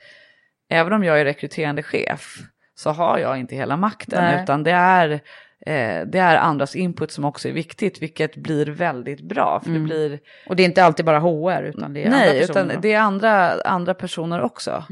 även 0.69 0.93
om 0.93 1.03
jag 1.03 1.19
är 1.19 1.25
rekryterande 1.25 1.83
chef 1.83 2.37
så 2.75 2.89
har 2.89 3.17
jag 3.17 3.37
inte 3.37 3.55
hela 3.55 3.77
makten, 3.77 4.23
Nej. 4.23 4.43
utan 4.43 4.63
det 4.63 4.71
är, 4.71 5.21
eh, 5.65 6.05
det 6.07 6.19
är 6.19 6.37
andras 6.37 6.75
input 6.75 7.11
som 7.11 7.25
också 7.25 7.49
är 7.49 7.53
viktigt, 7.53 8.01
vilket 8.01 8.35
blir 8.35 8.65
väldigt 8.65 9.21
bra, 9.21 9.61
för 9.63 9.71
det 9.71 9.79
blir 9.79 10.19
Och 10.47 10.55
det 10.55 10.63
är 10.63 10.65
inte 10.67 10.83
alltid 10.83 11.05
bara 11.05 11.19
HR 11.19 11.63
utan 11.63 11.93
det 11.93 12.01
är 12.01 12.05
andra 12.05 12.17
Nej, 12.19 12.39
personer. 12.41 12.63
utan 12.65 12.81
det 12.81 12.93
är 12.93 12.99
andra, 12.99 13.61
andra 13.61 13.93
personer 13.93 14.41
också. 14.41 14.83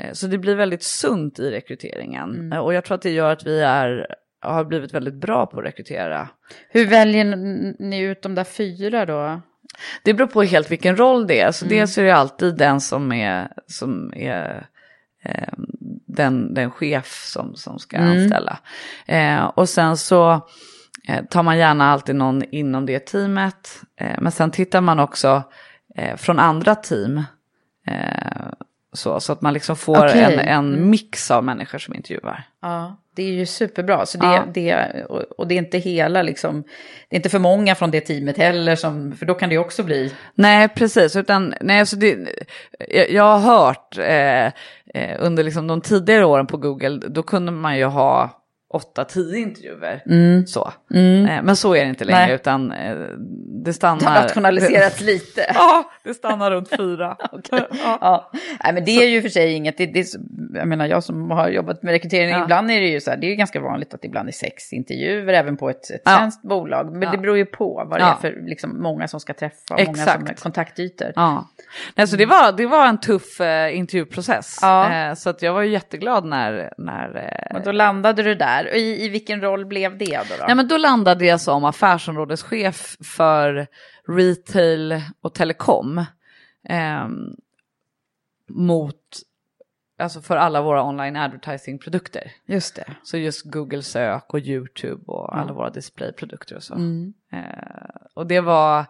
Eh, 0.00 0.12
Så 0.12 0.26
det 0.26 0.38
blir 0.38 0.54
väldigt 0.54 0.82
sunt 0.82 1.38
i 1.38 1.50
rekryteringen. 1.50 2.52
Eh, 2.52 2.58
Och 2.58 2.74
jag 2.74 2.84
tror 2.84 2.94
att 2.94 3.02
det 3.02 3.10
gör 3.10 3.32
att 3.32 3.46
vi 3.46 3.60
är, 3.60 4.06
har 4.40 4.64
blivit 4.64 4.94
väldigt 4.94 5.14
bra 5.14 5.46
på 5.46 5.58
att 5.58 5.64
rekrytera. 5.66 6.28
Hur 6.70 6.86
väljer 6.86 7.24
ni 7.82 8.00
ut 8.00 8.22
de 8.22 8.34
där 8.34 8.44
fyra 8.44 9.06
då? 9.06 9.40
Det 10.04 10.14
beror 10.14 10.26
på 10.28 10.42
helt 10.42 10.70
vilken 10.70 10.96
roll 10.96 11.26
det 11.26 11.40
är. 11.40 11.52
Så 11.52 11.64
dels 11.64 11.98
är 11.98 12.04
det 12.04 12.14
alltid 12.14 12.56
den 12.56 12.80
som 12.80 13.12
är, 13.12 13.48
som 13.66 14.12
är 14.16 14.66
eh, 15.24 15.48
den, 16.06 16.54
den 16.54 16.70
chef 16.70 17.24
som, 17.24 17.56
som 17.56 17.78
ska 17.78 17.98
anställa. 17.98 18.58
Eh, 19.06 19.44
och 19.44 19.68
sen 19.68 19.96
så 19.96 20.32
eh, 21.08 21.24
tar 21.30 21.42
man 21.42 21.58
gärna 21.58 21.92
alltid 21.92 22.14
någon 22.14 22.42
inom 22.50 22.86
det 22.86 22.98
teamet. 22.98 23.80
Eh, 24.00 24.16
men 24.20 24.32
sen 24.32 24.50
tittar 24.50 24.80
man 24.80 25.00
också 25.00 25.42
eh, 25.96 26.16
från 26.16 26.38
andra 26.38 26.74
team. 26.74 27.22
Eh, 27.86 28.52
så, 28.92 29.20
så 29.20 29.32
att 29.32 29.42
man 29.42 29.54
liksom 29.54 29.76
får 29.76 30.06
Okej. 30.06 30.22
en, 30.22 30.38
en 30.38 30.90
mix 30.90 31.30
av 31.30 31.44
människor 31.44 31.78
som 31.78 31.94
intervjuar. 31.94 32.42
Ja, 32.62 32.96
det 33.16 33.22
är 33.22 33.32
ju 33.32 33.46
superbra. 33.46 34.06
Så 34.06 34.18
det, 34.18 34.26
Ja. 34.26 34.44
det, 34.54 35.04
och, 35.04 35.22
och 35.22 35.48
det 35.48 35.54
är 35.54 35.58
inte 35.58 35.78
hela 35.78 36.22
liksom, 36.22 36.62
det 37.08 37.16
är 37.16 37.18
inte 37.18 37.28
för 37.28 37.38
många 37.38 37.74
från 37.74 37.90
det 37.90 38.00
teamet 38.00 38.38
heller, 38.38 38.76
som, 38.76 39.12
för 39.12 39.26
då 39.26 39.34
kan 39.34 39.48
det 39.48 39.52
ju 39.52 39.58
också 39.58 39.82
bli... 39.82 40.12
Nej, 40.34 40.68
precis. 40.68 41.16
Utan, 41.16 41.54
nej, 41.60 41.80
alltså 41.80 41.96
det, 41.96 42.18
jag, 42.88 43.10
jag 43.10 43.38
har 43.38 43.38
hört 43.38 43.98
eh, 43.98 44.52
Eh, 44.94 45.16
under 45.20 45.44
liksom 45.44 45.66
de 45.66 45.80
tidigare 45.80 46.24
åren 46.24 46.46
på 46.46 46.56
Google, 46.56 47.08
då 47.08 47.22
kunde 47.22 47.52
man 47.52 47.78
ju 47.78 47.84
ha 47.84 48.43
8-10 48.74 49.34
intervjuer. 49.34 50.02
Så. 50.46 50.72
Eh, 50.94 51.42
men 51.42 51.56
så 51.56 51.74
är 51.74 51.82
det 51.84 51.88
inte 51.88 52.04
längre, 52.04 52.18
Mm. 52.18 52.26
Nej. 52.28 52.34
utan 52.34 52.72
eh, 52.72 52.94
det 52.96 53.64
Det 53.64 53.72
stannar... 53.72 54.00
har 54.10 54.22
rationaliserats 54.22 55.00
lite. 55.00 55.46
ja, 55.54 55.90
det 56.04 56.14
stannar 56.14 56.50
runt 56.50 56.68
fyra. 56.76 57.16
Okej. 57.32 57.66
Ja. 58.00 58.30
Nej, 58.64 58.74
men 58.74 58.84
det 58.84 58.90
är 58.90 59.08
ju 59.08 59.22
för 59.22 59.28
sig 59.28 59.52
inget, 59.52 59.78
det, 59.78 59.86
det 59.86 60.06
jag 60.54 60.68
menar 60.68 60.86
jag 60.86 61.04
som 61.04 61.30
har 61.30 61.48
jobbat 61.48 61.82
med 61.82 61.92
rekrytering, 61.92 62.30
Ja. 62.30 62.42
ibland 62.44 62.70
är 62.70 62.80
det 62.80 62.86
ju 62.88 63.00
så 63.00 63.10
här, 63.10 63.16
det 63.16 63.26
är 63.26 63.28
ju 63.28 63.34
ganska 63.36 63.60
vanligt 63.60 63.94
att 63.94 64.00
det 64.02 64.06
ibland 64.08 64.28
är 64.28 64.32
sex 64.32 64.72
intervjuer 64.72 65.32
även 65.32 65.56
på 65.56 65.70
ett, 65.70 65.90
ett 65.90 66.02
Ja. 66.04 66.16
svenskt 66.18 66.42
bolag. 66.42 66.92
Men 66.92 67.02
Ja. 67.02 67.10
det 67.10 67.18
beror 67.18 67.36
ju 67.36 67.46
på 67.46 67.84
vad 67.90 67.98
det 68.00 68.04
Ja. 68.04 68.12
är 68.12 68.16
för 68.20 68.42
liksom, 68.46 68.82
många 68.82 69.08
som 69.08 69.20
ska 69.20 69.34
träffa, 69.34 69.74
och 69.74 69.80
många 69.86 69.96
som 69.96 70.22
Exakt. 70.22 70.42
kontaktytor. 70.42 71.12
Ja. 71.16 71.48
Nej, 71.94 72.06
så 72.06 72.16
det, 72.16 72.26
var, 72.26 72.52
det 72.52 72.66
var 72.66 72.86
en 72.86 73.00
tuff 73.00 73.40
eh, 73.40 73.76
intervjuprocess. 73.78 74.58
Ja. 74.62 74.92
Eh, 74.92 75.14
så 75.14 75.30
att 75.30 75.42
jag 75.42 75.52
var 75.52 75.62
ju 75.62 75.70
jätteglad 75.70 76.24
när... 76.24 76.72
när 76.78 77.16
eh, 77.50 77.56
Och 77.56 77.62
då 77.64 77.72
landade 77.72 78.22
du 78.22 78.34
där. 78.34 78.63
Och 78.66 78.76
i, 78.76 79.04
i 79.04 79.08
vilken 79.08 79.40
roll 79.40 79.66
blev 79.66 79.98
det 79.98 80.16
då? 80.28 80.34
då? 80.38 80.44
Nej, 80.46 80.54
men 80.56 80.68
då 80.68 80.76
landade 80.76 81.26
jag 81.26 81.40
som 81.40 81.64
affärsområdeschef 81.64 82.96
för 83.00 83.66
retail 84.08 85.02
och 85.20 85.34
telekom. 85.34 86.04
ehm, 86.68 87.36
mot, 88.48 88.96
alltså 89.98 90.20
för 90.20 90.36
alla 90.36 90.62
våra 90.62 90.82
online 90.84 91.16
advertising-produkter. 91.16 92.32
Just 92.46 92.76
det. 92.76 92.84
Så 93.02 93.16
just 93.18 93.44
Google 93.44 93.82
sök 93.82 94.34
och 94.34 94.38
YouTube 94.40 95.02
och 95.06 95.28
Ja. 95.32 95.36
alla 95.40 95.52
våra 95.52 95.70
displayprodukter 95.70 96.56
och 96.56 96.62
så. 96.62 96.74
Mm. 96.74 97.14
Eh, 97.32 97.38
och 98.14 98.26
det 98.26 98.40
var, 98.40 98.84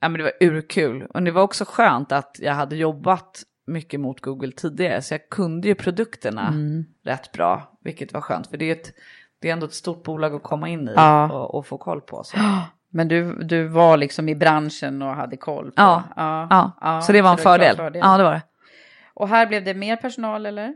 ja, 0.00 0.08
men 0.08 0.12
det 0.12 0.22
var 0.22 0.32
urkul. 0.40 1.02
Och 1.06 1.22
det 1.22 1.30
var 1.30 1.42
också 1.42 1.64
skönt 1.68 2.12
att 2.12 2.36
jag 2.40 2.54
hade 2.54 2.76
jobbat 2.76 3.42
mycket 3.66 4.00
mot 4.00 4.20
Google 4.20 4.52
tidigare. 4.52 5.02
Så 5.02 5.14
jag 5.14 5.28
kunde 5.28 5.68
ju 5.68 5.74
produkterna 5.74 6.48
Mm. 6.48 6.84
rätt 7.04 7.32
bra. 7.32 7.78
Vilket 7.84 8.12
var 8.12 8.20
skönt. 8.20 8.46
För 8.46 8.56
det 8.56 8.64
är, 8.64 8.72
ett, 8.72 8.92
det 9.40 9.48
är 9.48 9.52
ändå 9.52 9.66
ett 9.66 9.74
stort 9.74 10.02
bolag 10.02 10.34
att 10.34 10.42
komma 10.42 10.68
in 10.68 10.88
i 10.88 10.92
Ja. 10.96 11.32
och, 11.32 11.54
och 11.54 11.66
få 11.66 11.78
koll 11.78 12.00
på. 12.00 12.24
Så. 12.24 12.38
Men 12.92 13.08
du, 13.08 13.42
du 13.42 13.66
var 13.68 13.96
liksom 13.96 14.28
i 14.28 14.34
branschen 14.34 15.02
och 15.02 15.14
hade 15.14 15.36
koll 15.36 15.64
på... 15.66 15.72
Ja, 15.76 16.02
ja, 16.16 16.72
ja. 16.80 17.00
så 17.00 17.12
det 17.12 17.22
var 17.22 17.30
en 17.30 17.38
fördel. 17.38 17.74
klart 17.74 17.92
Ja, 17.96 18.16
det 18.16 18.24
var 18.24 18.32
det. 18.32 18.42
Och 19.14 19.28
här 19.28 19.46
blev 19.46 19.64
det 19.64 19.74
mer 19.74 19.96
personal 19.96 20.46
eller? 20.46 20.74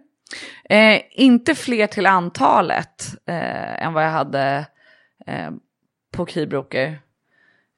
Eh, 0.65 1.01
inte 1.11 1.55
fler 1.55 1.87
till 1.87 2.07
antalet 2.07 3.05
eh, 3.27 3.85
än 3.85 3.93
vad 3.93 4.05
jag 4.05 4.11
hade 4.11 4.67
eh, 5.27 5.51
på 6.17 6.27
Keybroker. 6.27 6.99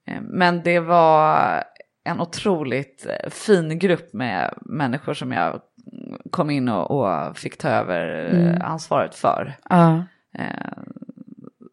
Eh, 0.06 0.20
men 0.20 0.62
det 0.62 0.80
var 0.80 1.64
en 2.06 2.20
otroligt 2.20 3.06
eh, 3.06 3.30
fin 3.30 3.78
grupp 3.78 4.12
med 4.12 4.54
människor 4.60 5.14
som 5.14 5.32
jag 5.32 5.60
kom 6.30 6.50
in 6.50 6.68
och, 6.68 6.90
och 6.90 7.36
fick 7.38 7.58
ta 7.58 7.68
över 7.68 8.24
eh, 8.34 8.40
Mm. 8.48 8.62
ansvaret 8.62 9.14
för. 9.14 9.52
Ja. 9.70 10.04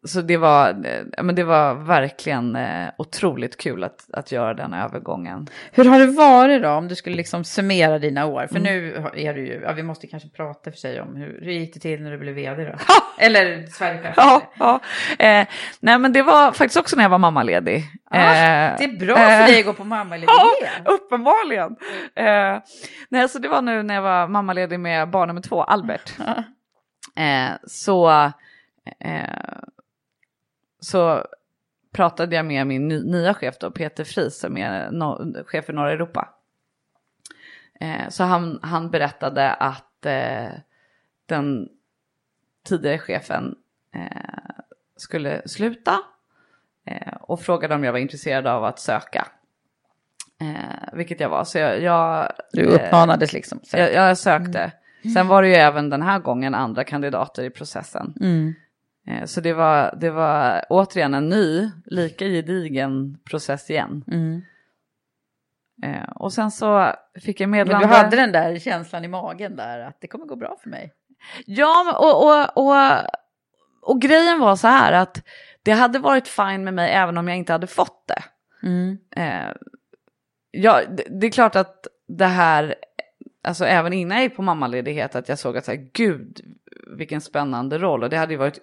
Så 0.04 0.20
det 0.20 0.36
var, 0.36 0.68
eh, 0.68 1.22
men 1.22 1.34
det 1.34 1.44
var 1.44 1.74
verkligen 1.74 2.56
eh, 2.56 2.88
otroligt 2.98 3.56
kul 3.56 3.84
att, 3.84 4.06
att 4.12 4.32
göra 4.32 4.54
den 4.54 4.74
övergången. 4.74 5.48
Hur 5.72 5.84
har 5.84 5.98
det 5.98 6.06
varit 6.06 6.62
då, 6.62 6.68
om 6.70 6.88
du 6.88 6.94
skulle 6.94 7.16
liksom 7.16 7.44
summera 7.44 7.98
dina 7.98 8.26
år? 8.26 8.40
Mm. 8.40 8.48
För 8.48 8.60
nu 8.60 9.06
är 9.14 9.34
du 9.34 9.46
ju, 9.46 9.60
ja 9.62 9.72
vi 9.72 9.82
måste 9.82 10.06
kanske 10.06 10.28
prata 10.28 10.70
för 10.70 10.78
sig 10.78 11.00
om 11.00 11.16
hur, 11.16 11.38
hur 11.42 11.52
gick 11.52 11.74
det 11.74 11.80
till 11.80 12.02
när 12.02 12.10
du 12.10 12.18
blev 12.18 12.34
vd 12.34 12.64
då? 12.64 12.72
Eller 13.18 13.66
Sverigechef? 13.66 14.14
Ja, 14.16 14.42
ja. 14.58 14.80
Eh, 15.18 15.46
nej 15.80 15.98
men 15.98 16.12
det 16.12 16.22
var 16.22 16.52
faktiskt 16.52 16.76
också 16.76 16.96
när 16.96 17.02
jag 17.02 17.10
var 17.10 17.18
mammaledig. 17.18 17.84
Ah, 18.10 18.34
Eh, 18.34 18.76
det 18.78 18.84
är 18.84 18.98
bra 19.06 19.16
för 19.16 19.40
eh, 19.40 19.46
dig 19.46 19.60
att 19.60 19.66
gå 19.66 19.72
på 19.72 19.84
mammaledighet. 19.84 20.30
Ja, 20.84 20.90
uppenbarligen. 20.92 21.76
Eh, 22.14 22.58
nej, 23.08 23.28
så 23.28 23.38
det 23.38 23.48
var 23.48 23.62
nu 23.62 23.82
när 23.82 23.94
jag 23.94 24.02
var 24.02 24.28
mammaledig 24.28 24.80
med 24.80 25.10
barn 25.10 25.28
nummer 25.28 25.40
två, 25.40 25.62
Albert. 25.62 26.12
Eh, 27.16 27.50
så, 27.66 28.10
eh, 29.00 29.22
så 30.84 31.26
pratade 31.92 32.36
jag 32.36 32.46
med 32.46 32.66
min 32.66 32.88
ny, 32.88 33.02
nya 33.02 33.34
chef 33.34 33.58
då, 33.58 33.70
Peter 33.70 34.04
Fries, 34.04 34.40
som 34.40 34.56
är 34.56 34.90
no, 34.90 35.34
chef 35.44 35.64
för 35.64 35.72
norra 35.72 35.92
Europa. 35.92 36.28
Eh, 37.80 38.08
så 38.08 38.24
han, 38.24 38.60
han 38.62 38.90
berättade 38.90 39.52
att 39.52 40.06
eh, 40.06 40.48
den 41.26 41.68
tidigare 42.66 42.98
chefen 42.98 43.54
eh, 43.94 44.54
skulle 44.96 45.48
sluta 45.48 46.00
eh, 46.86 47.14
och 47.20 47.40
frågade 47.40 47.74
om 47.74 47.84
jag 47.84 47.92
var 47.92 47.98
intresserad 47.98 48.46
av 48.46 48.64
att 48.64 48.78
söka. 48.78 49.26
Eh, 50.40 50.88
vilket 50.92 51.20
jag 51.20 51.28
var. 51.28 51.44
Så 51.44 51.58
jag, 51.58 51.82
jag, 51.82 52.32
Du 52.52 52.64
eh, 52.64 52.74
uppmanades 52.74 53.32
liksom. 53.32 53.60
Så. 53.62 53.76
jag, 53.76 53.92
jag 53.92 54.18
sökte. 54.18 54.72
Sen 55.14 55.28
var 55.28 55.42
det 55.42 55.48
ju 55.48 55.54
även 55.54 55.90
den 55.90 56.02
här 56.02 56.18
gången 56.18 56.54
andra 56.54 56.84
kandidater 56.84 57.42
i 57.44 57.50
processen. 57.50 58.14
Mm. 58.20 58.54
Eh, 59.06 59.24
så 59.24 59.40
det 59.40 59.52
var, 59.52 59.94
det 60.00 60.10
var 60.10 60.64
återigen 60.70 61.14
en 61.14 61.28
ny, 61.28 61.70
lika 61.86 62.24
gedigen 62.26 63.18
process 63.30 63.70
igen. 63.70 64.04
Mm. 64.08 64.42
Eh, 65.82 66.08
och 66.14 66.32
sen 66.32 66.50
så 66.50 66.92
fick 67.22 67.40
jag 67.40 67.48
Men 67.48 67.58
meddelande. 67.58 67.86
du 67.88 67.92
hade 67.94 68.16
den 68.16 68.32
där 68.32 68.58
känslan 68.58 69.04
i 69.04 69.08
magen 69.08 69.56
där 69.56 69.80
att 69.80 70.00
det 70.00 70.06
kommer 70.06 70.26
gå 70.26 70.36
bra 70.36 70.56
för 70.62 70.70
mig. 70.70 70.92
Ja, 71.46 71.82
men- 71.84 71.94
och, 71.94 72.24
och, 72.24 72.66
och, 72.66 73.04
och 73.82 74.00
grejen 74.00 74.40
var 74.40 74.56
så 74.56 74.68
här 74.68 74.92
att 74.92 75.22
det 75.62 75.72
hade 75.72 75.98
varit 75.98 76.28
fine 76.28 76.64
med 76.64 76.74
mig 76.74 76.92
även 76.92 77.18
om 77.18 77.28
jag 77.28 77.36
inte 77.36 77.52
hade 77.52 77.66
fått 77.66 78.04
det. 78.08 78.22
Mm. 78.66 78.98
Eh, 79.16 79.52
ja, 80.50 80.80
det 81.10 81.26
är 81.26 81.30
klart 81.30 81.56
att 81.56 81.86
det 82.08 82.26
här, 82.26 82.74
alltså 83.44 83.64
även 83.64 83.92
innan 83.92 84.16
jag 84.18 84.24
gick 84.24 84.36
på 84.36 84.42
mammaledighet, 84.42 85.14
att 85.16 85.28
jag 85.28 85.38
såg 85.38 85.56
att 85.56 85.64
så 85.64 85.70
här, 85.70 85.86
gud 85.92 86.40
vilken 86.96 87.20
spännande 87.20 87.78
roll 87.78 88.02
och 88.02 88.10
det 88.10 88.16
hade 88.16 88.32
ju 88.32 88.38
varit 88.38 88.58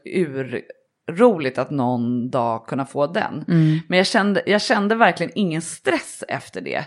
urroligt 1.09 1.57
att 1.57 1.69
någon 1.71 2.29
dag 2.29 2.65
kunna 2.67 2.85
få 2.85 3.07
den. 3.07 3.45
Mm. 3.47 3.79
Men 3.87 3.97
jag 3.97 4.07
kände, 4.07 4.43
jag 4.45 4.61
kände 4.61 4.95
verkligen 4.95 5.31
ingen 5.35 5.61
stress 5.61 6.23
efter 6.27 6.61
det. 6.61 6.83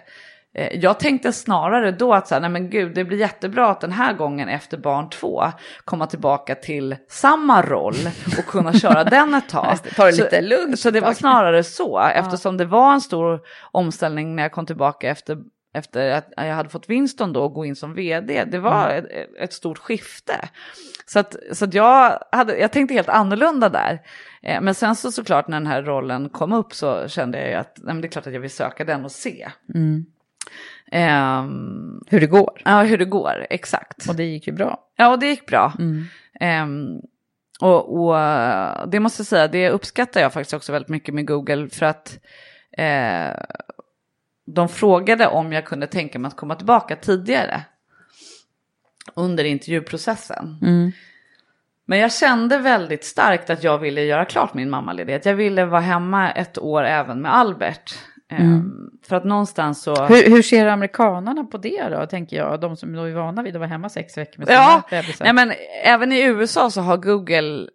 Eh, 0.55 0.79
Jag 0.81 0.99
tänkte 1.01 1.33
snarare 1.33 1.91
då 1.93 2.15
att 2.15 2.29
så 2.29 2.35
här, 2.35 2.41
nej 2.41 2.51
men 2.51 2.71
gud, 2.71 2.95
det 2.95 3.05
blir 3.05 3.19
jättebra 3.19 3.71
att 3.71 3.81
den 3.81 3.93
här 3.93 4.13
gången 4.15 4.49
efter 4.49 4.79
barn 4.79 5.11
två 5.11 5.45
komma 5.85 6.07
tillbaka 6.07 6.55
till 6.55 6.97
samma 7.09 7.63
roll 7.63 7.95
och 8.39 8.45
kunna 8.47 8.73
köra 8.73 9.05
den 9.11 9.35
ett 9.35 9.49
tag. 9.49 9.77
Det, 9.85 9.91
ta 9.91 10.07
det 10.07 10.13
Så- 10.13 10.23
lite 10.25 10.41
lugnt 10.41 10.79
Så 10.79 10.91
det 10.91 10.99
ett 10.99 11.05
var 11.05 11.13
snarare 11.13 11.63
så, 11.65 11.99
eftersom 12.15 12.57
det 12.57 12.65
var 12.65 12.93
en 12.93 13.01
stor 13.01 13.41
omställning 13.73 14.37
när 14.37 14.43
jag 14.43 14.53
kom 14.53 14.67
tillbaka 14.67 15.09
efter, 15.09 15.39
efter 15.75 16.11
att 16.11 16.33
jag 16.37 16.55
hade 16.55 16.69
fått 16.69 16.91
Winston 16.91 17.33
då 17.33 17.43
och 17.45 17.53
gå 17.53 17.65
in 17.65 17.77
som 17.77 17.95
vd. 17.95 18.45
Det 18.45 18.59
var 18.59 18.91
Mm. 18.91 19.05
ett, 19.05 19.11
ett 19.39 19.53
stort 19.53 19.79
skifte. 19.79 20.49
Så, 21.07 21.19
att, 21.19 21.37
så 21.53 21.65
att 21.65 21.75
jag, 21.75 22.19
hade, 22.33 22.57
jag 22.59 22.73
tänkte 22.73 22.95
helt 22.95 23.09
annorlunda 23.09 23.69
där. 23.69 24.01
Eh, 24.43 24.61
Men 24.61 24.75
sen 24.75 24.97
så 24.97 25.13
såklart 25.13 25.49
när 25.49 25.57
den 25.61 25.67
här 25.67 25.83
rollen 25.83 26.29
kom 26.29 26.53
upp 26.53 26.75
så 26.75 27.09
kände 27.09 27.39
jag 27.41 27.49
ju 27.49 27.55
att 27.55 27.79
nej, 27.83 27.95
det 28.01 28.07
är 28.07 28.11
klart 28.11 28.27
att 28.27 28.33
jag 28.33 28.41
vill 28.41 28.51
söka 28.51 28.85
den 28.85 29.05
och 29.05 29.13
se. 29.13 29.49
Mm. 29.75 30.05
Ehm, 30.93 32.01
Hur 32.07 32.21
det 32.21 32.27
går. 32.27 32.63
ja, 32.65 32.83
hur 32.83 32.99
det 32.99 33.05
går, 33.05 33.47
exakt. 33.51 34.09
Och 34.09 34.15
det 34.17 34.25
gick 34.25 34.47
ju 34.47 34.53
bra. 34.53 34.81
Ja, 34.97 35.09
och 35.13 35.19
det 35.19 35.27
gick 35.27 35.47
bra. 35.47 35.73
Mm. 35.79 36.05
Ehm, 36.41 37.01
och, 37.61 37.97
och 38.07 38.17
det 38.89 39.01
måste 39.01 39.21
jag 39.21 39.27
säga, 39.27 39.49
det 39.49 39.71
uppskattar 39.71 40.21
jag 40.21 40.33
faktiskt 40.33 40.55
också 40.55 40.73
väldigt 40.73 40.89
mycket 40.89 41.15
med 41.15 41.27
Google 41.27 41.69
för 41.69 41.87
att 41.87 42.19
eh, 42.79 43.45
de 44.47 44.69
frågade 44.69 45.27
om 45.27 45.53
jag 45.53 45.65
kunde 45.65 45.87
tänka 45.87 46.19
mig 46.19 46.29
att 46.29 46.37
komma 46.37 46.55
tillbaka 46.55 46.97
tidigare 46.97 47.63
under 49.15 49.45
intervjuprocessen. 49.45 50.59
Mm. 50.63 50.93
Men 51.87 51.99
jag 51.99 52.13
kände 52.13 52.59
väldigt 52.59 53.05
starkt 53.05 53.51
att 53.51 53.65
jag 53.65 53.79
ville 53.79 54.03
göra 54.03 54.25
klart 54.25 54.55
min 54.55 54.71
mammaledighet. 54.71 55.27
Jag 55.27 55.35
ville 55.35 55.65
vara 55.65 55.81
hemma 55.81 56.33
ett 56.33 56.59
år 56.59 56.85
även 56.85 57.23
med 57.23 57.35
Albert. 57.35 57.95
Mm. 58.31 58.91
För 59.09 59.17
att 59.17 59.25
någonstans 59.25 59.83
så... 59.83 60.07
Hur, 60.07 60.31
hur 60.31 60.43
ser 60.43 60.67
amerikanerna 60.67 61.45
på 61.45 61.59
det 61.59 61.89
då, 61.89 62.07
tänker 62.07 62.37
jag? 62.37 62.61
De 62.61 62.77
som 62.77 62.95
är 62.95 63.15
vana 63.15 63.43
vid 63.43 63.57
att 63.57 63.61
vara 63.61 63.69
hemma 63.69 63.89
sex 63.89 64.19
veckor 64.19 64.39
med 64.39 64.49
sina 64.49 64.59
ja, 64.59 64.83
bebisar. 64.91 65.25
nej, 65.25 65.35
men 65.35 65.53
även 65.85 66.13
i 66.13 66.23
USA 66.23 66.71
så 66.71 66.81
har 66.81 66.97
Google 66.97 67.69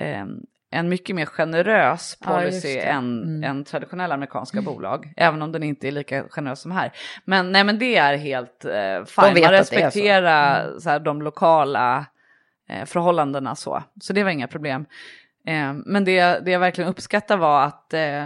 eh, 0.00 0.26
en 0.72 0.88
mycket 0.88 1.16
mer 1.16 1.26
generös 1.26 2.16
Ja, 2.20 2.26
policy 2.26 2.74
det. 2.74 2.80
än, 2.80 3.22
Mm. 3.22 3.44
än 3.44 3.64
traditionella 3.64 4.14
amerikanska 4.14 4.62
bolag. 4.62 5.12
Även 5.16 5.42
om 5.42 5.52
den 5.52 5.62
inte 5.62 5.88
är 5.88 5.92
lika 5.92 6.24
generös 6.28 6.60
som 6.60 6.70
här. 6.70 6.92
Men, 7.24 7.52
nej, 7.52 7.64
men 7.64 7.78
det 7.78 7.96
är 7.96 8.16
helt 8.16 8.64
eh, 8.64 9.04
fine. 9.04 9.34
Man 9.34 9.36
så. 9.36 9.50
respekterar 9.50 10.78
så 10.78 10.90
här, 10.90 11.00
de 11.00 11.22
lokala 11.22 12.06
eh, 12.68 12.84
förhållandena 12.84 13.54
så. 13.56 13.82
Så 14.00 14.12
det 14.12 14.24
var 14.24 14.30
inga 14.30 14.48
problem. 14.48 14.86
Eh, 15.46 15.72
men 15.86 16.04
det, 16.04 16.44
det 16.44 16.50
jag 16.50 16.60
verkligen 16.60 16.90
uppskattar 16.90 17.36
var 17.36 17.62
att 17.64 17.94
eh, 17.94 18.24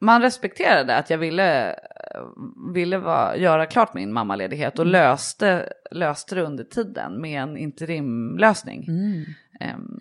man 0.00 0.22
respekterade 0.22 0.96
att 0.96 1.10
jag 1.10 1.18
ville, 1.18 1.76
ville 2.74 2.98
vara, 2.98 3.36
göra 3.36 3.66
klart 3.66 3.94
min 3.94 4.12
mammaledighet 4.12 4.78
Mm. 4.78 4.86
och 4.88 4.92
löste, 4.92 5.72
löste 5.90 6.34
det 6.34 6.42
under 6.42 6.64
tiden 6.64 7.20
med 7.20 7.42
en 7.42 7.56
interimlösning. 7.56 8.84
Mm. 8.88 9.24
Ehm, 9.60 9.98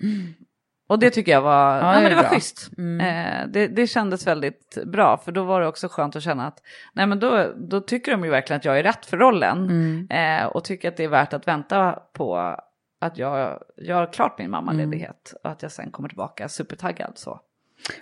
och 0.92 1.00
det 1.00 1.10
tycker 1.10 1.32
jag 1.32 1.42
var, 1.42 1.78
ja, 1.78 1.94
det 1.94 2.02
men 2.02 2.10
det 2.10 2.16
var 2.16 2.24
bra. 2.24 2.32
schysst. 2.32 2.70
Mm. 2.78 3.00
Eh, 3.00 3.48
det, 3.48 3.68
det 3.68 3.88
kändes 3.88 4.28
väldigt 4.28 4.78
bra 4.86 5.18
för 5.18 5.32
då 5.32 5.44
var 5.44 5.62
det 5.62 5.68
också 5.68 5.88
skönt 5.88 6.16
att 6.16 6.24
känna 6.24 6.48
att 6.48 6.60
nej 6.94 7.08
men 7.08 7.20
då, 7.20 7.54
då 7.56 7.82
tycker 7.82 8.12
de 8.12 8.24
ju 8.24 8.30
verkligen 8.30 8.58
att 8.58 8.66
jag 8.66 8.80
är 8.80 8.84
rätt 8.84 9.06
för 9.06 9.18
rollen. 9.18 9.58
Mm. 9.70 10.08
Eh, 10.10 10.46
och 10.46 10.64
tycker 10.64 10.88
att 10.90 10.98
det 10.98 11.04
är 11.04 11.08
värt 11.08 11.34
att 11.34 11.48
vänta 11.48 12.00
på 12.14 12.56
att 13.02 13.18
jag 13.18 13.60
gör 13.78 14.14
klart 14.14 14.38
min 14.38 14.50
mammaledighet. 14.52 15.34
Och 15.44 15.50
att 15.50 15.62
jag 15.62 15.72
sen 15.72 15.92
kommer 15.92 16.10
tillbaka 16.10 16.50
supertaggad 16.50 17.12
så. 17.16 17.40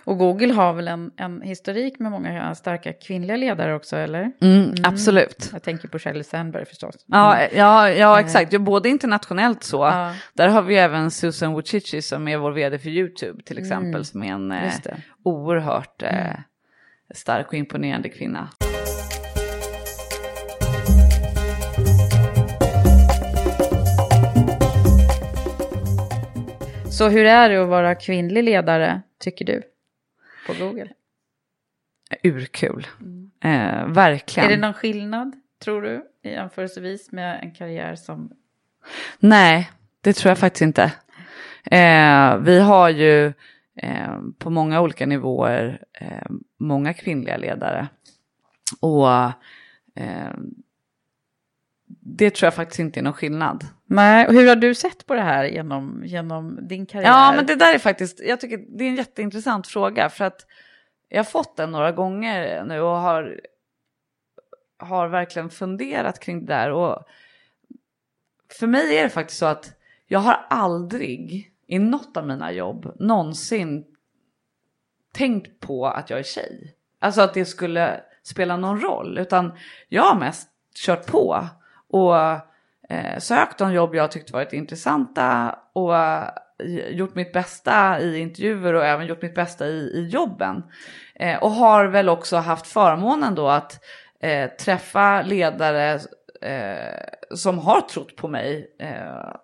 Och 0.04 0.18
Google 0.18 0.52
har 0.52 0.72
väl 0.72 0.88
en, 0.88 1.10
en 1.16 1.42
historik 1.42 1.98
med 1.98 2.10
många 2.10 2.54
starka 2.54 2.92
kvinnliga 2.92 3.36
ledare 3.36 3.74
också, 3.74 3.96
eller? 3.96 4.32
Mm, 4.40 4.74
Absolut. 4.84 5.50
Jag 5.52 5.62
tänker 5.62 5.88
på 5.88 5.98
Sheryl 5.98 6.24
Sandberg 6.24 6.64
förstås. 6.64 6.94
Ja, 7.06 7.38
ja, 7.54 7.90
ja 7.90 8.20
exakt. 8.20 8.52
Ja, 8.52 8.58
både 8.58 8.88
internationellt 8.88 9.64
så. 9.64 9.76
Ja. 9.76 10.14
Där 10.34 10.48
har 10.48 10.62
vi 10.62 10.76
även 10.76 11.10
Susan 11.10 11.52
Wojcicki 11.52 12.02
som 12.02 12.28
är 12.28 12.36
vår 12.36 12.52
vd 12.52 12.78
för 12.78 12.88
YouTube 12.88 13.42
till 13.42 13.58
exempel. 13.58 13.90
Mm. 13.90 14.04
Som 14.04 14.22
är 14.22 14.32
en 14.32 14.52
eh, 14.52 14.72
oerhört 15.24 16.02
eh, 16.02 16.38
stark 17.14 17.48
och 17.48 17.54
imponerande 17.54 18.08
kvinna. 18.08 18.48
Så 26.90 27.08
hur 27.08 27.24
är 27.24 27.48
det 27.48 27.62
att 27.62 27.68
vara 27.68 27.94
kvinnlig 27.94 28.44
ledare, 28.44 29.00
tycker 29.18 29.44
du? 29.44 29.62
På 30.46 30.54
Google? 30.58 30.88
Urkul. 32.22 32.86
Eh, 33.44 33.86
verkligen. 33.86 34.50
Är 34.50 34.56
det 34.56 34.60
någon 34.60 34.74
skillnad, 34.74 35.36
tror 35.64 35.82
du, 35.82 36.06
i 36.22 36.30
jämförelsevis 36.30 37.12
med 37.12 37.40
en 37.42 37.54
karriär 37.54 37.94
som... 37.94 38.32
Nej, 39.18 39.70
det 40.00 40.12
tror 40.12 40.30
jag 40.30 40.38
faktiskt 40.38 40.62
inte. 40.62 40.92
Eh, 41.64 42.36
vi 42.36 42.60
har 42.60 42.88
ju 42.88 43.32
eh, 43.76 44.18
på 44.38 44.50
många 44.50 44.80
olika 44.80 45.06
nivåer 45.06 45.84
eh, 45.92 46.30
många 46.58 46.94
kvinnliga 46.94 47.36
ledare. 47.36 47.88
Och 48.80 49.10
eh, 49.94 50.30
det 52.00 52.34
tror 52.34 52.46
jag 52.46 52.54
faktiskt 52.54 52.80
inte 52.80 53.00
är 53.00 53.02
någon 53.02 53.12
skillnad. 53.12 53.66
Nej, 53.86 54.26
och 54.26 54.32
hur 54.32 54.48
har 54.48 54.56
du 54.56 54.74
sett 54.74 55.06
på 55.06 55.14
det 55.14 55.22
här 55.22 55.44
genom, 55.44 56.02
genom 56.04 56.68
din 56.68 56.86
karriär? 56.86 57.08
Ja, 57.08 57.32
men 57.36 57.46
det 57.46 57.54
där 57.54 57.74
är 57.74 57.78
faktiskt, 57.78 58.20
jag 58.20 58.40
tycker 58.40 58.58
det 58.78 58.84
är 58.84 58.88
en 58.88 58.96
jätteintressant 58.96 59.66
fråga 59.66 60.08
för 60.08 60.24
att 60.24 60.46
jag 61.08 61.18
har 61.18 61.24
fått 61.24 61.56
den 61.56 61.70
några 61.70 61.92
gånger 61.92 62.64
nu 62.64 62.80
och 62.80 62.96
har, 62.96 63.40
har 64.78 65.08
verkligen 65.08 65.50
funderat 65.50 66.20
kring 66.20 66.46
det 66.46 66.54
där. 66.54 66.70
Och 66.70 67.04
för 68.58 68.66
mig 68.66 68.98
är 68.98 69.02
det 69.02 69.10
faktiskt 69.10 69.38
så 69.38 69.46
att 69.46 69.72
jag 70.06 70.18
har 70.18 70.46
aldrig 70.50 71.52
i 71.66 71.78
något 71.78 72.16
av 72.16 72.26
mina 72.26 72.52
jobb 72.52 72.96
någonsin 72.98 73.84
tänkt 75.12 75.60
på 75.60 75.86
att 75.86 76.10
jag 76.10 76.18
är 76.18 76.24
tjej. 76.24 76.74
Alltså 76.98 77.20
att 77.20 77.34
det 77.34 77.44
skulle 77.44 78.00
spela 78.22 78.56
någon 78.56 78.80
roll, 78.80 79.18
utan 79.18 79.52
jag 79.88 80.02
har 80.02 80.18
mest 80.18 80.48
kört 80.74 81.06
på 81.06 81.48
och 81.90 82.16
eh, 82.88 83.18
sökt 83.18 83.58
de 83.58 83.72
jobb 83.72 83.94
jag 83.94 84.10
tyckte 84.10 84.32
varit 84.32 84.52
intressanta 84.52 85.58
och 85.72 85.96
eh, 85.96 86.28
gjort 86.90 87.14
mitt 87.14 87.32
bästa 87.32 88.00
i 88.00 88.18
intervjuer 88.18 88.74
och 88.74 88.84
även 88.84 89.06
gjort 89.06 89.22
mitt 89.22 89.34
bästa 89.34 89.66
i, 89.66 89.78
i 89.78 90.08
jobben. 90.08 90.62
Eh, 91.14 91.42
och 91.42 91.50
har 91.50 91.84
väl 91.84 92.08
också 92.08 92.36
haft 92.36 92.66
förmånen 92.66 93.34
då 93.34 93.48
att 93.48 93.84
eh, 94.20 94.50
träffa 94.50 95.22
ledare 95.22 96.00
eh, 96.42 97.36
som 97.36 97.58
har 97.58 97.80
trott 97.80 98.16
på 98.16 98.28
mig 98.28 98.76
eh, 98.78 99.34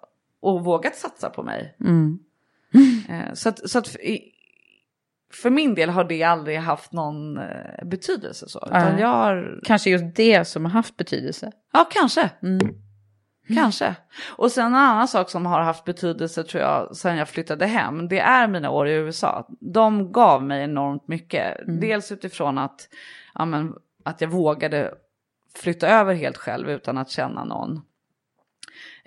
och 0.40 0.64
vågat 0.64 0.96
satsa 0.96 1.30
på 1.30 1.42
mig. 1.42 1.76
Mm. 1.80 2.18
Eh, 3.08 3.32
så 3.34 3.48
att, 3.48 3.70
så 3.70 3.78
att 3.78 3.96
i, 3.96 4.32
för 5.32 5.50
min 5.50 5.74
del 5.74 5.90
har 5.90 6.04
det 6.04 6.22
aldrig 6.22 6.58
haft 6.58 6.92
någon 6.92 7.38
eh, 7.38 7.84
betydelse 7.84 8.48
så. 8.48 8.66
Utan 8.66 8.98
jag 8.98 9.08
har, 9.08 9.60
Kanske 9.64 9.90
just 9.90 10.16
det 10.16 10.44
som 10.44 10.64
har 10.64 10.72
haft 10.72 10.96
betydelse. 10.96 11.52
ja 11.72 11.88
kanske. 11.90 12.30
Mm. 12.42 12.60
Kanske. 13.54 13.94
Och 14.36 14.52
sen 14.52 14.66
en 14.66 14.74
annan 14.74 15.08
sak 15.08 15.30
som 15.30 15.46
har 15.46 15.60
haft 15.60 15.84
betydelse 15.84 16.42
tror 16.42 16.62
jag 16.62 16.96
sen 16.96 17.16
jag 17.16 17.28
flyttade 17.28 17.66
hem. 17.66 18.08
Det 18.08 18.18
är 18.18 18.48
mina 18.48 18.70
år 18.70 18.88
i 18.88 18.92
USA. 18.92 19.48
De 19.60 20.12
gav 20.12 20.42
mig 20.42 20.64
enormt 20.64 21.08
mycket. 21.08 21.56
Dels 21.80 22.12
utifrån 22.12 22.58
att, 22.58 22.88
ja, 23.34 23.44
men, 23.44 23.74
att 24.04 24.20
jag 24.20 24.28
vågade 24.28 24.94
flytta 25.54 25.88
över 25.88 26.14
helt 26.14 26.36
själv 26.36 26.70
utan 26.70 26.98
att 26.98 27.10
känna 27.10 27.44
någon. 27.44 27.82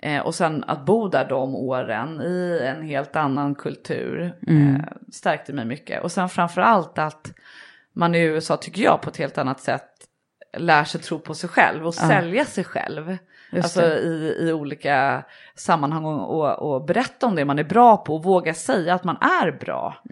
Eh, 0.02 0.20
och 0.20 0.34
sen 0.34 0.64
att 0.66 0.86
bo 0.86 1.08
där 1.08 1.28
de 1.28 1.54
åren 1.54 2.20
i 2.20 2.60
en 2.62 2.82
helt 2.82 3.16
annan 3.16 3.54
kultur 3.54 4.34
eh, 4.46 4.84
stärkte 5.12 5.52
mig 5.52 5.64
mycket. 5.64 6.02
Och 6.02 6.12
sen 6.12 6.28
framför 6.28 6.60
allt 6.60 6.98
att 6.98 7.32
man 7.92 8.14
i 8.14 8.20
USA, 8.20 8.56
tycker 8.56 8.82
jag, 8.82 9.00
på 9.00 9.10
ett 9.10 9.16
helt 9.16 9.38
annat 9.38 9.60
sätt 9.60 9.86
lär 10.56 10.84
sig 10.84 11.00
tro 11.00 11.18
på 11.18 11.34
sig 11.34 11.48
själv 11.48 11.86
och 11.86 11.94
sälja 11.94 12.44
sig 12.44 12.64
själv. 12.64 13.16
Just 13.52 13.64
alltså 13.64 13.80
det. 13.80 14.00
i, 14.00 14.36
i 14.40 14.52
olika 14.52 15.24
sammanhang 15.54 16.04
och, 16.04 16.74
och, 16.74 16.84
berätta 16.84 17.26
om 17.26 17.34
det 17.34 17.44
man 17.44 17.58
är 17.58 17.64
bra 17.64 17.96
på 17.96 18.14
och 18.14 18.24
våga 18.24 18.54
säga 18.54 18.94
att 18.94 19.04
man 19.04 19.16
är 19.16 19.52
bra. 19.52 20.02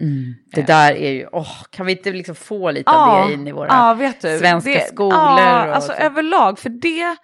Det 0.45 0.61
där 0.61 0.91
är 0.91 1.11
ju, 1.11 1.27
åh, 1.31 1.63
kan 1.69 1.85
vi 1.85 1.91
inte 1.91 2.11
liksom 2.11 2.35
få 2.35 2.71
lite 2.71 2.91
av 2.91 3.27
det 3.27 3.33
in 3.33 3.47
i 3.47 3.51
våra 3.51 3.67
ja, 3.67 4.11
svenska 4.19 4.71
det, 4.71 4.87
skolor? 4.87 5.13
Ja, 5.13 5.73
alltså 5.75 5.91
så? 5.91 5.97
överlag, 6.03 6.59
för 6.59 6.69
det, 6.69 7.15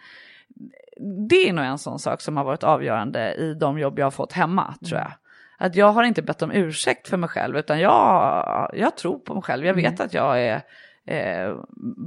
det 1.30 1.50
är 1.50 1.54
nog 1.54 1.66
en 1.66 1.78
sån 1.78 2.00
sak 2.00 2.22
som 2.22 2.38
har 2.38 2.44
varit 2.44 2.64
avgörande 2.64 3.34
i 3.34 3.54
de 3.54 3.80
jobb 3.80 4.00
jag 4.00 4.06
har 4.06 4.12
fått 4.12 4.32
hemma, 4.34 4.74
tror 4.88 5.00
jag. 5.00 5.12
Att 5.58 5.76
jag 5.76 5.92
har 5.92 6.04
inte 6.04 6.22
bett 6.22 6.42
om 6.42 6.52
ursäkt 6.52 7.08
för 7.08 7.18
mig 7.18 7.30
själv, 7.30 7.58
utan 7.58 7.80
jag, 7.80 8.70
jag 8.74 8.98
tror 8.98 9.20
på 9.20 9.34
mig 9.34 9.44
själv. 9.44 9.66
Jag 9.66 9.74
vet 9.74 10.00
att 10.00 10.14
jag 10.14 10.42
är 10.42 10.62
eh, 11.08 11.56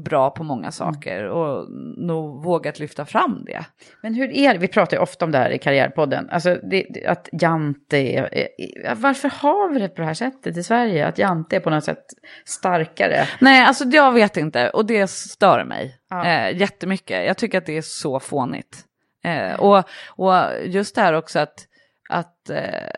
bra 0.05 0.30
på 0.30 0.44
många 0.44 0.70
saker 0.70 1.24
och 1.24 1.70
nog 1.96 2.44
vågat 2.44 2.78
lyfta 2.78 3.05
fram 3.05 3.44
det. 3.46 3.64
Men 4.03 4.14
hur 4.14 4.30
är 4.32 4.53
det, 4.53 4.59
vi 4.59 4.68
pratar 4.68 4.96
ju 4.96 5.03
ofta 5.03 5.24
om 5.24 5.30
det 5.30 5.38
här 5.38 5.51
i 5.51 5.59
Karriärpodden, 5.59 6.28
alltså 6.30 6.55
det, 6.55 6.86
det, 6.90 7.07
att 7.07 7.28
Jante 7.32 7.96
är, 7.96 8.34
är, 8.34 8.94
varför 8.94 9.28
har 9.28 9.68
vi 9.74 9.80
det 9.80 9.88
på 9.88 10.01
det 10.01 10.07
här 10.07 10.14
sättet 10.14 10.57
i 10.57 10.62
Sverige? 10.62 11.07
Att 11.07 11.18
Jante 11.18 11.57
är 11.57 11.61
på 11.61 11.70
något 11.70 11.84
sätt 11.84 12.05
starkare? 12.44 13.24
Nej, 13.40 13.64
alltså 13.64 13.84
jag 13.84 14.12
vet 14.12 14.36
inte 14.36 14.70
och 14.70 14.86
det 14.86 15.11
stör 15.11 15.64
mig 15.64 15.94
Ja. 16.11 16.26
eh, 16.26 16.57
jättemycket. 16.61 17.26
Jag 17.26 17.36
tycker 17.36 17.59
att 17.59 17.66
det 17.66 17.76
är 17.76 17.82
så 17.82 18.20
fånigt. 18.20 18.84
Eh, 19.24 19.61
och, 19.61 19.84
och 20.09 20.34
just 20.64 20.94
det 20.94 21.01
här 21.01 21.12
också 21.12 21.38
att, 21.38 21.66
att, 22.09 22.51
eh, 22.51 22.90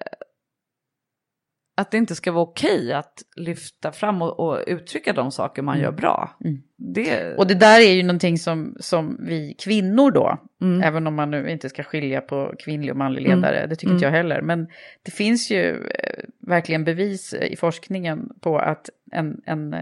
att 1.81 1.91
det 1.91 1.97
inte 1.97 2.15
ska 2.15 2.33
vara 2.33 2.43
okej 2.43 2.93
att 2.93 3.23
lyfta 3.37 3.93
fram 3.93 4.23
och, 4.23 4.41
och 4.41 4.59
uttrycka 4.67 5.13
de 5.13 5.31
saker 5.31 5.63
man 5.63 5.81
gör 5.81 5.93
bra. 5.93 6.37
Det, 6.77 7.35
Och 7.39 7.47
det 7.47 7.55
där 7.55 7.81
är 7.81 7.93
ju 7.93 8.03
någonting 8.03 8.39
som, 8.39 8.77
som 8.81 9.17
vi 9.21 9.55
kvinnor 9.59 10.11
då, 10.11 10.39
Mm. 10.63 10.83
även 10.83 11.07
om 11.07 11.15
man 11.15 11.31
nu 11.31 11.51
inte 11.51 11.69
ska 11.69 11.83
skilja 11.83 12.21
på 12.21 12.55
kvinnlig 12.59 12.91
och 12.91 12.97
manlig 12.97 13.23
ledare, 13.23 13.67
det 13.67 13.77
tycker 13.77 13.93
inte 13.95 14.05
jag 14.05 14.13
heller, 14.13 14.43
men 14.43 14.69
det 15.03 15.11
finns 15.11 15.51
ju 15.51 15.71
eh, 15.71 16.25
verkligen 16.47 16.85
bevis 16.85 17.35
i 17.35 17.57
forskningen 17.57 18.29
på 18.41 18.59
att 18.59 18.91
en, 19.13 19.41
en, 19.47 19.75
eh, 19.75 19.81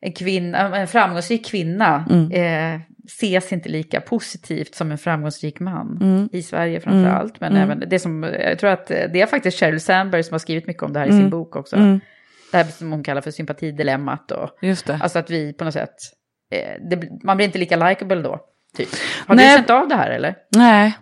en, 0.00 0.12
kvinna, 0.12 0.76
en 0.78 0.86
framgångsrik 0.88 1.46
kvinna 1.46 2.04
Mm. 2.10 2.30
eh, 2.74 2.80
ses 3.06 3.52
inte 3.52 3.68
lika 3.68 4.00
positivt 4.00 4.74
som 4.74 4.90
en 4.92 4.98
framgångsrik 4.98 5.60
man. 5.60 5.98
Mm. 6.00 6.28
I 6.32 6.42
Sverige 6.42 6.80
framför 6.80 7.00
Mm. 7.00 7.14
allt. 7.14 7.40
Men 7.40 7.52
Mm. 7.52 7.62
även 7.62 7.88
det 7.88 7.98
som, 7.98 8.22
jag 8.22 8.58
tror 8.58 8.70
att 8.70 8.86
det 8.86 9.20
är 9.20 9.26
faktiskt 9.26 9.58
Sheryl 9.60 9.80
Sandberg 9.80 10.22
som 10.22 10.34
har 10.34 10.38
skrivit 10.38 10.66
mycket 10.66 10.82
om 10.82 10.92
det 10.92 10.98
här 11.00 11.06
i 11.06 11.10
sin 11.10 11.18
Mm. 11.18 11.30
bok 11.30 11.56
också. 11.56 11.76
Mm. 11.76 12.00
Det 12.50 12.56
här 12.56 12.64
som 12.64 12.92
hon 12.92 13.02
kallar 13.02 13.20
för 13.20 13.30
sympatidilemmat. 13.30 14.30
Och, 14.30 14.50
Just 14.62 14.86
det. 14.86 14.98
Alltså 15.02 15.18
att 15.18 15.30
vi 15.30 15.52
på 15.52 15.64
något 15.64 15.74
sätt, 15.74 15.94
eh, 16.50 16.80
det, 16.90 17.08
man 17.24 17.36
blir 17.36 17.46
inte 17.46 17.58
lika 17.58 17.88
likable 17.88 18.22
då. 18.22 18.40
Typ. 18.76 18.88
Har 19.26 19.34
Nej. 19.34 19.50
du 19.50 19.56
känt 19.56 19.70
av 19.70 19.88
det 19.88 19.94
här 19.94 20.10
eller? 20.10 20.34
Nej, 20.56 20.98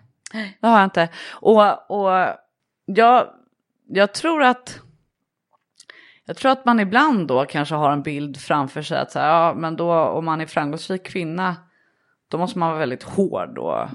det 0.61 0.67
har 0.67 0.79
jag 0.79 0.87
inte. 0.87 1.09
Och, 1.33 1.91
och 1.91 2.27
jag, 2.87 3.27
jag 3.89 4.15
tror 4.15 4.43
att 4.43 4.79
jag 6.25 6.37
tror 6.37 6.53
att 6.53 6.65
man 6.65 6.81
ibland 6.81 7.29
då 7.29 7.45
kanske 7.45 7.75
har 7.75 7.93
en 7.93 8.03
bild 8.03 8.37
framför 8.41 8.83
sig 8.83 8.99
att 8.99 9.11
så 9.11 9.19
här, 9.19 9.29
ja, 9.29 9.55
men 9.57 9.77
då 9.77 9.93
om 9.95 10.25
man 10.25 10.41
är 10.41 10.47
framgångsrik 10.47 11.07
kvinna 11.07 11.57
då 12.33 12.39
måste 12.39 12.59
man 12.59 12.69
vara 12.69 12.79
väldigt 12.79 13.03
hård 13.03 13.59
och 13.59 13.89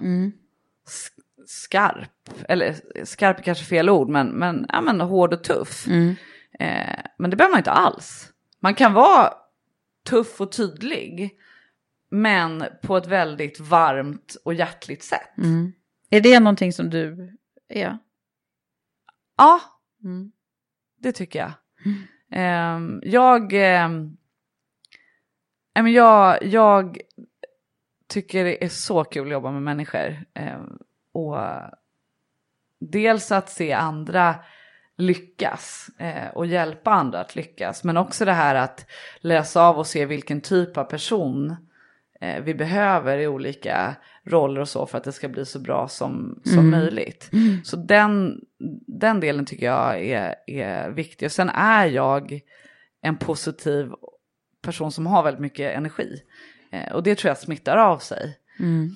s- 0.88 1.10
skarp. 1.46 2.30
Eller 2.50 2.76
skarp 3.06 3.40
är 3.40 3.44
kanske 3.44 3.66
fel 3.66 3.90
ord, 3.90 4.10
men, 4.10 4.28
men, 4.28 4.66
ja, 4.70 4.82
men 4.82 5.02
hård 5.02 5.34
och 5.34 5.44
tuff. 5.44 5.88
Eh, 6.60 7.00
men 7.18 7.30
det 7.30 7.36
behöver 7.38 7.54
man 7.54 7.60
inte 7.60 7.72
alls. 7.72 8.34
Man 8.60 8.76
kan 8.76 8.94
vara 8.94 9.34
tuff 10.10 10.42
och 10.42 10.52
tydlig, 10.52 11.38
men 12.10 12.64
på 12.82 12.98
ett 12.98 13.08
väldigt 13.08 13.60
varmt 13.60 14.38
och 14.46 14.54
hjärtligt 14.54 15.04
sätt. 15.04 15.30
Är 16.10 16.22
det 16.22 16.40
någonting 16.40 16.74
som 16.74 16.90
du 16.90 17.38
är? 17.68 17.98
Ja, 19.38 19.62
Mm. 20.04 20.32
det 21.00 21.12
tycker 21.12 21.40
jag. 21.40 21.52
Ehm, 22.32 23.02
jag, 23.04 23.54
ehm, 23.54 24.18
nej, 25.76 25.84
men 25.84 25.94
jag, 25.94 26.44
jag 26.46 26.98
tycker 28.08 28.44
det 28.44 28.64
är 28.66 28.70
så 28.70 29.04
kul 29.04 29.28
att 29.28 29.32
jobba 29.32 29.52
med 29.52 29.62
människor. 29.62 30.24
Ehm, 30.34 30.78
och 31.12 31.38
dels 32.80 33.32
att 33.32 33.50
se 33.50 33.74
andra 33.74 34.36
lyckas 34.98 35.90
eh, 36.00 36.28
och 36.34 36.46
hjälpa 36.46 36.92
andra 36.92 37.20
att 37.20 37.36
lyckas. 37.36 37.84
Men 37.84 37.98
också 37.98 38.26
det 38.26 38.34
här 38.34 38.56
att 38.56 38.86
läsa 39.20 39.62
av 39.62 39.78
och 39.78 39.88
se 39.88 40.06
vilken 40.06 40.42
typ 40.42 40.78
av 40.78 40.84
person 40.84 41.56
eh, 42.22 42.44
vi 42.44 42.54
behöver 42.54 43.18
i 43.18 43.28
olika 43.28 43.96
roller 44.26 44.62
och 44.62 44.70
så 44.70 44.86
för 44.86 44.98
att 44.98 45.04
det 45.04 45.12
ska 45.12 45.30
bli 45.30 45.46
så 45.46 45.60
bra 45.60 45.88
som, 45.88 46.42
som 46.44 46.60
Mm. 46.60 46.70
möjligt. 46.70 47.30
Så 47.64 47.76
den, 47.76 48.42
den 48.88 49.20
delen 49.20 49.46
tycker 49.46 49.66
jag 49.66 50.02
är, 50.06 50.36
är 50.48 50.90
viktig. 50.90 51.26
Och 51.26 51.32
sen 51.32 51.50
är 51.50 51.86
jag 51.86 52.40
en 53.02 53.18
positiv 53.18 53.92
person 54.62 54.92
som 54.92 55.08
har 55.08 55.24
väldigt 55.24 55.42
mycket 55.42 55.76
energi. 55.78 56.22
Eh, 56.72 56.94
och 56.94 57.04
det 57.04 57.16
tror 57.16 57.30
jag 57.30 57.38
smittar 57.38 57.78
av 57.78 57.98
sig. 57.98 58.38
Mm. 58.60 58.90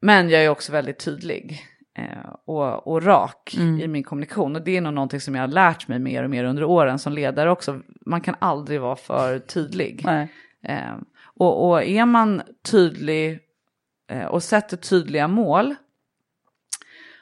Men 0.00 0.30
jag 0.30 0.44
är 0.44 0.48
också 0.48 0.72
väldigt 0.72 0.98
tydlig 0.98 1.62
eh, 1.98 2.34
och, 2.44 2.86
och 2.86 3.02
rak 3.02 3.54
Mm. 3.58 3.80
i 3.80 3.88
min 3.88 4.02
kommunikation. 4.02 4.56
Och 4.56 4.62
det 4.62 4.76
är 4.76 4.80
nog 4.80 4.94
någonting 4.94 5.20
som 5.20 5.34
jag 5.34 5.42
har 5.42 5.48
lärt 5.48 5.88
mig 5.88 5.98
mer 5.98 6.24
och 6.24 6.30
mer 6.30 6.44
under 6.44 6.64
åren 6.64 6.98
som 6.98 7.12
ledare 7.12 7.50
också. 7.50 7.80
Man 8.06 8.20
kan 8.20 8.34
aldrig 8.38 8.80
vara 8.80 8.96
för 8.96 9.38
tydlig. 9.38 10.06
Eh, 10.62 10.96
och, 11.34 11.68
och 11.68 11.82
är 11.82 12.06
man 12.06 12.42
tydlig 12.70 13.40
och 14.28 14.42
sätter 14.42 14.76
tydliga 14.76 15.28
mål 15.28 15.74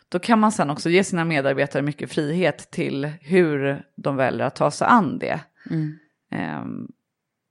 då 0.09 0.19
kan 0.19 0.41
man 0.41 0.53
sen 0.53 0.71
också 0.71 0.91
ge 0.91 1.05
sina 1.05 1.25
medarbetare 1.25 1.83
mycket 1.83 2.13
frihet 2.13 2.71
till 2.71 3.05
hur 3.21 3.83
de 3.97 4.17
väljer 4.17 4.47
att 4.47 4.57
ta 4.57 4.71
sig 4.71 4.87
an 4.87 5.19
det. 5.19 5.41
Mm. 5.71 5.99
Ehm, 6.31 6.89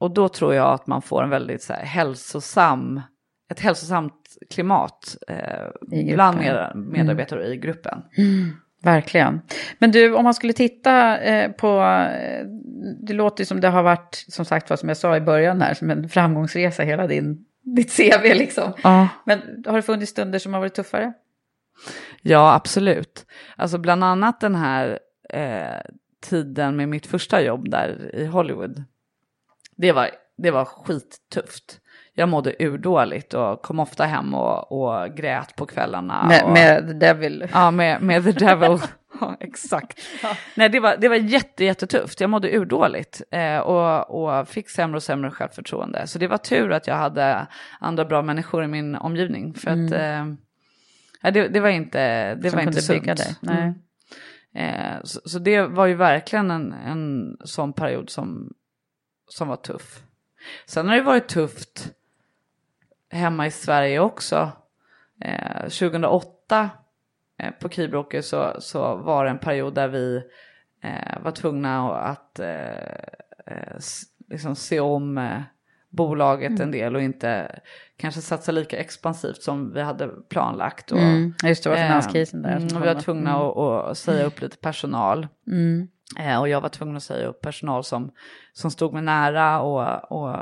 och 0.06 0.12
då 0.12 0.30
tror 0.30 0.54
jag 0.54 0.74
att 0.74 0.88
man 0.88 1.02
får 1.02 1.24
en 1.24 1.30
väldigt 1.30 1.64
så 1.64 1.74
här, 1.74 1.86
hälsosam, 1.86 3.02
ett 3.52 3.60
hälsosamt 3.60 4.14
klimat 4.50 5.18
eh, 5.28 6.14
bland 6.14 6.38
med, 6.38 6.72
medarbetare 6.76 7.40
och 7.40 7.54
i 7.54 7.58
gruppen. 7.58 8.02
Verkligen. 8.84 9.42
Men 9.80 9.92
du, 9.92 10.16
om 10.16 10.24
man 10.24 10.34
skulle 10.34 10.54
titta 10.54 11.18
eh, 11.18 11.52
på, 11.52 11.82
eh, 11.82 12.46
det 13.08 13.14
låter 13.14 13.42
ju 13.42 13.46
som 13.46 13.62
det 13.62 13.68
har 13.68 13.84
varit, 13.84 14.26
som 14.28 14.46
sagt 14.46 14.70
vad 14.70 14.80
som 14.80 14.90
jag 14.90 14.98
sa 14.98 15.18
i 15.18 15.22
början 15.22 15.62
här, 15.62 15.74
som 15.74 15.90
en 15.90 16.10
framgångsresa 16.10 16.84
hela 16.84 17.08
din, 17.08 17.46
ditt 17.76 17.98
CV 17.98 18.34
liksom. 18.34 18.74
Ja. 18.84 19.08
Men 19.26 19.42
har 19.68 19.76
det 19.76 19.82
funnits 19.82 20.12
stunder 20.12 20.40
som 20.40 20.54
har 20.54 20.60
varit 20.60 20.76
tuffare? 20.76 21.14
Ja, 22.22 22.54
absolut. 22.54 23.26
Alltså 23.56 23.78
bland 23.78 24.04
annat 24.04 24.40
den 24.40 24.56
här 24.56 25.00
eh, 25.30 25.92
tiden 26.30 26.76
med 26.76 26.90
mitt 26.90 27.06
första 27.06 27.42
jobb 27.42 27.70
där 27.70 28.16
i 28.16 28.26
Hollywood. 28.26 28.84
Det 29.76 29.92
var, 29.92 30.10
det 30.38 30.52
var 30.52 30.66
skittufft. 30.66 31.80
Jag 32.14 32.30
mådde 32.30 32.56
urdåligt 32.60 33.34
och 33.34 33.62
kom 33.62 33.80
ofta 33.80 34.06
hem 34.06 34.34
och, 34.34 34.72
och 34.72 35.16
grät 35.16 35.56
på 35.56 35.66
kvällarna. 35.66 36.26
Med, 36.28 36.44
och, 36.44 36.52
med 36.52 36.88
The 36.88 36.94
Devil? 36.94 37.48
Ja, 37.54 37.72
med, 37.72 38.02
med 38.02 38.24
The 38.24 38.32
Devil. 38.32 38.80
ja, 39.22 39.38
exakt. 39.40 40.00
Nej, 40.56 40.70
det 40.70 40.80
var, 40.80 40.98
det 40.98 41.10
var 41.10 41.16
jätte, 41.16 41.66
jättetufft. 41.66 42.22
Jag 42.22 42.30
mådde 42.30 42.58
urdåligt 42.58 43.22
eh, 43.32 43.58
och, 43.58 44.26
och 44.26 44.48
fick 44.48 44.70
sämre 44.70 44.96
och 44.96 45.04
sämre 45.04 45.32
självförtroende. 45.32 46.08
Så 46.08 46.20
det 46.20 46.28
var 46.28 46.38
tur 46.38 46.72
att 46.72 46.88
jag 46.88 46.96
hade 46.96 47.48
andra 47.80 48.06
bra 48.06 48.22
människor 48.22 48.64
i 48.64 48.68
min 48.68 48.96
omgivning. 48.96 49.54
För 49.54 49.72
att 49.72 49.92
eh, 49.92 50.26
ja, 51.22 51.32
det, 51.32 51.48
det 51.48 51.60
var 51.60 51.70
inte, 51.70 52.36
det 52.36 52.50
Som 52.50 52.58
var 52.58 52.64
inte 52.64 52.82
sunt. 52.82 53.06
dig. 53.06 53.36
Nej. 53.40 53.62
Mm. 53.62 53.76
Eh, 54.56 54.96
så, 55.04 55.20
så 55.26 55.40
det 55.40 55.62
var 55.62 55.86
ju 55.86 55.96
verkligen 55.96 56.52
en, 56.52 56.74
en 56.74 57.38
sån 57.44 57.74
period 57.74 58.10
som, 58.10 58.54
som 59.28 59.48
var 59.48 59.56
tuff. 59.56 60.04
Sen 60.66 60.88
har 60.88 60.96
det 60.96 61.02
varit 61.02 61.28
tufft 61.30 61.92
hemma 63.12 63.48
i 63.48 63.52
Sverige 63.52 64.00
också. 64.00 64.52
Eh, 65.22 65.62
2008 65.62 66.70
eh, 67.40 67.52
på 67.52 67.70
Keybrokers 67.70 68.26
så, 68.26 68.56
så 68.60 68.96
var 68.96 69.24
det 69.26 69.30
en 69.32 69.40
period 69.40 69.74
där 69.74 69.88
vi 69.88 70.22
eh, 70.84 71.22
var 71.24 71.32
tvungna 71.32 71.96
att 71.96 72.40
eh, 72.40 72.48
eh, 73.48 73.78
liksom 74.30 74.56
se 74.56 74.80
om 74.80 75.18
eh, 75.18 75.42
bolaget 75.90 76.60
en 76.60 76.72
del 76.72 76.96
och 76.96 77.02
inte 77.02 77.60
kanske 77.98 78.22
satsa 78.22 78.52
lika 78.52 78.78
expansivt 78.78 79.42
som 79.42 79.74
vi 79.74 79.82
hade 79.82 80.08
planlagt. 80.08 80.92
Och, 80.92 80.98
Mm, 80.98 81.34
just 81.44 81.64
det, 81.64 81.70
var 81.70 81.78
eh, 81.78 81.88
finanskrisen 81.88 82.42
där 82.42 82.58
mm, 82.58 82.76
och 82.78 82.84
vi 82.84 82.94
var 82.94 83.02
tvungna 83.02 83.36
Mm. 83.36 83.42
att, 83.48 83.86
att 83.86 83.98
säga 83.98 84.26
upp 84.26 84.42
lite 84.42 84.58
personal. 84.58 85.28
Mm. 85.48 85.88
Eh, 86.20 86.40
och 86.40 86.50
jag 86.50 86.62
var 86.62 86.70
tvungen 86.70 86.96
att 86.96 87.04
säga 87.04 87.28
upp 87.28 87.42
personal 87.42 87.84
som, 87.84 88.12
som 88.54 88.72
stod 88.72 88.94
mig 88.94 89.02
nära 89.02 89.60
och, 89.62 90.12
och 90.12 90.38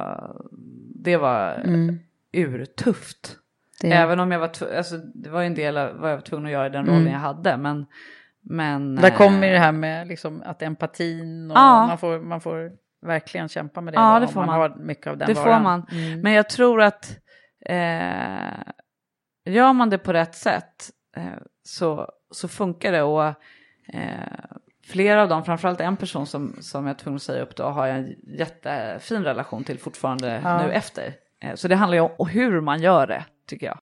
det 0.96 1.18
var 1.18 1.54
Mm. 1.54 2.00
urtufft. 2.32 3.38
Det- 3.82 3.92
Även 3.92 4.20
om 4.20 4.32
jag 4.32 4.40
var, 4.40 4.52
alltså, 4.78 4.98
det 4.98 5.30
var 5.30 5.44
en 5.44 5.56
del 5.56 5.78
av 5.78 5.96
vad 5.98 6.12
jag 6.12 6.16
var 6.18 6.22
tvungen 6.22 6.46
att 6.46 6.52
göra 6.52 6.68
i 6.68 6.70
den 6.70 6.86
rollen 6.86 7.02
Mm. 7.02 7.14
jag 7.14 7.20
hade. 7.20 7.58
Men, 7.58 7.86
men 8.42 8.96
Där 8.96 9.10
kommer 9.10 9.42
eh, 9.44 9.48
ju 9.48 9.54
det 9.54 9.60
här 9.60 9.72
med 9.72 10.08
liksom 10.08 10.44
att 10.46 10.62
empatin 10.62 11.52
och 11.52 11.58
Ja. 11.58 11.88
man, 11.88 11.98
får, 11.98 12.20
man 12.20 12.42
får 12.42 12.72
verkligen 13.02 13.50
kämpa 13.50 13.82
med 13.82 13.94
det. 13.94 14.00
Ja, 14.00 14.14
då, 14.14 14.20
det 14.20 14.28
får 14.32 14.40
man. 14.46 14.48
man. 14.60 14.60
har 14.72 14.76
mycket 14.80 15.08
av 15.08 15.18
den 15.18 15.28
Det 15.28 15.34
varan. 15.34 15.58
får 15.58 15.64
man. 15.64 15.86
Mm. 15.92 16.22
Men 16.22 16.34
jag 16.34 16.50
tror 16.50 16.82
att 16.82 17.18
eh, 17.66 18.64
gör 19.46 19.74
man 19.74 19.90
det 19.90 19.98
på 19.98 20.14
rätt 20.14 20.36
sätt 20.36 20.90
eh, 21.18 21.24
så, 21.64 22.08
så 22.32 22.48
funkar 22.48 22.92
det. 22.92 23.02
Och 23.02 23.26
eh, 23.94 24.46
flera 24.94 25.22
av 25.22 25.30
dem, 25.30 25.46
framförallt 25.46 25.82
en 25.82 25.98
person 25.98 26.28
som, 26.28 26.56
som 26.62 26.88
jag 26.88 26.94
är 26.94 26.98
tvungen 27.00 27.16
att 27.16 27.22
säga 27.22 27.44
upp 27.44 27.56
då, 27.56 27.64
har 27.64 27.88
jag 27.88 27.98
en 27.98 28.16
jättefin 28.38 29.24
relation 29.24 29.64
till 29.64 29.80
fortfarande 29.80 30.42
Ja. 30.44 30.66
nu 30.66 30.74
efter. 30.74 31.14
Eh, 31.44 31.56
så 31.56 31.68
det 31.68 31.76
handlar 31.76 31.96
ju 31.98 32.02
om 32.18 32.28
hur 32.28 32.62
man 32.62 32.82
gör 32.82 33.08
det, 33.08 33.24
tycker 33.50 33.66
jag. 33.66 33.78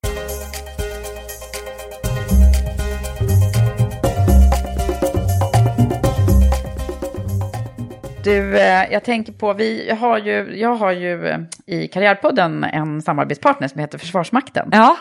Du, 8.24 8.58
eh, 8.58 8.92
jag 8.92 9.04
tänker 9.04 9.32
på, 9.32 9.52
vi 9.52 9.90
har 9.90 10.18
ju, 10.18 10.58
jag 10.60 10.74
har 10.74 10.92
ju 10.92 11.26
eh, 11.28 11.38
i 11.66 11.88
Karriärpodden 11.88 12.64
en 12.64 13.02
samarbetspartner 13.02 13.68
som 13.68 13.80
heter 13.80 13.98
Försvarsmakten. 13.98 14.68
Ja. 14.72 14.96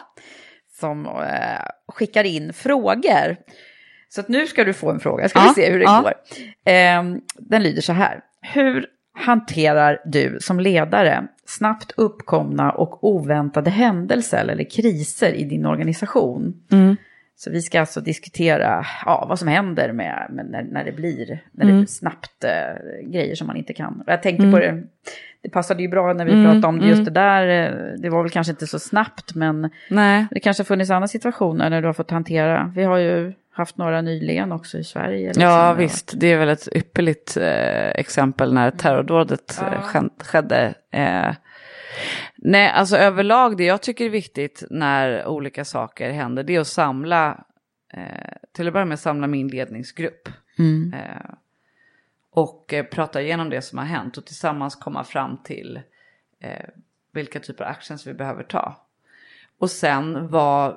Som 0.79 1.07
skickar 1.87 2.23
in 2.23 2.53
frågor. 2.53 3.37
Så 4.13 4.21
att 4.21 4.27
nu 4.27 4.47
ska 4.47 4.63
du 4.63 4.73
få 4.73 4.89
en 4.91 4.99
fråga, 4.99 5.29
ska 5.29 5.39
Ja, 5.39 5.53
vi 5.55 5.61
se 5.63 5.71
hur 5.71 5.79
det 5.79 5.85
ja. 5.85 6.01
går. 6.01 6.13
Eh, 6.73 7.03
den 7.37 7.63
lyder 7.63 7.81
så 7.81 7.93
här. 7.93 8.19
Hur 8.41 8.85
hanterar 9.13 9.99
du 10.05 10.37
som 10.41 10.59
ledare 10.59 11.27
snabbt 11.45 11.91
uppkomna 11.97 12.71
och 12.71 13.03
oväntade 13.03 13.69
händelser 13.69 14.47
eller 14.47 14.63
kriser 14.69 15.33
i 15.33 15.43
din 15.43 15.65
organisation? 15.65 16.53
Mm. 16.71 16.95
Så 17.43 17.49
vi 17.51 17.61
ska 17.61 17.79
alltså 17.79 18.01
diskutera 18.01 18.85
ja, 19.05 19.25
vad 19.29 19.39
som 19.39 19.47
händer 19.47 19.91
med, 19.91 20.27
med 20.29 20.45
när, 20.45 20.63
när 20.63 20.83
det 20.85 20.91
blir 20.91 21.27
när 21.51 21.65
det 21.65 21.71
Mm. 21.71 21.77
blir 21.77 21.87
snabbt 21.87 22.43
eh, 22.43 23.09
grejer 23.11 23.35
som 23.35 23.47
man 23.47 23.57
inte 23.57 23.73
kan. 23.73 24.01
Och 24.05 24.11
jag 24.11 24.23
tänkte 24.23 24.43
Mm. 24.43 24.51
på 24.53 24.59
det, 24.59 24.83
det 25.43 25.49
passade 25.49 25.81
ju 25.81 25.87
bra 25.87 26.13
när 26.13 26.25
vi 26.25 26.31
Mm, 26.31 26.45
pratade 26.45 26.67
om 26.67 26.79
det, 26.79 26.85
just 26.87 26.99
mm. 27.01 27.13
det 27.13 27.19
där. 27.19 27.47
eh, 27.47 27.93
Det 27.97 28.09
var 28.09 28.21
väl 28.23 28.31
kanske 28.31 28.51
inte 28.51 28.67
så 28.67 28.79
snabbt, 28.79 29.35
men 29.35 29.69
Nej. 29.89 30.25
det 30.31 30.39
kanske 30.39 30.63
funnits 30.63 30.91
andra 30.91 31.07
situationer 31.07 31.69
när 31.69 31.81
du 31.81 31.87
har 31.87 31.93
fått 31.93 32.11
hantera. 32.11 32.71
Vi 32.75 32.83
har 32.83 32.97
ju 32.97 33.33
haft 33.53 33.77
några 33.77 34.01
nyligen 34.01 34.51
också 34.51 34.77
i 34.77 34.83
Sverige. 34.83 35.25
liksom. 35.27 35.43
Ja 35.43 35.73
visst, 35.73 36.13
det 36.19 36.27
är 36.31 36.37
väl 36.37 36.49
ett 36.49 36.67
ypperligt 36.75 37.37
eh, 37.37 37.89
exempel 37.89 38.53
när 38.53 38.71
terrordådet 38.71 39.61
eh, 39.61 39.81
sk- 39.81 40.23
skedde. 40.23 40.73
Eh, 40.91 41.35
Nej, 42.43 42.69
alltså 42.69 42.97
överlag 42.97 43.57
det 43.57 43.63
jag 43.63 43.81
tycker 43.81 44.05
är 44.05 44.09
viktigt 44.09 44.63
när 44.69 45.27
olika 45.27 45.65
saker 45.65 46.11
händer 46.11 46.43
det 46.43 46.55
är 46.55 46.59
att 46.59 46.67
samla, 46.67 47.43
eh, 47.93 48.33
till 48.51 48.67
att 48.67 48.73
börja 48.73 48.85
med 48.85 48.99
samla 48.99 49.27
min 49.27 49.47
ledningsgrupp. 49.47 50.29
Mm. 50.59 50.93
Eh, 50.93 51.31
och 52.31 52.73
eh, 52.73 52.85
prata 52.85 53.21
igenom 53.21 53.49
det 53.49 53.61
som 53.61 53.77
har 53.77 53.85
hänt 53.85 54.17
och 54.17 54.25
tillsammans 54.25 54.75
komma 54.75 55.03
fram 55.03 55.37
till 55.43 55.79
eh, 56.39 56.65
vilka 57.11 57.39
typer 57.39 57.63
av 57.63 57.71
actions 57.71 58.07
vi 58.07 58.13
behöver 58.13 58.43
ta. 58.43 58.85
Och 59.59 59.69
sen 59.69 60.27
vara 60.27 60.75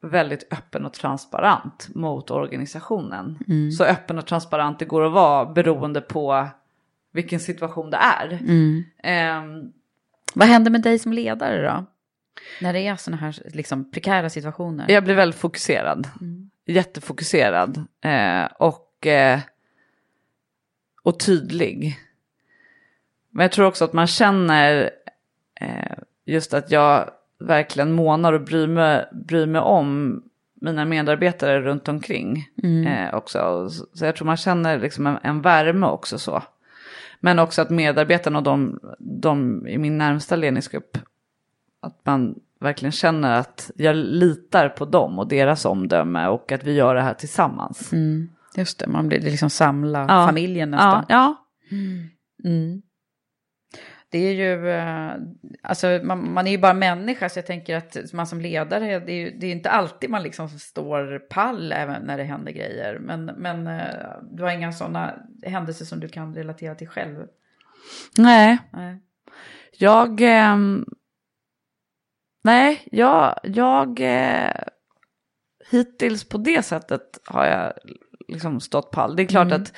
väldigt 0.00 0.52
öppen 0.52 0.86
och 0.86 0.92
transparent 0.92 1.88
mot 1.94 2.30
organisationen. 2.30 3.38
Mm. 3.48 3.70
Så 3.70 3.84
öppen 3.84 4.18
och 4.18 4.26
transparent 4.26 4.78
det 4.78 4.84
går 4.84 5.06
att 5.06 5.12
vara 5.12 5.46
beroende 5.46 6.00
på 6.00 6.48
vilken 7.12 7.40
situation 7.40 7.90
det 7.90 7.96
är. 7.96 8.32
Mm. 8.32 8.82
Vad 10.34 10.48
händer 10.48 10.70
med 10.70 10.82
dig 10.82 10.98
som 10.98 11.12
ledare 11.12 11.62
då? 11.62 11.84
När 12.60 12.72
det 12.72 12.80
är 12.80 12.96
sådana 12.96 13.20
här 13.20 13.42
liksom, 13.44 13.90
prekära 13.90 14.30
situationer? 14.30 14.90
Jag 14.90 15.04
blir 15.04 15.14
väldigt 15.14 15.40
fokuserad. 15.40 16.08
Jättefokuserad. 16.66 17.84
Eh, 18.00 18.44
och, 18.58 19.06
eh, 19.06 19.40
och 21.02 21.20
tydlig. 21.20 21.98
Men 23.30 23.44
jag 23.44 23.52
tror 23.52 23.66
också 23.66 23.84
att 23.84 23.92
man 23.92 24.06
känner 24.06 24.90
eh, 25.60 25.96
just 26.24 26.54
att 26.54 26.70
jag 26.70 27.10
verkligen 27.38 27.92
månar 27.92 28.32
och 28.32 28.44
bryr 28.44 28.66
mig, 28.66 29.08
bryr 29.12 29.46
mig 29.46 29.60
om 29.60 30.22
mina 30.54 30.84
medarbetare 30.84 31.60
runt 31.60 31.88
omkring 31.88 32.48
eh, 32.86 33.14
också. 33.14 33.68
Så, 33.70 33.86
så 33.94 34.04
jag 34.04 34.16
tror 34.16 34.26
man 34.26 34.36
känner 34.36 34.78
liksom 34.78 35.06
en, 35.06 35.18
en 35.22 35.42
värme 35.42 35.86
också 35.86 36.18
så. 36.18 36.42
Men 37.24 37.38
också 37.38 37.62
att 37.62 37.70
medarbetarna 37.70 38.38
och 38.38 38.44
de, 38.44 38.80
de 38.98 39.66
i 39.66 39.78
min 39.78 39.98
närmsta 39.98 40.36
ledningsgrupp, 40.36 40.98
att 41.80 42.00
man 42.06 42.34
verkligen 42.60 42.92
känner 42.92 43.38
att 43.40 43.70
jag 43.76 43.96
litar 43.96 44.68
på 44.68 44.84
dem 44.84 45.18
och 45.18 45.28
deras 45.28 45.64
omdöme 45.64 46.26
och 46.26 46.52
att 46.52 46.64
vi 46.64 46.72
gör 46.72 46.94
det 46.94 47.02
här 47.02 47.14
tillsammans. 47.14 47.92
Mm. 47.92 48.28
Just 48.56 48.78
det, 48.78 48.86
man 48.86 49.08
blir 49.08 49.20
liksom 49.20 49.50
samla 49.50 50.00
Ja. 50.00 50.26
familjen 50.26 50.72
Ja, 50.72 50.76
nästan. 50.76 51.04
ja. 51.08 51.34
Mm. 52.44 52.82
Det 54.12 54.18
är 54.18 54.32
ju, 54.32 54.70
eh, 54.70 55.14
alltså 55.62 56.00
man, 56.02 56.32
man 56.32 56.46
är 56.46 56.50
ju 56.50 56.58
bara 56.58 56.74
människa 56.74 57.28
så 57.28 57.38
jag 57.38 57.46
tänker 57.46 57.76
att 57.76 58.12
man 58.12 58.26
som 58.26 58.40
ledare, 58.40 58.98
det 58.98 59.12
är 59.12 59.16
ju 59.16 59.30
det 59.30 59.46
är 59.46 59.52
inte 59.52 59.70
alltid 59.70 60.10
man 60.10 60.22
liksom 60.22 60.48
står 60.48 61.18
pall 61.18 61.72
även 61.72 62.02
när 62.02 62.18
det 62.18 62.24
händer 62.24 62.52
grejer. 62.52 62.98
Men, 62.98 63.24
men 63.24 63.66
eh, 63.66 63.84
du 64.32 64.42
har 64.42 64.50
inga 64.50 64.72
sådana 64.72 65.14
händelser 65.42 65.84
som 65.84 66.00
du 66.00 66.08
kan 66.08 66.34
relatera 66.34 66.74
till 66.74 66.88
själv? 66.88 67.26
Nej, 68.18 68.58
Nej. 68.72 68.98
jag... 69.78 70.20
ehm, 70.20 70.84
nej, 72.44 72.82
jag... 72.90 73.40
jag 73.42 74.00
eh, 74.00 74.62
hittills 75.70 76.28
på 76.28 76.38
det 76.38 76.62
sättet 76.62 77.18
har 77.24 77.46
jag 77.46 77.72
liksom 78.28 78.60
stått 78.60 78.90
pall. 78.90 79.16
Det 79.16 79.22
är 79.22 79.26
klart 79.26 79.52
att 79.52 79.72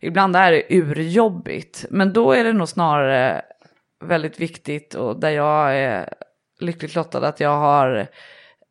ibland 0.00 0.36
är 0.36 0.52
det 0.52 0.66
urjobbigt. 0.70 1.84
Men 1.90 2.12
då 2.12 2.32
är 2.32 2.44
det 2.44 2.52
nog 2.52 2.68
snarare 2.68 3.42
väldigt 4.00 4.40
viktigt 4.40 4.94
och 4.94 5.20
där 5.20 5.30
jag 5.30 5.76
är 5.76 6.14
lyckligt 6.60 6.94
lottad 6.94 7.28
att 7.28 7.40
jag 7.40 7.58
har 7.58 8.06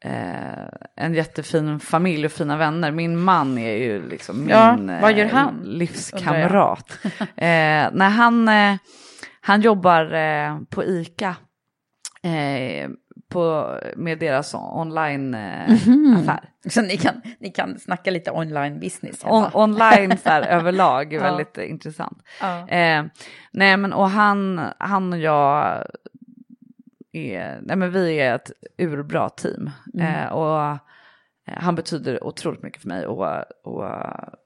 eh, 0.06 0.68
en 0.96 1.14
jättefin 1.14 1.80
familj 1.80 2.26
och 2.26 2.32
fina 2.32 2.58
vänner. 2.58 2.92
Min 2.92 3.18
man 3.18 3.58
är 3.58 3.76
ju 3.76 4.10
liksom 4.10 4.40
min 4.40 4.50
Ja, 4.50 4.74
eh, 4.74 5.54
livskamrat. 5.64 7.00
eh, 7.20 7.88
när 7.92 8.10
han, 8.10 8.48
eh, 8.48 8.76
han 9.42 9.62
jobbar 9.62 10.14
eh, 10.14 10.60
på 10.70 10.84
ICA 10.84 11.36
eh, 12.24 12.90
på, 13.30 13.76
med 13.96 14.20
deras 14.20 14.54
online-affär. 14.56 16.50
Så 16.70 16.82
ni 16.82 16.98
kan, 16.98 17.22
ni 17.40 17.50
kan 17.52 17.80
snacka 17.80 18.12
lite 18.12 18.32
online 18.32 18.80
business 18.80 19.22
On, 19.26 19.46
online 19.54 20.18
så 20.18 20.30
här, 20.30 20.42
överlag 20.58 21.14
är 21.14 21.18
Ja. 21.18 21.24
väldigt 21.24 21.58
eh, 21.58 21.70
intressant. 21.70 22.24
Ja. 22.42 22.68
Eh, 22.68 23.04
nej 23.52 23.78
men 23.78 23.94
och 23.94 24.10
han, 24.10 24.62
han 24.78 25.14
och 25.14 25.20
jag 25.20 25.84
är, 27.12 27.60
nej 27.62 27.76
men 27.76 27.92
vi 27.92 28.20
är 28.20 28.36
ett 28.36 28.52
urbra 28.78 29.30
team. 29.30 29.70
Mm. 29.94 30.16
Eh, 30.16 30.32
och 30.32 30.62
eh, 30.62 30.78
han 31.58 31.76
betyder 31.76 32.24
otroligt 32.24 32.64
mycket 32.64 32.82
för 32.82 32.88
mig 32.88 33.06
och, 33.08 33.28
och 33.64 33.84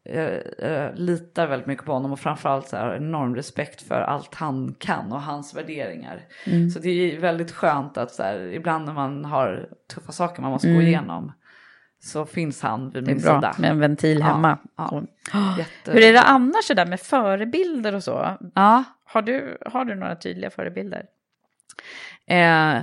jag, 0.04 0.42
jag 0.60 0.92
litar 1.00 1.48
väldigt 1.48 1.68
mycket 1.68 1.86
på 1.86 1.94
honom 1.94 2.12
och 2.12 2.20
framförallt 2.20 2.68
så 2.68 2.78
här, 2.78 2.96
enorm 2.96 3.36
respekt 3.36 3.82
för 3.82 4.02
allt 4.02 4.36
han 4.36 4.76
kan 4.80 5.12
och 5.12 5.22
hans 5.22 5.56
värderingar. 5.56 6.22
Mm. 6.46 6.70
Så 6.70 6.80
det 6.80 6.90
är 6.90 7.20
väldigt 7.20 7.52
skönt 7.52 7.98
att 7.98 8.12
så 8.12 8.24
här, 8.24 8.40
ibland 8.40 8.86
när 8.86 8.94
man 8.94 9.26
har 9.26 9.70
tuffa 9.94 10.12
saker 10.12 10.42
man 10.42 10.52
måste 10.52 10.68
gå 10.68 10.74
Mm. 10.74 10.88
igenom 10.88 11.32
så 12.00 12.26
finns 12.26 12.62
han 12.62 12.90
vid 12.90 13.04
Det 13.04 13.12
är 13.12 13.16
min 13.16 13.24
bra 13.24 13.36
sida. 13.36 13.56
med 13.60 13.70
en 13.72 13.80
ventil 13.80 14.20
Ja, 14.20 14.26
hemma. 14.26 14.58
ja. 14.78 14.88
Så. 14.90 15.04
Jätte- 15.58 15.92
Hur 15.92 16.04
är 16.04 16.14
det 16.14 16.22
annars 16.22 16.66
så 16.66 16.74
där 16.74 16.86
med 16.86 17.00
förebilder 17.00 17.96
och 17.96 18.04
så? 18.04 18.38
Ja. 18.56 18.84
Har 19.06 19.22
du, 19.22 19.58
har 19.66 19.86
du 19.86 19.96
några 19.96 20.16
tydliga 20.16 20.50
förebilder? 20.50 21.06
Eh, 22.28 22.78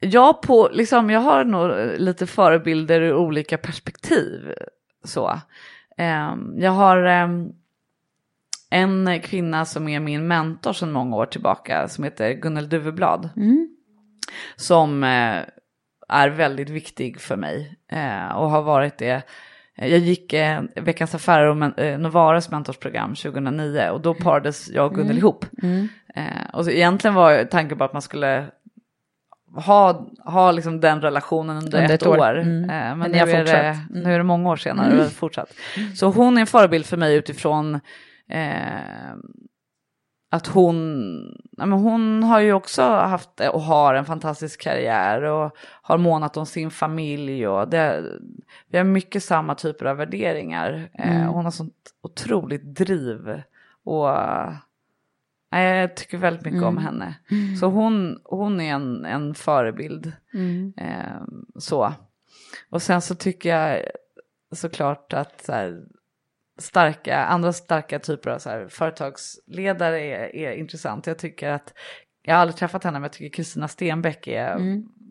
jag, 0.00 0.42
på, 0.42 0.68
liksom, 0.72 1.10
jag 1.10 1.20
har 1.20 1.44
nog 1.44 1.70
lite 2.00 2.26
förebilder 2.26 3.00
ur 3.00 3.14
olika 3.14 3.58
perspektiv. 3.58 4.52
Så. 5.04 5.40
Eh, 5.98 6.34
jag 6.56 6.70
har 6.70 7.04
eh, 7.04 7.28
en 8.70 9.20
kvinna 9.20 9.64
som 9.64 9.88
är 9.88 10.00
min 10.00 10.26
mentor 10.26 10.72
sedan 10.72 10.92
många 10.92 11.16
år 11.16 11.26
tillbaka 11.26 11.88
som 11.88 12.04
heter 12.04 12.32
Gunnel 12.32 12.68
Duveblad. 12.68 13.28
Som 14.56 15.04
eh, 15.04 15.38
är 16.08 16.28
väldigt 16.28 16.70
viktig 16.70 17.20
för 17.20 17.36
mig 17.36 17.78
eh, 17.92 18.36
och 18.36 18.50
har 18.50 18.62
varit 18.62 18.98
det. 18.98 19.22
Jag 19.76 19.98
gick 19.98 20.32
eh, 20.32 20.62
Veckans 20.76 21.14
Affärer 21.14 21.46
och 21.46 21.78
eh, 21.78 21.98
Novaras 21.98 22.50
mentorsprogram 22.50 23.14
2009 23.14 23.88
och 23.90 24.00
då 24.00 24.14
parades 24.14 24.70
jag 24.70 24.86
och 24.86 24.94
Gunnel 24.94 25.18
ihop. 25.18 25.46
Eh, 26.14 26.50
och 26.52 26.64
så 26.64 26.70
egentligen 26.70 27.14
var 27.14 27.44
tanken 27.44 27.78
på 27.78 27.84
att 27.84 27.92
man 27.92 28.02
skulle 28.02 28.44
ha, 29.54 30.06
ha 30.24 30.52
liksom 30.52 30.80
den 30.80 31.00
relationen 31.00 31.56
under, 31.56 31.78
Under 31.82 31.94
ett, 31.94 32.02
ett 32.02 32.06
år. 32.08 32.18
år. 32.18 32.38
Mm. 32.38 32.62
Eh, 32.62 32.68
men 32.70 32.98
Men 32.98 33.10
nu 33.10 33.18
är, 33.18 33.26
det, 33.26 33.32
fortsatt. 33.38 33.90
Mm. 33.90 34.02
nu 34.02 34.14
är 34.14 34.18
det 34.18 34.24
många 34.24 34.50
år 34.50 34.56
senare 34.56 34.88
och 34.92 34.94
vi 34.98 35.02
har 35.02 35.08
fortsatt. 35.08 35.48
Så 35.94 36.06
hon 36.10 36.36
är 36.36 36.40
en 36.40 36.46
förebild 36.46 36.86
för 36.86 36.96
mig 36.96 37.16
utifrån 37.16 37.80
eh, 38.28 39.14
att 40.30 40.46
hon, 40.46 40.76
ja, 41.56 41.66
men 41.66 41.78
hon 41.78 42.22
har 42.22 42.40
ju 42.40 42.52
också 42.52 42.82
haft 42.82 43.40
och 43.52 43.60
har 43.62 43.94
en 43.94 44.04
fantastisk 44.04 44.60
karriär 44.62 45.22
och 45.22 45.56
har 45.82 45.98
månat 45.98 46.36
om 46.36 46.46
sin 46.46 46.70
familj 46.70 47.48
och 47.48 47.68
det, 47.68 48.02
vi 48.70 48.78
har 48.78 48.84
mycket 48.84 49.22
samma 49.24 49.54
typer 49.54 49.86
av 49.86 49.96
värderingar. 49.96 50.88
Eh, 50.98 51.16
Mm. 51.16 51.28
hon 51.28 51.44
har 51.44 51.52
sånt 51.52 51.74
otroligt 52.02 52.64
driv 52.76 53.42
och 53.84 54.08
jag 55.62 55.96
tycker 55.96 56.18
väldigt 56.18 56.44
mycket 56.44 56.62
om 56.62 56.78
henne. 56.78 57.14
Så 57.60 57.66
hon, 57.66 58.18
hon 58.24 58.60
är 58.60 58.74
en, 58.74 59.04
en 59.04 59.34
förebild. 59.34 60.12
Eh, 60.76 61.22
så. 61.58 61.92
Och 62.70 62.82
sen 62.82 63.00
så 63.00 63.14
tycker 63.14 63.56
jag 63.56 63.82
såklart 64.54 65.12
att 65.12 65.44
så 65.44 65.52
här, 65.52 65.80
starka, 66.58 67.18
andra 67.24 67.52
starka 67.52 67.98
typer 67.98 68.30
av 68.30 68.38
så 68.38 68.50
här, 68.50 68.68
företagsledare 68.68 70.00
är, 70.00 70.36
är 70.36 70.52
intressant. 70.52 71.06
Jag 71.06 71.18
tycker 71.18 71.48
att, 71.50 71.72
jag 72.22 72.34
har 72.34 72.40
aldrig 72.40 72.56
träffat 72.56 72.84
henne 72.84 72.98
men 72.98 73.02
jag 73.02 73.12
tycker 73.12 73.36
Kristina 73.36 73.68
Stenbeck 73.68 74.26
är, 74.26 74.58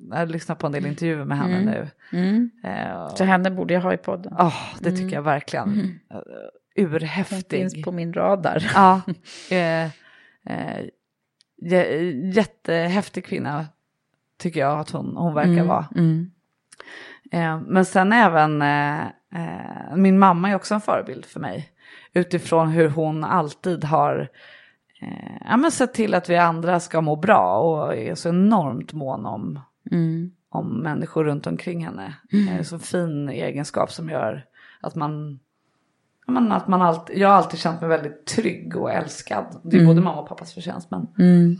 jag 0.09 0.17
har 0.17 0.25
lyssnat 0.25 0.59
på 0.59 0.65
en 0.67 0.73
del 0.73 0.85
intervjuer 0.85 1.25
med 1.25 1.37
henne 1.37 1.61
nu. 1.61 1.89
Eh, 2.69 3.07
Så 3.15 3.23
henne 3.23 3.51
borde 3.51 3.73
jag 3.73 3.81
ha 3.81 3.93
i 3.93 3.97
podden. 3.97 4.33
åh, 4.39 4.55
det 4.79 4.91
tycker 4.91 5.15
jag 5.15 5.21
verkligen. 5.21 5.69
Uh, 5.69 6.19
Hon 6.75 6.85
urhäftig. 6.95 7.59
finns 7.59 7.81
på 7.83 7.91
min 7.91 8.13
radar. 8.13 8.71
Ja, 8.75 9.01
eh, 9.55 9.89
eh, 10.45 10.85
jä- 11.61 12.31
jättehäftig 12.35 13.25
kvinna 13.25 13.65
tycker 14.37 14.59
jag 14.59 14.79
att 14.79 14.89
hon, 14.91 15.17
hon 15.17 15.33
verkar 15.33 15.63
vara. 15.67 15.85
Mm. 15.95 16.31
Eh, 17.31 17.59
men 17.67 17.85
sen 17.85 18.13
även, 18.13 18.61
eh, 18.61 19.01
eh, 19.35 19.95
min 19.95 20.19
mamma 20.19 20.49
är 20.49 20.55
också 20.55 20.73
en 20.73 20.81
förebild 20.81 21.25
för 21.25 21.39
mig. 21.39 21.69
Utifrån 22.13 22.67
hur 22.69 22.89
hon 22.89 23.23
alltid 23.23 23.83
har 23.83 24.29
eh, 25.01 25.37
ja, 25.49 25.57
men 25.57 25.71
sett 25.71 25.93
till 25.93 26.13
att 26.13 26.29
vi 26.29 26.37
andra 26.37 26.79
ska 26.79 27.01
må 27.01 27.15
bra 27.15 27.57
och 27.59 27.95
är 27.97 28.15
så 28.15 28.29
enormt 28.29 28.93
mån 28.93 29.25
om, 29.25 29.59
Mm. 29.91 30.31
om 30.49 30.81
människor 30.81 31.23
runt 31.23 31.47
omkring 31.47 31.85
henne. 31.85 32.13
Eh, 32.49 32.61
så 32.63 32.79
fin 32.79 33.29
egenskap 33.29 33.91
som 33.91 34.09
gör 34.09 34.45
att 34.81 34.95
man, 34.95 35.39
men 36.25 36.51
att 36.51 36.67
man 36.67 36.81
alltid, 36.81 37.17
jag 37.17 37.27
har 37.27 37.35
alltid 37.35 37.59
känt 37.59 37.81
mig 37.81 37.89
väldigt 37.89 38.25
trygg 38.25 38.77
och 38.77 38.91
älskad. 38.91 39.45
Det 39.63 39.77
är 39.77 39.85
både 39.85 40.01
mamma 40.01 40.21
och 40.21 40.29
pappas 40.29 40.53
förtjänst 40.53 40.91
men 40.91 41.07
Mm. 41.19 41.57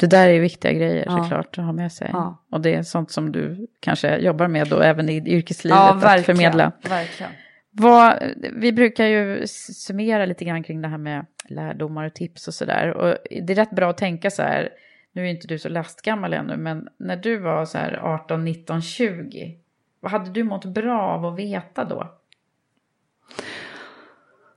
Det 0.00 0.06
där 0.06 0.28
är 0.28 0.40
viktiga 0.40 0.72
grejer 0.72 1.04
Ja. 1.06 1.22
såklart 1.22 1.58
att 1.58 1.64
ha 1.64 1.72
med 1.72 1.92
sig. 1.92 2.10
Ja. 2.12 2.42
Och 2.50 2.60
det 2.60 2.74
är 2.74 2.82
sånt 2.82 3.10
som 3.10 3.32
du 3.32 3.66
kanske 3.80 4.16
jobbar 4.16 4.48
med 4.48 4.68
då 4.68 4.80
även 4.80 5.08
i 5.08 5.16
yrkeslivet 5.30 5.76
ja, 5.78 5.94
att 5.94 6.02
verkligen, 6.02 6.36
förmedla. 6.36 6.72
verkligen. 6.88 7.32
Vad, 7.70 8.22
vi 8.52 8.72
brukar 8.72 9.04
ju 9.06 9.42
summera 9.46 10.26
lite 10.26 10.44
grann 10.44 10.62
kring 10.62 10.82
det 10.82 10.88
här 10.88 10.98
med 10.98 11.26
lärdomar 11.48 12.04
och 12.04 12.14
tips 12.14 12.48
och 12.48 12.54
sådär. 12.54 12.90
Och 12.90 13.16
det 13.30 13.52
är 13.52 13.54
rätt 13.56 13.70
bra 13.70 13.90
att 13.90 13.98
tänka 13.98 14.30
så 14.30 14.42
här, 14.42 14.68
nu 15.12 15.22
är 15.26 15.30
inte 15.30 15.46
du 15.46 15.58
så 15.58 15.68
lastgammal 15.68 16.32
ännu, 16.32 16.56
men 16.56 16.88
när 16.98 17.16
du 17.16 17.38
var 17.38 17.64
så 17.64 17.78
här 17.78 17.98
18, 18.02 18.44
19, 18.44 18.82
20, 18.82 19.56
vad 20.00 20.12
hade 20.12 20.30
du 20.30 20.44
mått 20.44 20.64
bra 20.64 21.02
av 21.02 21.26
att 21.26 21.38
veta 21.38 21.84
då? 21.84 22.14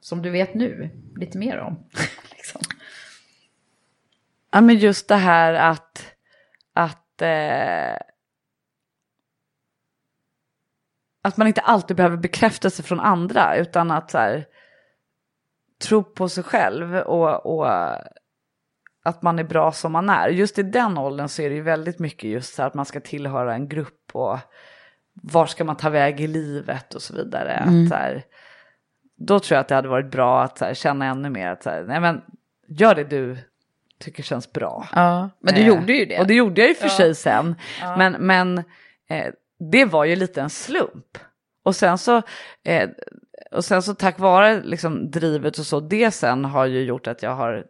Som 0.08 0.22
du 0.22 0.30
vet 0.30 0.54
nu, 0.54 0.90
lite 1.16 1.38
mer 1.38 1.58
om. 1.58 1.90
liksom. 2.32 2.62
Ja, 4.52 4.62
men 4.62 4.78
just 4.78 5.08
det 5.08 5.16
här 5.16 5.54
att, 5.54 6.16
att, 6.74 7.22
eh, 7.22 7.98
att 11.22 11.38
man 11.38 11.48
inte 11.48 11.62
alltid 11.62 11.98
behöver 11.98 12.18
bekräftelse 12.18 12.84
från 12.84 13.00
andra 13.00 13.56
utan 13.56 13.92
att 13.92 14.12
så 14.12 14.18
här, 14.18 14.46
tro 15.82 16.04
på 16.04 16.30
sig 16.30 16.44
själv 16.44 16.96
och, 16.96 17.46
och 17.46 17.72
att 19.04 19.22
man 19.22 19.40
är 19.40 19.44
bra 19.44 19.72
som 19.72 19.92
man 19.92 20.10
är. 20.10 20.30
Just 20.30 20.60
i 20.60 20.64
den 20.64 20.98
åldern 20.98 21.28
så 21.28 21.42
är 21.42 21.50
det 21.50 21.56
ju 21.56 21.62
väldigt 21.62 22.00
mycket 22.00 22.30
just 22.30 22.56
så 22.56 22.62
här 22.62 22.68
att 22.68 22.76
man 22.76 22.86
ska 22.86 23.00
tillhöra 23.00 23.54
en 23.54 23.68
grupp 23.68 24.10
och 24.14 24.38
var 25.14 25.46
ska 25.46 25.64
man 25.64 25.78
ta 25.78 25.90
väg 25.90 26.22
i 26.22 26.28
livet 26.28 26.94
och 26.94 27.02
så 27.02 27.14
vidare. 27.14 27.52
Mm. 27.52 27.84
Att, 27.84 27.90
så 27.90 27.96
här, 27.96 28.24
då 29.18 29.40
tror 29.40 29.56
jag 29.56 29.62
att 29.62 29.68
det 29.68 29.76
hade 29.76 29.88
varit 29.88 30.12
bra 30.12 30.44
att 30.44 30.60
här, 30.60 30.74
känna 30.74 31.06
ännu 31.06 31.30
mer 31.30 31.48
att 31.52 31.64
så 31.64 31.70
här, 31.70 31.84
nej 31.84 32.00
men 32.00 32.22
gör 32.68 32.96
det 32.96 33.04
du 33.04 33.38
tycker 34.00 34.24
känns 34.24 34.54
bra. 34.54 34.88
Ja, 34.96 35.30
men 35.40 35.54
du 35.56 35.62
Eh, 35.62 35.68
gjorde 35.68 35.94
ju 35.94 36.06
det. 36.06 36.20
Och 36.20 36.28
det 36.28 36.34
gjorde 36.34 36.62
jag 36.62 36.68
ju 36.68 36.76
för 36.76 36.86
Ja. 36.88 36.90
sig 36.98 37.16
sen. 37.16 37.56
Men, 37.98 38.12
men 38.20 38.58
eh, 39.10 39.26
det 39.72 39.86
var 39.86 40.06
ju 40.06 40.16
lite 40.16 40.42
en 40.42 40.50
slump. 40.50 41.18
Och 41.64 41.76
sen 41.76 41.98
så, 41.98 42.22
eh, 42.64 42.90
och 43.52 43.66
sen 43.66 43.82
så 43.84 43.96
tack 43.96 44.20
vare 44.20 44.62
liksom 44.64 45.12
drivet 45.12 45.60
och 45.60 45.66
så, 45.66 45.80
det 45.80 46.12
sen 46.12 46.46
har 46.46 46.66
ju 46.66 46.84
gjort 46.84 47.08
att 47.08 47.24
jag 47.24 47.36
har 47.36 47.54
ja, 47.54 47.64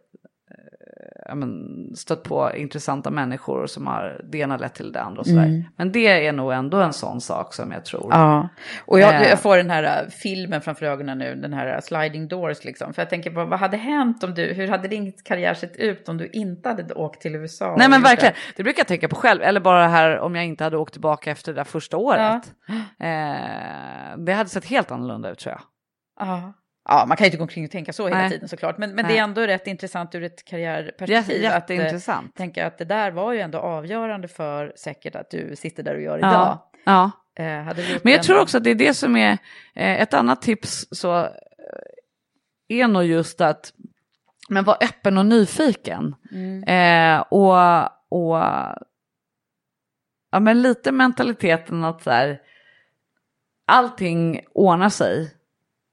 men, 1.34 1.76
stött 1.96 2.22
på 2.22 2.50
intressanta 2.56 3.10
människor 3.10 3.66
som 3.66 3.86
har 3.86 4.20
det 4.24 4.38
ena 4.38 4.56
lett 4.56 4.74
till 4.74 4.92
det 4.92 5.02
andra 5.02 5.20
och 5.20 5.26
sådär. 5.26 5.44
Mm. 5.44 5.64
Men 5.76 5.92
det 5.92 6.26
är 6.26 6.32
nog 6.32 6.52
ändå 6.52 6.80
en 6.80 6.92
sån 6.92 7.20
sak 7.20 7.54
som 7.54 7.72
jag 7.72 7.84
tror. 7.84 8.08
Ja, 8.10 8.48
och 8.84 9.00
jag, 9.00 9.14
Eh. 9.14 9.28
jag 9.28 9.40
får 9.40 9.56
den 9.56 9.70
här 9.70 10.04
uh, 10.04 10.10
filmen 10.10 10.60
framför 10.60 10.86
ögonen 10.86 11.18
nu, 11.18 11.34
den 11.34 11.52
här 11.52 11.74
uh, 11.74 11.80
sliding 11.80 12.28
doors 12.28 12.64
liksom. 12.64 12.94
För 12.94 13.02
jag 13.02 13.10
tänker 13.10 13.30
på, 13.30 13.44
vad 13.44 13.58
hade 13.58 13.76
hänt 13.76 14.24
om 14.24 14.34
du, 14.34 14.42
hur 14.44 14.68
hade 14.68 14.88
din 14.88 15.12
karriär 15.24 15.54
sett 15.54 15.76
ut 15.76 16.08
om 16.08 16.16
du 16.16 16.26
inte 16.32 16.68
hade 16.68 16.94
åkt 16.94 17.22
till 17.22 17.34
USA? 17.34 17.74
Nej 17.78 17.88
men 17.88 18.02
verkligen, 18.02 18.34
det? 18.34 18.52
det 18.56 18.62
brukar 18.62 18.80
jag 18.80 18.86
tänka 18.86 19.08
på 19.08 19.16
själv. 19.16 19.42
Eller 19.42 19.60
bara 19.60 19.88
här 19.88 20.18
om 20.18 20.34
jag 20.34 20.44
inte 20.44 20.64
hade 20.64 20.76
åkt 20.76 20.92
tillbaka 20.92 21.30
efter 21.30 21.52
det 21.52 21.60
där 21.60 21.64
första 21.64 21.96
året. 21.96 22.52
Eh, 22.98 24.18
det 24.18 24.32
hade 24.32 24.48
sett 24.48 24.64
helt 24.64 24.90
annorlunda 24.90 25.30
ut 25.30 25.38
tror 25.38 25.52
jag. 25.54 25.62
Ja. 26.28 26.52
Ja, 26.88 27.04
man 27.08 27.16
kan 27.16 27.24
ju 27.24 27.26
inte 27.26 27.36
gå 27.36 27.42
omkring 27.44 27.64
och 27.64 27.70
tänka 27.70 27.92
så 27.92 28.06
hela 28.08 28.18
Nej. 28.20 28.30
tiden 28.30 28.48
såklart. 28.48 28.78
Men, 28.78 28.94
men 28.94 29.04
Nej. 29.04 29.14
det 29.14 29.18
är 29.18 29.24
ändå 29.24 29.40
rätt 29.40 29.66
intressant 29.66 30.14
ur 30.14 30.22
ett 30.22 30.44
karriärperspektiv. 30.44 31.42
Jätte- 31.42 31.56
att, 31.56 31.70
eh, 31.70 31.76
jätteintressant. 31.76 32.34
tänka 32.36 32.66
att 32.66 32.78
det 32.78 32.84
där 32.84 33.10
var 33.10 33.32
ju 33.32 33.40
ändå 33.40 33.58
avgörande 33.58 34.28
för 34.28 34.72
säkert 34.76 35.16
att 35.16 35.30
du 35.30 35.56
sitter 35.56 35.82
där 35.82 35.94
du 35.94 36.02
gör 36.02 36.18
Ja. 36.18 36.28
idag. 36.30 36.58
Ja. 36.84 37.10
Eh, 37.44 37.92
gjort 37.92 38.04
Men 38.04 38.12
jag 38.12 38.22
tror 38.22 38.40
också 38.40 38.58
att 38.58 38.64
det 38.64 38.70
är 38.70 38.74
det 38.74 38.94
som 38.94 39.16
är 39.16 39.32
eh, 39.74 40.00
ett 40.02 40.14
annat 40.14 40.42
tips 40.42 40.86
så 40.90 41.28
är 42.68 42.88
nog 42.88 43.04
just 43.04 43.40
att 43.40 43.72
men 44.48 44.64
var 44.64 44.76
öppen 44.80 45.18
och 45.18 45.26
nyfiken. 45.26 46.14
Mm. 46.32 46.62
Eh, 46.64 47.20
och, 47.20 47.82
och 48.08 48.36
ja, 50.30 50.40
men 50.40 50.62
lite 50.62 50.92
mentaliteten 50.92 51.84
att 51.84 52.02
så 52.02 52.10
här, 52.10 52.40
allting 53.66 54.40
ordnar 54.54 54.88
sig 54.88 55.34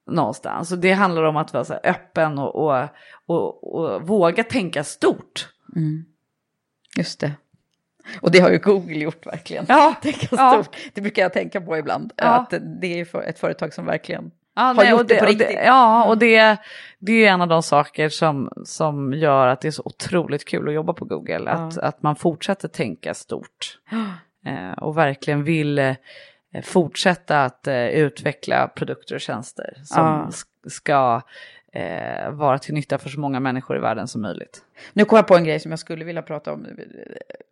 någonstans. 0.08 0.72
Och 0.72 0.78
det 0.78 0.92
handlar 0.92 1.24
om 1.24 1.38
att 1.38 1.54
vara 1.54 1.66
så 1.66 1.74
öppen 1.74 2.40
och, 2.40 2.56
och, 2.56 2.90
och, 3.26 3.76
och 3.76 4.08
våga 4.08 4.44
tänka 4.44 4.84
stort. 4.84 5.50
Mm. 5.76 6.06
Just 6.98 7.20
det. 7.20 7.32
Och 8.22 8.32
det 8.32 8.40
har 8.40 8.50
ju 8.50 8.58
Google 8.58 8.98
gjort 8.98 9.26
verkligen. 9.26 9.66
Ja, 9.68 9.96
Tänka 10.02 10.28
ja. 10.32 10.52
stort. 10.64 10.78
Det 10.94 11.02
brukar 11.02 11.22
jag 11.22 11.34
tänka 11.34 11.62
på 11.62 11.78
ibland. 11.78 12.14
Ja. 12.16 12.26
Att 12.26 12.54
det 12.82 13.00
är 13.00 13.22
ett 13.22 13.40
företag 13.40 13.74
som 13.74 13.86
verkligen 13.86 14.32
Ja, 14.56 14.62
har 14.62 14.74
nej, 14.74 14.90
gjort 14.90 15.02
och 15.02 15.08
det, 15.08 15.16
på 15.16 15.24
och 15.24 15.30
riktigt. 15.30 15.60
ja, 15.66 16.06
och 16.06 16.18
det, 16.18 16.58
det 17.00 17.26
är 17.26 17.32
en 17.32 17.42
av 17.42 17.48
de 17.48 17.64
saker 17.64 18.10
som, 18.10 18.50
som 18.66 19.14
gör 19.14 19.48
att 19.48 19.62
det 19.62 19.68
är 19.68 19.72
så 19.72 19.82
otroligt 19.86 20.46
kul 20.46 20.68
att 20.68 20.74
jobba 20.74 20.94
på 20.94 21.06
Google. 21.06 21.52
Att, 21.52 21.78
att 21.78 22.04
man 22.04 22.16
fortsätter 22.16 22.68
tänka 22.68 23.14
stort. 23.14 23.80
Eh, 24.48 24.72
och 24.84 24.98
verkligen 24.98 25.44
vill 25.44 25.96
fortsätta 26.64 27.44
att 27.46 27.68
eh, 27.68 27.88
utveckla 27.88 28.68
produkter 28.68 29.16
och 29.16 29.22
tjänster 29.22 29.74
som 29.86 30.06
sk- 30.30 30.70
ska 30.70 31.22
eh, 31.74 32.30
vara 32.32 32.60
till 32.60 32.74
nytta 32.74 32.98
för 32.98 33.10
så 33.10 33.20
många 33.20 33.40
människor 33.40 33.78
i 33.78 33.80
världen 33.80 34.08
som 34.08 34.22
möjligt. 34.22 34.62
Nu 34.94 35.06
kom 35.06 35.16
jag 35.16 35.28
på 35.28 35.36
en 35.36 35.44
grej 35.44 35.60
som 35.60 35.72
jag 35.72 35.80
skulle 35.80 36.06
vilja 36.06 36.22
prata 36.22 36.54
om 36.54 36.68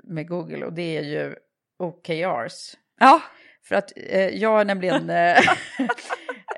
med 0.03 0.27
Google 0.27 0.65
och 0.65 0.73
det 0.73 0.97
är 0.97 1.01
ju 1.03 1.35
OKRs. 1.79 2.73
Ja, 2.99 3.21
För 3.63 3.75
att 3.75 3.91
eh, 3.95 4.27
jag 4.27 4.49
har 4.49 4.65
nämligen, 4.65 5.09
eh, 5.09 5.37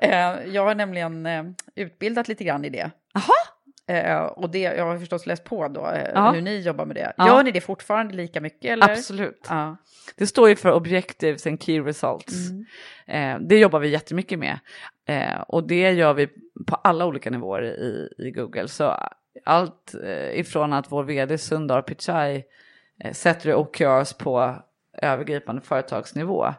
eh, 0.02 0.44
jag 0.46 0.64
har 0.64 0.74
nämligen 0.74 1.26
eh, 1.26 1.44
utbildat 1.74 2.28
lite 2.28 2.44
grann 2.44 2.64
i 2.64 2.68
det. 2.70 2.90
Jaha. 3.14 3.55
Eh, 3.88 4.18
och 4.22 4.50
det, 4.50 4.58
jag 4.60 4.84
har 4.86 4.98
förstås 4.98 5.26
läst 5.26 5.44
på 5.44 5.68
då 5.68 5.90
eh, 5.90 6.10
Ja. 6.14 6.30
hur 6.32 6.42
ni 6.42 6.60
jobbar 6.60 6.86
med 6.86 6.96
det. 6.96 7.12
Ja. 7.16 7.26
Gör 7.26 7.42
ni 7.42 7.50
det 7.50 7.60
fortfarande 7.60 8.14
lika 8.14 8.40
mycket? 8.40 8.70
Eller? 8.70 8.90
absolut. 8.90 9.46
Ja. 9.48 9.76
Det 10.16 10.26
står 10.26 10.48
ju 10.48 10.56
för 10.56 10.72
Objectives 10.72 11.46
and 11.46 11.62
Key 11.62 11.80
Results. 11.80 12.34
Eh, 13.06 13.38
det 13.40 13.58
jobbar 13.58 13.78
vi 13.80 13.88
jättemycket 13.88 14.38
med. 14.38 14.58
Eh, 15.06 15.40
och 15.40 15.66
det 15.66 15.90
gör 15.92 16.14
vi 16.14 16.26
på 16.66 16.74
alla 16.74 17.06
olika 17.06 17.30
nivåer 17.30 17.62
i, 17.62 18.08
i 18.18 18.30
Google. 18.30 18.68
Så 18.68 18.96
allt 19.44 19.94
eh, 20.04 20.38
ifrån 20.40 20.72
att 20.72 20.92
vår 20.92 21.04
vd 21.04 21.38
Sundar 21.38 21.82
Pichai 21.82 22.44
eh, 23.04 23.12
sätter 23.12 23.54
OKRs 23.54 24.12
på 24.12 24.54
övergripande 25.02 25.62
företagsnivå 25.62 26.54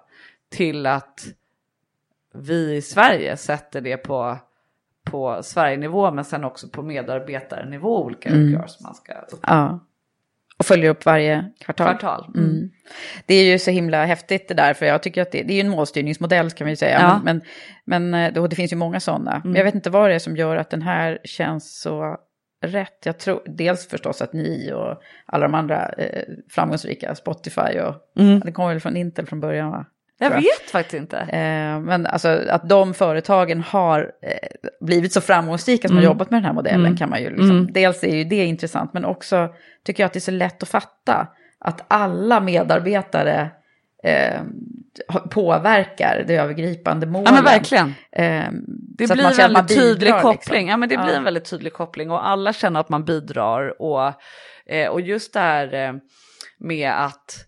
till 0.49 0.85
att 0.85 1.25
vi 2.33 2.75
i 2.75 2.81
Sverige 2.81 3.37
sätter 3.37 3.81
det 3.81 3.97
på, 3.97 4.37
på 5.11 5.39
Sverigenivå 5.43 6.11
men 6.11 6.25
sen 6.25 6.43
också 6.43 6.67
på 6.69 6.81
medarbetarnivå 6.81 8.03
olika 8.03 8.29
OKRs 8.29 8.81
man 8.81 8.95
ska 8.95 9.13
upp 9.13 9.39
ja. 9.47 9.79
Och 10.59 10.65
följer 10.65 10.89
upp 10.89 11.05
varje 11.05 11.51
kvartal. 11.59 11.87
kvartal. 11.87 12.31
Mm. 12.35 12.69
Det 13.25 13.35
är 13.35 13.43
ju 13.51 13.59
så 13.59 13.71
himla 13.71 14.05
häftigt 14.05 14.47
det 14.47 14.53
där, 14.53 14.73
för 14.73 14.85
jag 14.85 15.03
tycker 15.03 15.21
att 15.21 15.31
det, 15.31 15.43
det 15.43 15.53
är 15.53 15.55
ju 15.55 15.61
en 15.61 15.69
målstyrningsmodell 15.69 16.51
kan 16.51 16.65
vi 16.65 16.71
ju 16.71 16.75
säga. 16.75 16.99
Ja. 17.01 17.21
Men, 17.23 17.41
men, 17.85 18.09
men 18.11 18.33
då, 18.33 18.47
det 18.47 18.55
finns 18.55 18.71
ju 18.73 18.75
många 18.75 18.99
sådana. 18.99 19.31
Men 19.31 19.41
Mm. 19.41 19.55
jag 19.55 19.63
vet 19.63 19.75
inte 19.75 19.89
vad 19.89 20.09
det 20.09 20.15
är 20.15 20.19
som 20.19 20.37
gör 20.37 20.55
att 20.55 20.69
den 20.69 20.81
här 20.81 21.19
känns 21.23 21.79
så 21.81 22.17
rätt. 22.65 23.05
Jag 23.05 23.17
tror 23.19 23.41
dels 23.45 23.87
förstås 23.89 24.21
att 24.21 24.33
ni 24.33 24.71
och 24.73 25.01
alla 25.25 25.45
de 25.47 25.53
andra 25.55 25.89
eh, 25.89 26.23
framgångsrika, 26.49 27.15
Spotify 27.15 27.79
och 27.79 27.95
Mm. 28.19 28.39
det 28.39 28.51
kommer 28.51 28.69
väl 28.69 28.79
från 28.79 28.97
Intel 28.97 29.25
från 29.25 29.39
början 29.39 29.71
va? 29.71 29.85
Jag 30.19 30.29
vet 30.29 30.69
faktiskt 30.71 30.93
inte. 30.93 31.17
Eh, 31.17 31.79
men 31.79 32.05
alltså 32.05 32.41
att 32.49 32.69
de 32.69 32.93
företagen 32.93 33.61
har 33.61 33.99
eh, 34.21 34.67
blivit 34.85 35.13
så 35.13 35.21
framgångsrika 35.21 35.87
som 35.87 35.97
har 35.97 36.03
Mm. 36.03 36.11
jobbat 36.11 36.31
med 36.31 36.37
den 36.37 36.45
här 36.45 36.53
modellen 36.53 36.85
Mm. 36.85 36.97
kan 36.97 37.09
man 37.09 37.21
ju 37.21 37.29
liksom, 37.29 37.49
Mm. 37.51 37.73
dels 37.73 38.03
är 38.03 38.15
ju 38.15 38.23
det 38.23 38.45
intressant 38.45 38.93
men 38.93 39.05
också 39.05 39.49
tycker 39.85 40.03
jag 40.03 40.05
att 40.07 40.13
det 40.13 40.19
är 40.19 40.21
så 40.21 40.31
lätt 40.31 40.63
att 40.63 40.69
fatta 40.69 41.27
att 41.59 41.85
alla 41.87 42.39
medarbetare 42.39 43.49
eh, 44.03 44.41
påverkar 45.29 46.23
det 46.27 46.35
övergripande 46.35 47.05
målet. 47.07 47.27
Ja 47.29 47.35
men 47.35 47.43
verkligen. 47.43 47.87
Eh, 48.11 48.51
Det 48.97 49.07
blir 49.13 49.25
en 49.25 49.35
väldigt 49.37 49.67
tydlig 49.67 49.99
bidrar, 50.07 50.21
koppling. 50.21 50.53
liksom. 50.59 50.69
Ja, 50.69 50.77
men 50.77 50.89
det 50.89 50.97
blir 50.97 51.07
Ja. 51.11 51.17
en 51.17 51.23
väldigt 51.23 51.49
tydlig 51.49 51.73
koppling 51.73 52.11
och 52.11 52.27
alla 52.27 52.53
känner 52.53 52.79
att 52.79 52.89
man 52.89 53.05
bidrar. 53.05 53.81
Och, 53.81 54.13
eh, 54.65 54.87
och 54.89 55.01
just 55.01 55.33
det 55.33 55.39
här 55.39 55.73
eh, 55.73 55.93
med 56.59 56.91
att 56.91 57.45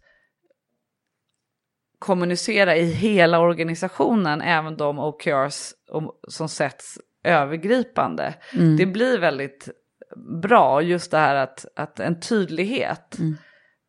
kommunicera 2.00 2.76
i 2.76 2.86
hela 2.86 3.40
organisationen, 3.40 4.42
även 4.42 4.78
de 4.78 5.00
OKRs 5.00 5.74
om- 5.92 6.12
som 6.28 6.50
sätts 6.50 6.98
övergripande. 7.24 8.34
Mm. 8.54 8.78
Det 8.78 8.86
blir 8.86 9.20
väldigt 9.20 9.70
bra, 10.42 10.82
just 10.82 11.12
det 11.12 11.18
här 11.18 11.36
att, 11.36 11.66
att 11.76 12.00
en 12.00 12.20
tydlighet 12.20 13.20
Mm. 13.20 13.36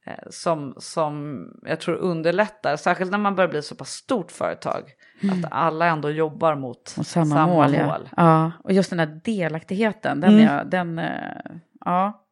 eh, 0.06 0.14
som, 0.30 0.74
som 0.78 1.44
jag 1.62 1.80
tror 1.80 1.94
underlättar, 1.96 2.76
särskilt 2.76 3.10
när 3.10 3.18
man 3.18 3.34
börjar 3.34 3.48
bli 3.50 3.62
så 3.62 3.74
pass 3.74 3.90
stort 3.90 4.32
företag, 4.32 4.82
att 5.32 5.52
alla 5.52 5.86
ändå 5.86 6.10
jobbar 6.10 6.54
mot 6.54 6.94
Och 6.98 7.06
samma, 7.06 7.46
mål, 7.46 7.74
ja. 7.74 7.98
ja. 8.16 8.52
Och 8.64 8.72
just 8.72 8.90
den 8.90 8.98
här 8.98 9.20
delaktigheten, 9.24 10.20
den, 10.20 10.32
Mm. 10.32 10.48
är, 10.48 10.64
den 10.64 10.98
eh, 10.98 11.52
ja. 11.84 12.26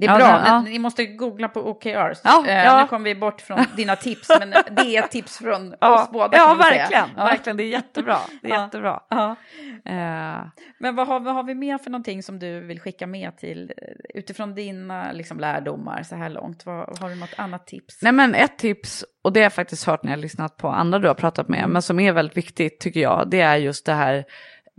Det 0.00 0.06
är 0.06 0.10
Ja, 0.10 0.16
bra, 0.16 0.42
ja. 0.46 0.52
men 0.62 0.64
ni 0.72 0.78
måste 0.78 1.06
googla 1.06 1.48
på 1.48 1.70
OKRs. 1.70 2.20
Ja, 2.24 2.44
Eh, 2.46 2.64
ja. 2.64 2.80
Nu 2.82 2.88
kommer 2.88 3.04
vi 3.04 3.14
bort 3.14 3.40
från 3.40 3.58
dina 3.76 3.96
tips, 3.96 4.28
men 4.38 4.50
det 4.50 4.96
är 4.96 5.02
ett 5.04 5.10
tips 5.10 5.38
från 5.38 5.74
Ja, 5.80 6.02
oss 6.02 6.10
båda. 6.10 6.36
ja 6.36 6.54
verkligen, 6.54 7.08
Ja. 7.16 7.24
verkligen. 7.24 7.56
Det 7.56 7.62
är 7.62 7.68
jättebra. 7.68 8.18
Det 8.42 8.48
är 8.48 8.54
Ja. 8.54 8.62
jättebra. 8.64 9.00
Ja. 9.10 9.36
Eh, 9.84 10.44
Men 10.78 10.96
vad 10.96 11.06
har, 11.06 11.20
vad 11.20 11.34
har 11.34 11.42
vi 11.42 11.54
mer 11.54 11.78
för 11.78 11.90
någonting 11.90 12.22
som 12.22 12.38
du 12.38 12.60
vill 12.60 12.80
skicka 12.80 13.06
med 13.06 13.36
till, 13.36 13.72
eh, 13.76 14.18
utifrån 14.18 14.54
dina 14.54 15.12
liksom, 15.12 15.40
lärdomar 15.40 16.02
så 16.02 16.16
här 16.16 16.28
långt? 16.28 16.66
Vad, 16.66 16.98
har 16.98 17.08
du 17.08 17.14
något 17.14 17.34
annat 17.36 17.66
tips? 17.66 17.98
nej 18.02 18.12
men 18.12 18.34
ett 18.34 18.58
tips, 18.58 19.04
och 19.24 19.32
det 19.32 19.40
har 19.40 19.44
jag 19.44 19.52
faktiskt 19.52 19.84
hört 19.86 20.02
när 20.04 20.10
jag 20.12 20.20
lyssnat 20.20 20.56
på 20.56 20.68
andra 20.68 20.98
du 20.98 21.08
har 21.08 21.14
pratat 21.14 21.48
med, 21.48 21.58
Mm. 21.58 21.70
men 21.70 21.82
som 21.82 22.00
är 22.00 22.12
väldigt 22.12 22.36
viktigt 22.36 22.80
tycker 22.80 23.00
jag, 23.00 23.30
det 23.30 23.40
är 23.40 23.56
just 23.56 23.86
det 23.86 23.92
här 23.94 24.24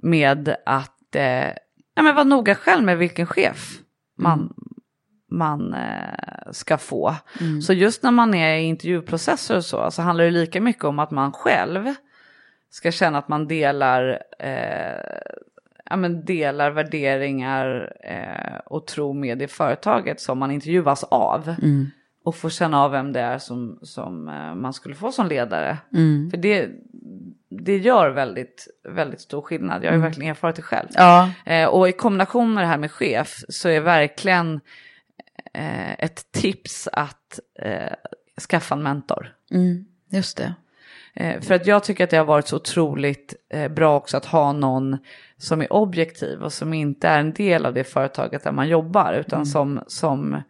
med 0.03 0.55
att 0.65 1.15
eh, 1.15 1.47
ja, 1.95 2.01
men 2.03 2.15
vara 2.15 2.24
noga 2.24 2.55
själv 2.55 2.84
med 2.84 2.97
vilken 2.97 3.26
chef 3.28 3.57
man, 4.17 4.53
man 5.32 5.73
eh, 5.73 6.51
ska 6.51 6.77
få. 6.77 7.15
Så 7.61 7.73
just 7.73 8.03
när 8.03 8.11
man 8.11 8.34
är 8.34 8.57
i 8.57 8.63
intervjuprocesser 8.63 9.57
och 9.57 9.65
så, 9.65 9.91
så 9.91 10.01
handlar 10.01 10.25
det 10.25 10.32
lika 10.32 10.61
mycket 10.61 10.84
om 10.84 10.99
att 10.99 11.11
man 11.11 11.32
själv 11.32 11.93
ska 12.69 12.91
känna 12.91 13.17
att 13.17 13.27
man 13.27 13.47
delar, 13.47 14.23
eh, 14.39 15.29
ja, 15.89 15.95
men 15.95 16.25
delar 16.25 16.71
värderingar 16.71 17.93
eh, 18.03 18.59
och 18.65 18.88
tro 18.88 19.13
med 19.13 19.38
det 19.38 19.47
företaget 19.47 20.21
som 20.21 20.39
man 20.39 20.51
intervjuas 20.51 21.03
av. 21.03 21.55
Och 22.23 22.36
få 22.36 22.49
känna 22.49 22.84
av 22.84 22.91
vem 22.91 23.13
det 23.13 23.19
är 23.19 23.38
som, 23.38 23.79
som 23.82 24.27
eh, 24.27 24.55
man 24.55 24.73
skulle 24.73 24.95
få 24.95 25.11
som 25.11 25.27
ledare. 25.27 25.77
För 26.32 26.38
det, 26.38 26.69
det 27.49 27.77
gör 27.77 28.09
väldigt, 28.09 28.67
väldigt 28.89 29.21
stor 29.21 29.41
skillnad. 29.41 29.84
Jag 29.84 29.89
har 29.89 29.95
ju 29.95 30.01
verkligen 30.01 30.32
erfarit 30.32 30.55
det 30.55 30.61
själv. 30.61 30.88
Ja. 30.93 31.29
Eh, 31.45 31.67
och 31.67 31.89
i 31.89 31.91
kombination 31.91 32.53
med 32.53 32.63
det 32.63 32.67
här 32.67 32.77
med 32.77 32.91
chef 32.91 33.43
så 33.49 33.69
är 33.69 33.79
verkligen 33.79 34.61
eh, 35.53 35.91
ett 35.91 36.31
tips 36.31 36.87
att 36.93 37.39
eh, 37.59 37.93
skaffa 38.49 38.75
en 38.75 38.83
mentor. 38.83 39.33
Mm, 39.51 39.85
just 40.09 40.37
det. 40.37 40.53
Eh, 41.13 41.41
för 41.41 41.53
att 41.53 41.67
jag 41.67 41.83
tycker 41.83 42.03
att 42.03 42.09
det 42.09 42.17
har 42.17 42.25
varit 42.25 42.47
så 42.47 42.55
otroligt 42.55 43.33
eh, 43.49 43.71
bra 43.71 43.97
också 43.97 44.17
att 44.17 44.25
ha 44.25 44.51
någon 44.51 44.97
som 45.37 45.61
är 45.61 45.73
objektiv 45.73 46.43
och 46.43 46.53
som 46.53 46.73
inte 46.73 47.07
är 47.07 47.19
en 47.19 47.33
del 47.33 47.65
av 47.65 47.73
det 47.73 47.83
företaget 47.83 48.43
där 48.43 48.51
man 48.51 48.69
jobbar 48.69 49.13
utan 49.13 49.45
som, 49.45 49.81
som 49.87 50.33
eh, 50.33 50.41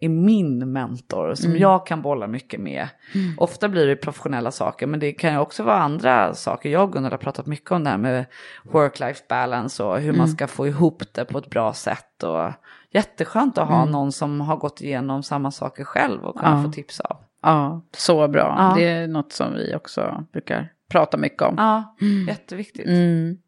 är 0.00 0.08
min 0.08 0.72
mentor 0.72 1.34
som 1.34 1.56
jag 1.56 1.86
kan 1.86 2.02
bolla 2.02 2.26
mycket 2.26 2.60
med. 2.60 2.88
Ofta 3.36 3.68
blir 3.68 3.86
det 3.86 3.96
professionella 3.96 4.50
saker 4.50 4.86
men 4.86 5.00
det 5.00 5.12
kan 5.12 5.32
ju 5.32 5.38
också 5.38 5.62
vara 5.62 5.78
andra 5.78 6.34
saker. 6.34 6.70
Jag 6.70 6.82
och 6.82 6.92
Gunnar 6.92 7.10
har 7.10 7.18
pratat 7.18 7.46
mycket 7.46 7.70
om 7.70 7.84
det 7.84 7.90
här 7.90 7.98
med 7.98 8.24
work-life 8.62 9.22
balance 9.28 9.82
och 9.82 10.00
hur 10.00 10.12
man 10.12 10.28
ska 10.28 10.46
få 10.46 10.66
ihop 10.66 11.02
det 11.12 11.24
på 11.24 11.38
ett 11.38 11.50
bra 11.50 11.72
sätt. 11.72 12.22
Och 12.22 12.52
jätteskönt 12.92 13.58
att 13.58 13.68
ha 13.68 13.84
någon 13.84 14.12
som 14.12 14.40
har 14.40 14.56
gått 14.56 14.80
igenom 14.80 15.22
samma 15.22 15.50
saker 15.50 15.84
själv 15.84 16.24
och 16.24 16.36
kunna 16.38 16.56
Ja. 16.56 16.62
få 16.64 16.72
tips 16.72 17.00
av. 17.00 17.16
Ja, 17.42 17.80
så 17.96 18.28
bra. 18.28 18.54
Ja. 18.58 18.74
Det 18.76 18.88
är 18.88 19.06
något 19.08 19.32
som 19.32 19.54
vi 19.54 19.74
också 19.74 20.24
brukar 20.32 20.68
prata 20.88 21.16
mycket 21.16 21.42
om. 21.42 21.54
Ja, 21.58 21.96
jätteviktigt. 22.28 22.86
Mm. 22.86 23.38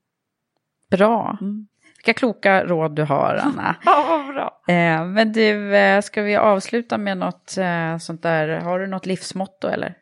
Bra. 0.90 1.38
Mm. 1.40 1.66
Vilka 1.96 2.14
kloka 2.18 2.64
råd 2.64 2.94
du 2.96 3.02
har, 3.02 3.34
Anna. 3.42 3.76
Ja, 3.84 4.04
vad 4.08 4.34
bra. 4.34 4.60
eh, 4.74 5.04
men 5.04 5.32
du, 5.32 5.76
eh, 5.76 6.00
ska 6.00 6.22
vi 6.22 6.36
avsluta 6.36 6.98
med 6.98 7.18
något 7.18 7.56
eh, 7.58 7.98
sånt 7.98 8.22
där? 8.22 8.48
Har 8.60 8.78
du 8.78 8.86
något 8.86 9.06
livsmotto 9.06 9.68
eller? 9.68 9.94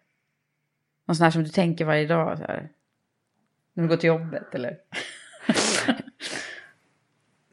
Något 1.09 1.17
sånt 1.17 1.25
här 1.25 1.31
som 1.31 1.43
du 1.43 1.49
tänker 1.49 1.85
varje 1.85 2.07
dag? 2.07 2.39
Så 2.39 2.45
här? 2.45 2.69
När 3.75 3.83
du 3.83 3.89
går 3.89 3.97
till 3.97 4.09
jobbet 4.09 4.55
eller? 4.55 4.77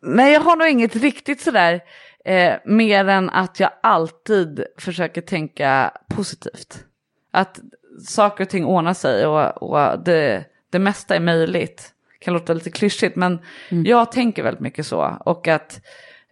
Nej, 0.02 0.34
jag 0.34 0.42
har 0.42 0.56
nog 0.56 0.68
inget 0.68 0.96
riktigt 0.96 1.42
sådär. 1.42 1.82
Eh, 2.26 2.54
mer 2.66 3.08
än 3.08 3.30
att 3.30 3.60
jag 3.60 3.70
alltid 3.84 4.66
försöker 4.78 5.22
tänka 5.22 5.92
positivt. 6.10 6.84
Att 7.32 7.60
saker 8.06 8.44
och 8.44 8.50
ting 8.50 8.66
ordnar 8.66 8.94
sig 8.94 9.26
och, 9.26 9.64
och 9.64 10.00
det, 10.00 10.46
det 10.72 10.80
mesta 10.80 11.16
är 11.16 11.20
möjligt. 11.20 11.94
Kan 12.20 12.34
låta 12.34 12.54
lite 12.54 12.72
klyschigt 12.72 13.16
men 13.16 13.40
jag 13.70 14.12
tänker 14.12 14.44
väldigt 14.44 14.62
mycket 14.62 14.86
så. 14.86 15.18
Och 15.26 15.48
att 15.48 15.82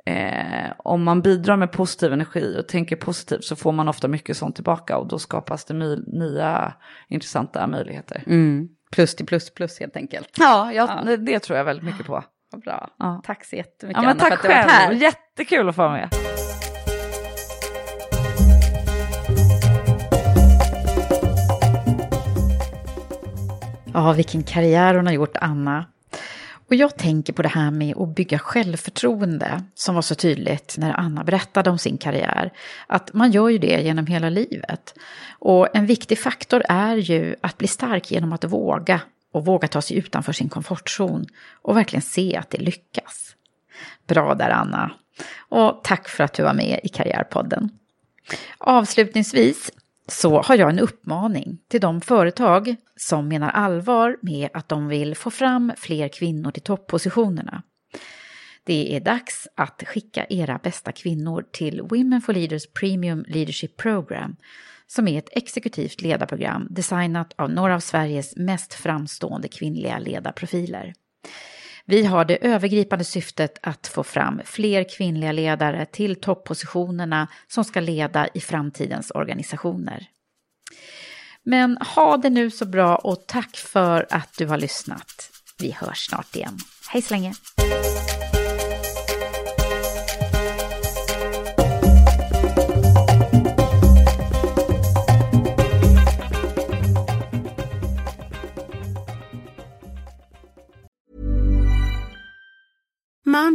eh, 0.05 0.71
om 0.77 1.03
man 1.03 1.21
bidrar 1.21 1.57
med 1.57 1.71
positiv 1.71 2.13
energi 2.13 2.55
och 2.59 2.67
tänker 2.67 2.95
positivt 2.95 3.43
så 3.43 3.55
får 3.55 3.71
man 3.71 3.87
ofta 3.87 4.07
mycket 4.07 4.37
sånt 4.37 4.55
tillbaka 4.55 4.97
och 4.97 5.07
då 5.07 5.19
skapas 5.19 5.65
det 5.65 5.73
nya 6.07 6.73
intressanta 7.07 7.67
möjligheter. 7.67 8.23
Mm. 8.27 8.69
Plus 8.91 9.15
till 9.15 9.25
plus 9.25 9.53
plus 9.53 9.79
helt 9.79 9.95
enkelt. 9.95 10.29
Ja, 10.39 10.73
jag, 10.73 11.05
Det, 11.05 11.17
det 11.17 11.39
tror 11.39 11.57
jag 11.57 11.65
väldigt 11.65 11.85
mycket 11.85 12.05
på. 12.05 12.23
Vad 12.51 12.61
bra. 12.61 12.89
Ja. 12.99 13.21
Tack 13.25 13.45
så 13.45 13.55
jättemycket 13.55 14.03
Ja, 14.03 14.07
men 14.07 14.19
Anna 14.19 14.29
tack 14.29 14.29
för 14.29 14.35
att 14.35 14.41
du 14.41 14.47
själv, 14.47 14.69
här. 14.69 14.91
jättekul 14.91 15.69
att 15.69 15.75
få 15.75 15.81
vara 15.81 15.91
med. 15.91 16.09
Ja, 23.93 24.13
vilken 24.13 24.43
karriär 24.43 24.95
hon 24.95 25.05
har 25.05 25.13
gjort, 25.13 25.37
Anna. 25.41 25.85
Och 26.67 26.75
jag 26.75 26.97
tänker 26.97 27.33
på 27.33 27.41
det 27.41 27.49
här 27.49 27.71
med 27.71 27.97
att 27.97 28.15
bygga 28.15 28.39
självförtroende 28.39 29.63
som 29.75 29.95
var 29.95 30.01
så 30.01 30.15
tydligt 30.15 30.75
när 30.77 30.93
Anna 30.93 31.23
berättade 31.23 31.69
om 31.69 31.77
sin 31.77 31.97
karriär. 31.97 32.51
Att 32.87 33.13
man 33.13 33.31
gör 33.31 33.49
ju 33.49 33.57
det 33.57 33.81
genom 33.81 34.05
hela 34.07 34.29
livet. 34.29 34.93
Och 35.39 35.75
en 35.75 35.85
viktig 35.85 36.19
faktor 36.19 36.63
är 36.69 36.95
ju 36.95 37.35
att 37.41 37.57
bli 37.57 37.67
stark 37.67 38.11
genom 38.11 38.33
att 38.33 38.43
våga 38.43 39.01
och 39.35 39.45
våga 39.45 39.67
ta 39.67 39.81
sig 39.81 39.97
utanför 39.97 40.33
sin 40.33 40.49
komfortzon 40.49 41.25
och 41.61 41.77
verkligen 41.77 42.01
se 42.01 42.35
att 42.35 42.49
det 42.49 42.57
lyckas. 42.57 43.35
Bra 44.07 44.35
där 44.35 44.49
Anna. 44.49 44.91
Och 45.49 45.81
tack 45.83 46.09
för 46.09 46.23
att 46.23 46.33
du 46.33 46.43
var 46.43 46.53
med 46.53 46.79
i 46.83 46.89
Karriärpodden. 46.89 47.69
Avslutningsvis 48.57 49.71
så 50.07 50.41
har 50.41 50.55
jag 50.55 50.69
en 50.69 50.79
uppmaning 50.79 51.57
till 51.67 51.81
de 51.81 52.01
företag 52.01 52.75
som 52.95 53.27
menar 53.27 53.49
allvar 53.49 54.17
med 54.21 54.49
att 54.53 54.69
de 54.69 54.87
vill 54.87 55.15
få 55.15 55.31
fram 55.31 55.71
fler 55.77 56.07
kvinnor 56.07 56.51
till 56.51 56.63
toppositionerna. 56.63 57.63
Det 58.63 58.95
är 58.95 58.99
dags 58.99 59.47
att 59.55 59.83
skicka 59.87 60.25
era 60.29 60.59
bästa 60.63 60.91
kvinnor 60.91 61.45
till 61.51 61.81
Women 61.81 62.21
for 62.21 62.33
Leaders 62.33 62.67
Premium 62.79 63.25
Leadership 63.27 63.77
Program 63.77 64.35
som 64.87 65.07
är 65.07 65.17
ett 65.17 65.29
exekutivt 65.31 66.01
ledarprogram 66.01 66.67
designat 66.69 67.33
av 67.35 67.49
några 67.49 67.75
av 67.75 67.79
Sveriges 67.79 68.35
mest 68.35 68.73
framstående 68.73 69.47
kvinnliga 69.47 69.99
ledarprofiler. 69.99 70.93
Vi 71.85 72.05
har 72.05 72.25
det 72.25 72.45
övergripande 72.45 73.05
syftet 73.05 73.59
att 73.61 73.87
få 73.87 74.03
fram 74.03 74.41
fler 74.45 74.97
kvinnliga 74.97 75.31
ledare 75.31 75.85
till 75.85 76.15
toppositionerna 76.15 77.27
som 77.47 77.63
ska 77.63 77.79
leda 77.79 78.27
i 78.33 78.39
framtidens 78.39 79.11
organisationer. 79.11 80.07
Men 81.43 81.77
ha 81.77 82.17
det 82.17 82.29
nu 82.29 82.51
så 82.51 82.65
bra 82.65 82.95
och 82.95 83.27
tack 83.27 83.55
för 83.57 84.07
att 84.09 84.37
du 84.37 84.45
har 84.45 84.57
lyssnat. 84.57 85.31
Vi 85.59 85.71
hörs 85.71 86.07
snart 86.07 86.35
igen. 86.35 86.57
Hej 86.89 87.01
så 87.01 87.13
länge! 87.13 87.33
Um. 103.35 103.54